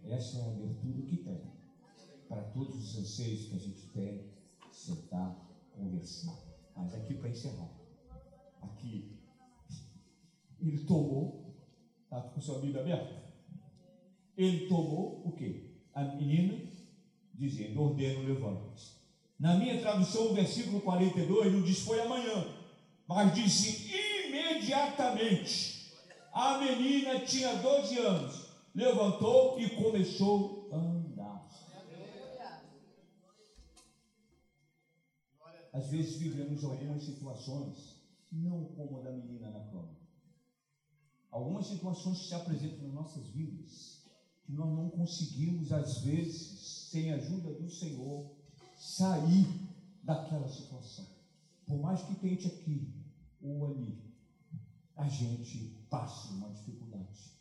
Essa 0.04 0.40
é 0.40 0.42
a 0.42 0.46
abertura 0.48 1.06
que 1.06 1.16
tem 1.16 1.40
para 2.28 2.42
todos 2.42 2.76
os 2.76 2.98
anseios 2.98 3.46
que 3.46 3.56
a 3.56 3.58
gente 3.58 3.86
tem 3.88 4.30
sentar, 4.70 5.34
conversar. 5.74 6.55
Mas 6.76 6.94
aqui 6.94 7.14
para 7.14 7.30
encerrar. 7.30 7.70
Aqui. 8.60 9.16
Ele 10.60 10.84
tomou, 10.84 11.54
está 12.04 12.20
com 12.20 12.40
sua 12.40 12.58
Bíblia 12.58 12.82
aberta? 12.82 13.24
Ele 14.36 14.66
tomou 14.68 15.22
o 15.26 15.32
quê? 15.32 15.70
A 15.94 16.04
menina, 16.04 16.60
dizendo: 17.34 17.82
ordeno, 17.82 18.24
levante. 18.24 18.96
Na 19.38 19.54
minha 19.54 19.80
tradução, 19.80 20.30
o 20.30 20.34
versículo 20.34 20.80
42 20.80 21.52
não 21.52 21.62
diz 21.62 21.80
foi 21.80 22.00
amanhã, 22.00 22.46
mas 23.06 23.34
disse 23.34 23.92
imediatamente. 24.26 25.92
A 26.32 26.58
menina 26.58 27.20
tinha 27.20 27.56
12 27.56 27.98
anos, 27.98 28.46
levantou 28.74 29.58
e 29.58 29.70
começou 29.70 30.55
Às 35.76 35.90
vezes 35.90 36.16
vivemos 36.16 36.64
algumas 36.64 37.02
situações, 37.02 38.00
não 38.32 38.64
como 38.64 38.98
a 38.98 39.02
da 39.02 39.12
menina 39.12 39.50
na 39.50 39.60
cama. 39.66 39.94
Algumas 41.30 41.66
situações 41.66 42.26
se 42.26 42.34
apresentam 42.34 42.86
nas 42.86 42.94
nossas 42.94 43.26
vidas, 43.26 44.00
que 44.46 44.52
nós 44.52 44.74
não 44.74 44.88
conseguimos, 44.88 45.70
às 45.72 45.98
vezes, 46.00 46.88
sem 46.90 47.12
a 47.12 47.16
ajuda 47.16 47.52
do 47.52 47.68
Senhor, 47.68 48.30
sair 48.74 49.46
daquela 50.02 50.48
situação. 50.48 51.06
Por 51.66 51.78
mais 51.78 52.00
que 52.00 52.14
tente 52.14 52.46
aqui 52.46 52.94
ou 53.42 53.66
ali, 53.66 53.98
a 54.96 55.06
gente 55.06 55.76
passa 55.90 56.32
uma 56.32 56.48
dificuldade. 56.54 57.32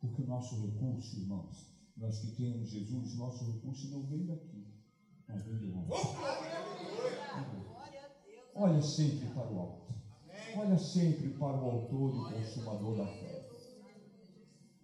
Porque 0.00 0.22
o 0.22 0.26
nosso 0.26 0.54
recurso, 0.60 1.16
irmãos, 1.16 1.66
nós 1.96 2.20
que 2.20 2.30
temos 2.36 2.70
Jesus, 2.70 3.16
nosso 3.16 3.44
recurso 3.50 3.88
não 3.88 4.06
vem 4.06 4.26
daqui, 4.26 4.68
mas 5.26 5.42
vem 5.42 5.58
de 5.58 5.66
lá. 5.66 5.82
Olha 8.54 8.82
sempre 8.82 9.26
para 9.28 9.50
o 9.50 9.58
alto. 9.58 9.94
Olha 10.56 10.76
sempre 10.78 11.30
para 11.30 11.56
o 11.56 11.70
autor 11.70 12.12
e 12.14 12.34
consumador 12.34 12.96
da 12.96 13.06
fé. 13.06 13.48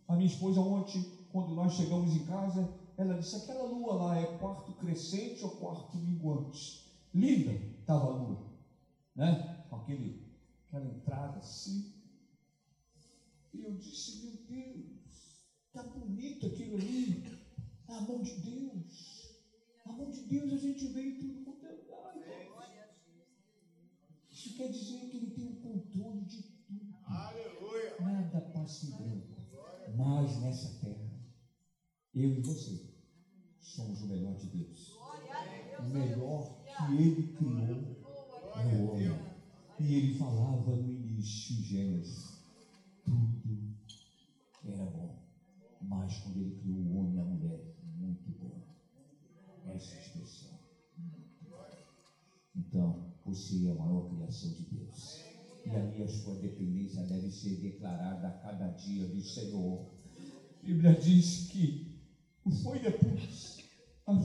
A 0.09 0.17
minha 0.17 0.27
esposa 0.27 0.61
ontem, 0.61 1.05
quando 1.31 1.55
nós 1.55 1.75
chegamos 1.75 2.15
em 2.15 2.25
casa, 2.25 2.67
ela 2.97 3.15
disse: 3.15 3.37
aquela 3.37 3.65
lua 3.65 3.95
lá 3.95 4.17
é 4.17 4.25
quarto 4.25 4.73
crescente 4.73 5.45
ou 5.45 5.51
quarto 5.51 5.99
minguante? 5.99 6.83
Linda 7.15 7.53
estava 7.81 8.07
a 8.07 8.11
lua, 8.11 8.39
né? 9.15 9.37
Com 9.69 9.77
aquele, 9.77 10.19
aquela 10.67 10.87
entrada 10.87 11.39
assim. 11.39 11.85
E 13.53 13.63
eu 13.63 13.73
disse: 13.75 14.17
meu 14.17 14.35
Deus, 14.49 15.43
está 15.67 15.83
bonito 15.83 16.47
aquilo 16.47 16.77
ali. 16.77 17.23
É 17.89 17.95
a 17.95 18.01
mão 18.01 18.23
de 18.23 18.33
Deus. 18.33 19.31
A 19.85 19.93
mão 19.93 20.09
de 20.09 20.23
Deus 20.23 20.53
a 20.53 20.57
gente 20.57 20.87
vê 20.87 21.13
tudo 21.13 21.39
eu 32.23 32.35
e 32.35 32.41
você 32.41 32.89
somos 33.61 34.03
o 34.03 34.07
melhor 34.07 34.35
de 34.37 34.47
Deus. 34.47 34.97
O 35.79 35.85
melhor 35.85 36.65
que 36.65 36.95
ele 36.97 37.33
criou 37.35 37.99
no 38.65 38.91
homem. 38.91 39.29
E 39.79 39.95
ele 39.95 40.19
falava 40.19 40.75
no 40.75 40.93
início 40.93 41.63
Gênesis: 41.63 42.43
tudo 43.05 43.77
era 44.65 44.85
bom. 44.85 45.23
Mas 45.81 46.19
quando 46.19 46.39
ele 46.39 46.57
criou 46.61 46.79
o 46.79 46.99
homem 46.99 47.17
e 47.17 47.21
a 47.21 47.25
mulher, 47.25 47.75
muito 47.97 48.31
bom. 48.41 48.61
Essa 49.67 50.01
expressão. 50.01 50.59
Então, 52.57 53.13
você 53.25 53.69
é 53.69 53.71
a 53.71 53.75
maior 53.75 54.09
criação 54.09 54.53
de 54.55 54.65
Deus. 54.65 55.25
E 55.65 55.71
aí 55.71 56.03
a 56.03 56.09
sua 56.09 56.35
dependência 56.37 57.05
deve 57.05 57.31
ser 57.31 57.57
declarada 57.57 58.29
a 58.29 58.39
cada 58.39 58.69
dia 58.71 59.07
do 59.07 59.21
Senhor. 59.21 59.87
A 60.61 60.67
Bíblia 60.67 60.95
diz 60.95 61.49
que 61.49 61.88
foi 62.51 62.79
depois, 62.79 63.59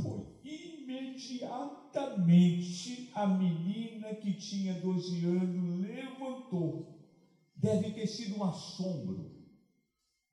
foi 0.02 0.26
imediatamente 0.44 3.12
a 3.14 3.28
menina 3.28 4.16
que 4.16 4.34
tinha 4.34 4.80
12 4.80 5.26
anos 5.26 5.80
levantou. 5.80 6.92
Deve 7.56 7.92
ter 7.92 8.08
sido 8.08 8.40
um 8.40 8.44
assombro, 8.44 9.32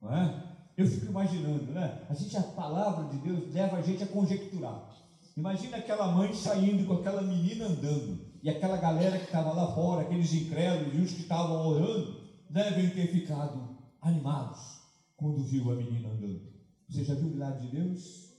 não 0.00 0.14
é? 0.14 0.50
Eu 0.76 0.86
fico 0.86 1.06
imaginando, 1.06 1.72
né? 1.72 2.06
A 2.08 2.14
gente, 2.14 2.36
a 2.36 2.42
palavra 2.42 3.08
de 3.08 3.18
Deus 3.18 3.52
leva 3.52 3.76
a 3.76 3.82
gente 3.82 4.02
a 4.02 4.06
conjecturar. 4.06 4.88
Imagina 5.36 5.76
aquela 5.76 6.10
mãe 6.12 6.32
saindo 6.34 6.86
com 6.86 6.94
aquela 6.94 7.22
menina 7.22 7.66
andando. 7.66 8.30
E 8.42 8.48
aquela 8.48 8.78
galera 8.78 9.18
que 9.18 9.26
estava 9.26 9.52
lá 9.52 9.74
fora, 9.74 10.02
aqueles 10.02 10.32
incrédulos 10.32 10.94
e 10.94 10.98
os 10.98 11.12
que 11.12 11.22
estavam 11.22 11.66
orando, 11.66 12.20
devem 12.48 12.88
ter 12.90 13.08
ficado 13.08 13.78
animados 14.00 14.80
quando 15.16 15.44
viu 15.44 15.70
a 15.70 15.76
menina 15.76 16.08
andando. 16.08 16.49
Você 16.90 17.04
já 17.04 17.14
viu 17.14 17.28
o 17.28 17.30
milagre 17.30 17.68
de 17.68 17.76
Deus? 17.76 18.30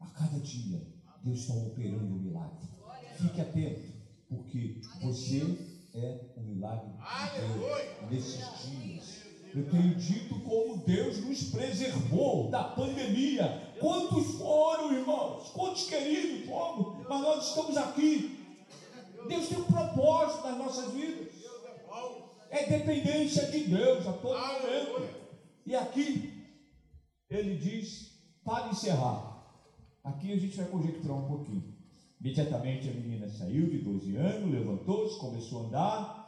A 0.00 0.06
cada 0.06 0.40
dia, 0.40 0.82
Deus 1.22 1.38
está 1.38 1.54
operando 1.54 2.04
um 2.04 2.18
milagre. 2.18 2.68
Fique 3.16 3.40
atento, 3.40 3.92
porque 4.28 4.80
você 5.00 5.56
é 5.94 6.20
um 6.36 6.42
milagre 6.42 6.90
de 6.90 7.40
Deus 7.40 8.10
nesses 8.10 8.70
dias. 8.70 9.26
Eu 9.54 9.70
tenho 9.70 9.94
dito 9.94 10.40
como 10.40 10.84
Deus 10.84 11.18
nos 11.24 11.50
preservou 11.50 12.50
da 12.50 12.64
pandemia. 12.64 13.72
Quantos 13.78 14.34
foram, 14.34 14.92
irmãos? 14.92 15.50
Quantos 15.50 15.88
queridos 15.88 16.46
fomos? 16.46 17.06
Mas 17.08 17.22
nós 17.22 17.48
estamos 17.48 17.76
aqui 17.76 18.36
Deus 19.28 19.48
tem 19.48 19.58
um 19.58 19.64
propósito 19.64 20.46
nas 20.46 20.58
nossas 20.58 20.92
vidas. 20.92 21.34
É 22.50 22.64
dependência 22.66 23.46
de 23.46 23.60
Deus 23.64 24.06
a 24.06 24.12
todo 24.12 24.38
momento. 24.38 25.08
E 25.66 25.74
aqui 25.74 26.35
ele 27.28 27.56
diz, 27.56 28.12
para 28.44 28.68
encerrar, 28.68 29.44
aqui 30.04 30.32
a 30.32 30.36
gente 30.38 30.56
vai 30.56 30.66
conjecturar 30.66 31.16
um 31.16 31.28
pouquinho. 31.28 31.74
Imediatamente 32.20 32.88
a 32.88 32.92
menina 32.92 33.28
saiu 33.28 33.68
de 33.68 33.78
12 33.78 34.16
anos, 34.16 34.50
levantou-se, 34.50 35.18
começou 35.18 35.62
a 35.62 35.66
andar. 35.66 36.26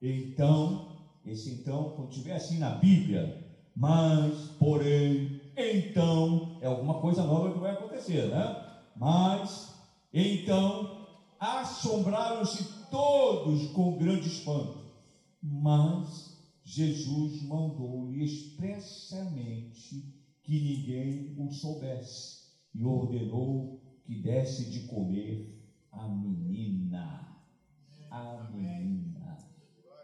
Então, 0.00 0.96
esse 1.24 1.50
então, 1.50 1.90
quando 1.96 2.10
tiver 2.10 2.34
assim 2.34 2.58
na 2.58 2.70
Bíblia, 2.76 3.46
mas, 3.76 4.50
porém, 4.58 5.40
então, 5.56 6.58
é 6.60 6.66
alguma 6.66 7.00
coisa 7.00 7.24
nova 7.24 7.52
que 7.52 7.58
vai 7.58 7.72
acontecer, 7.72 8.28
né? 8.28 8.66
Mas, 8.96 9.74
então, 10.12 11.06
assombraram-se 11.38 12.88
todos 12.90 13.70
com 13.72 13.98
grande 13.98 14.26
espanto. 14.28 14.78
Mas 15.42 16.38
Jesus 16.64 17.42
mandou-lhe 17.42 18.24
expressamente 18.24 20.19
que 20.42 20.58
ninguém 20.58 21.34
o 21.36 21.50
soubesse 21.50 22.40
e 22.74 22.84
ordenou 22.84 23.78
que 24.04 24.16
desse 24.16 24.68
de 24.68 24.80
comer 24.80 25.46
a 25.90 26.08
menina. 26.08 27.26
A 28.10 28.48
menina. 28.50 29.38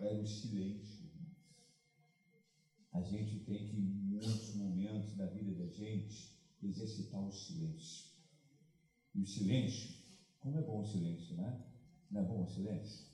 Era 0.00 0.20
o 0.20 0.26
silêncio. 0.26 1.08
A 2.92 3.02
gente 3.02 3.36
tem 3.38 3.64
que, 3.64 3.76
em 3.76 3.84
muitos 3.84 4.54
momentos 4.54 5.14
da 5.14 5.26
vida 5.26 5.52
da 5.52 5.66
gente, 5.66 6.30
exercitar 6.62 7.20
o 7.20 7.32
silêncio. 7.32 8.06
E 9.14 9.20
o 9.20 9.26
silêncio 9.26 9.96
como 10.46 10.58
é 10.58 10.62
bom 10.62 10.78
o 10.78 10.84
silêncio, 10.84 11.34
né? 11.34 11.58
Não 12.08 12.20
é 12.20 12.24
bom 12.24 12.42
o 12.42 12.46
silêncio? 12.46 13.04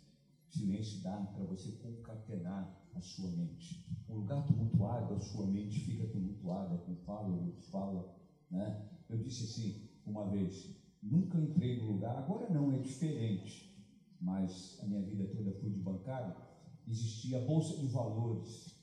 Silêncio 0.50 0.98
dá 0.98 1.18
para 1.32 1.42
você 1.44 1.70
concatenar 1.72 2.68
a 2.94 3.00
sua 3.00 3.30
mente. 3.30 3.84
Um 4.08 4.16
lugar 4.16 4.44
tumultuado, 4.46 5.14
a 5.14 5.20
sua 5.20 5.46
mente 5.46 5.80
fica 5.80 6.06
tumultuada, 6.06 6.76
com 6.78 6.94
fala, 6.96 7.28
outro 7.28 7.62
fala. 7.70 8.14
Né? 8.50 8.88
Eu 9.08 9.18
disse 9.18 9.44
assim 9.44 9.88
uma 10.06 10.28
vez: 10.28 10.76
nunca 11.02 11.38
entrei 11.38 11.80
no 11.80 11.92
lugar, 11.92 12.16
agora 12.16 12.48
não, 12.50 12.72
é 12.72 12.78
diferente, 12.78 13.86
mas 14.20 14.78
a 14.82 14.86
minha 14.86 15.02
vida 15.02 15.26
toda 15.34 15.52
foi 15.52 15.70
de 15.70 15.80
bancário. 15.80 16.34
Existia 16.86 17.42
a 17.42 17.46
Bolsa 17.46 17.76
de 17.78 17.86
Valores 17.86 18.74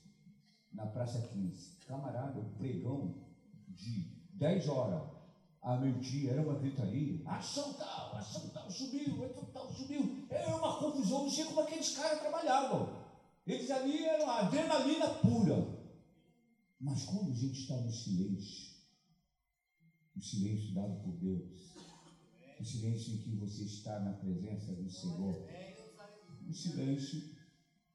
na 0.72 0.86
Praça 0.86 1.28
15. 1.28 1.78
Camarada, 1.86 2.40
o 2.40 2.50
pregão 2.56 3.14
de 3.68 4.20
10 4.34 4.68
horas 4.68 5.20
a 5.62 5.76
meio-dia, 5.76 6.32
era 6.32 6.42
uma 6.42 6.58
gritaria. 6.58 7.20
Ação 7.26 7.74
tal, 7.74 8.16
ação 8.16 8.48
tal 8.48 8.70
subiu, 8.70 9.24
ação 9.24 9.44
tal 9.52 9.70
subiu. 9.72 10.26
Era 10.30 10.56
uma 10.56 10.78
confusão, 10.78 11.24
não 11.24 11.30
sei 11.30 11.44
como 11.44 11.60
aqueles 11.60 11.96
caras 11.96 12.20
trabalhavam. 12.20 12.99
Eles 13.50 13.68
ali 13.70 14.04
eram 14.04 14.30
adrenalina 14.30 15.08
pura. 15.14 15.80
Mas 16.80 17.04
quando 17.04 17.32
a 17.32 17.34
gente 17.34 17.60
está 17.60 17.76
no 17.76 17.90
silêncio, 17.90 18.76
o 20.16 20.20
silêncio 20.22 20.72
dado 20.72 21.02
por 21.02 21.16
Deus, 21.16 21.74
o 22.60 22.64
silêncio 22.64 23.14
em 23.14 23.18
que 23.18 23.34
você 23.34 23.64
está 23.64 23.98
na 24.00 24.12
presença 24.12 24.72
do 24.74 24.88
Senhor, 24.88 25.34
o 26.48 26.52
silêncio 26.52 27.36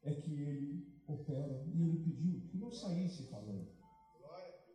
é 0.02 0.14
que 0.14 0.30
Ele 0.30 1.02
opera. 1.06 1.64
E 1.74 1.82
Ele 1.82 2.04
pediu 2.04 2.46
que 2.50 2.58
não 2.58 2.70
saísse 2.70 3.24
falando, 3.30 3.66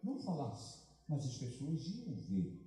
não 0.04 0.20
falasse, 0.20 0.80
mas 1.08 1.26
as 1.26 1.38
pessoas 1.38 1.88
iam 1.90 2.16
ver 2.16 2.60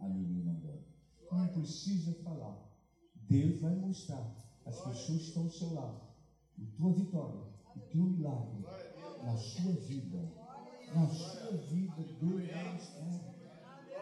a 0.00 0.08
menina 0.08 0.50
andando. 0.50 0.84
Não 1.30 1.46
precisa 1.52 2.12
falar. 2.24 2.68
Deus 3.14 3.60
vai 3.60 3.76
mostrar. 3.76 4.36
As 4.66 4.80
pessoas 4.82 5.22
estão 5.22 5.44
ao 5.44 5.50
seu 5.50 5.72
lado. 5.72 6.09
A 6.60 6.76
tua 6.76 6.92
vitória, 6.92 7.40
o 7.76 7.80
teu 7.90 8.02
milagre 8.02 8.64
na 9.22 9.36
sua 9.36 9.72
vida. 9.72 10.18
Na 10.94 11.06
sua 11.06 11.52
vida, 11.56 11.94
Deus 12.20 12.50
vai 12.50 12.72
mostrar. 12.72 13.30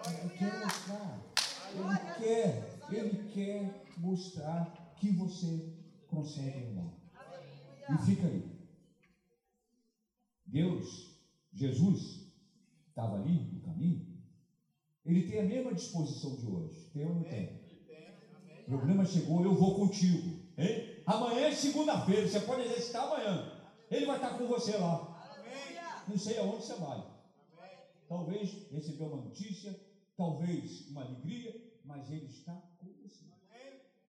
Ele 0.08 0.30
quer 0.38 0.64
mostrar. 0.64 1.28
Ele 1.74 2.14
quer, 2.18 2.78
ele 2.90 3.28
quer 3.30 3.84
mostrar 3.98 4.94
que 4.96 5.10
você 5.10 5.74
consegue 6.08 6.64
andar. 6.64 6.92
E 7.94 8.06
fica 8.06 8.26
aí. 8.26 8.58
Deus, 10.46 11.14
Jesus, 11.52 12.32
estava 12.88 13.16
ali 13.16 13.52
no 13.52 13.60
caminho. 13.60 14.06
Ele 15.04 15.28
tem 15.28 15.40
a 15.40 15.44
mesma 15.44 15.74
disposição 15.74 16.36
de 16.36 16.46
hoje. 16.46 16.90
Tem 16.92 17.04
ou 17.06 17.14
não 17.14 17.22
tem? 17.22 17.58
O 18.66 18.70
problema 18.70 19.04
chegou, 19.04 19.42
eu 19.44 19.54
vou 19.54 19.76
contigo. 19.76 20.40
Hein? 20.56 20.87
Amanhã 21.08 21.46
é 21.46 21.54
segunda-feira, 21.54 22.28
você 22.28 22.40
pode 22.40 22.60
exercitar 22.66 23.04
amanhã. 23.04 23.50
Ele 23.90 24.04
vai 24.04 24.16
estar 24.16 24.36
com 24.36 24.46
você 24.46 24.76
lá. 24.76 25.18
Não 26.06 26.18
sei 26.18 26.38
aonde 26.38 26.66
você 26.66 26.74
vai. 26.74 27.02
Talvez 28.06 28.70
recebeu 28.70 29.06
uma 29.06 29.22
notícia, 29.24 29.74
talvez 30.18 30.86
uma 30.90 31.04
alegria, 31.04 31.58
mas 31.82 32.10
ele 32.10 32.26
está 32.26 32.52
com 32.78 32.88
você. 32.88 32.97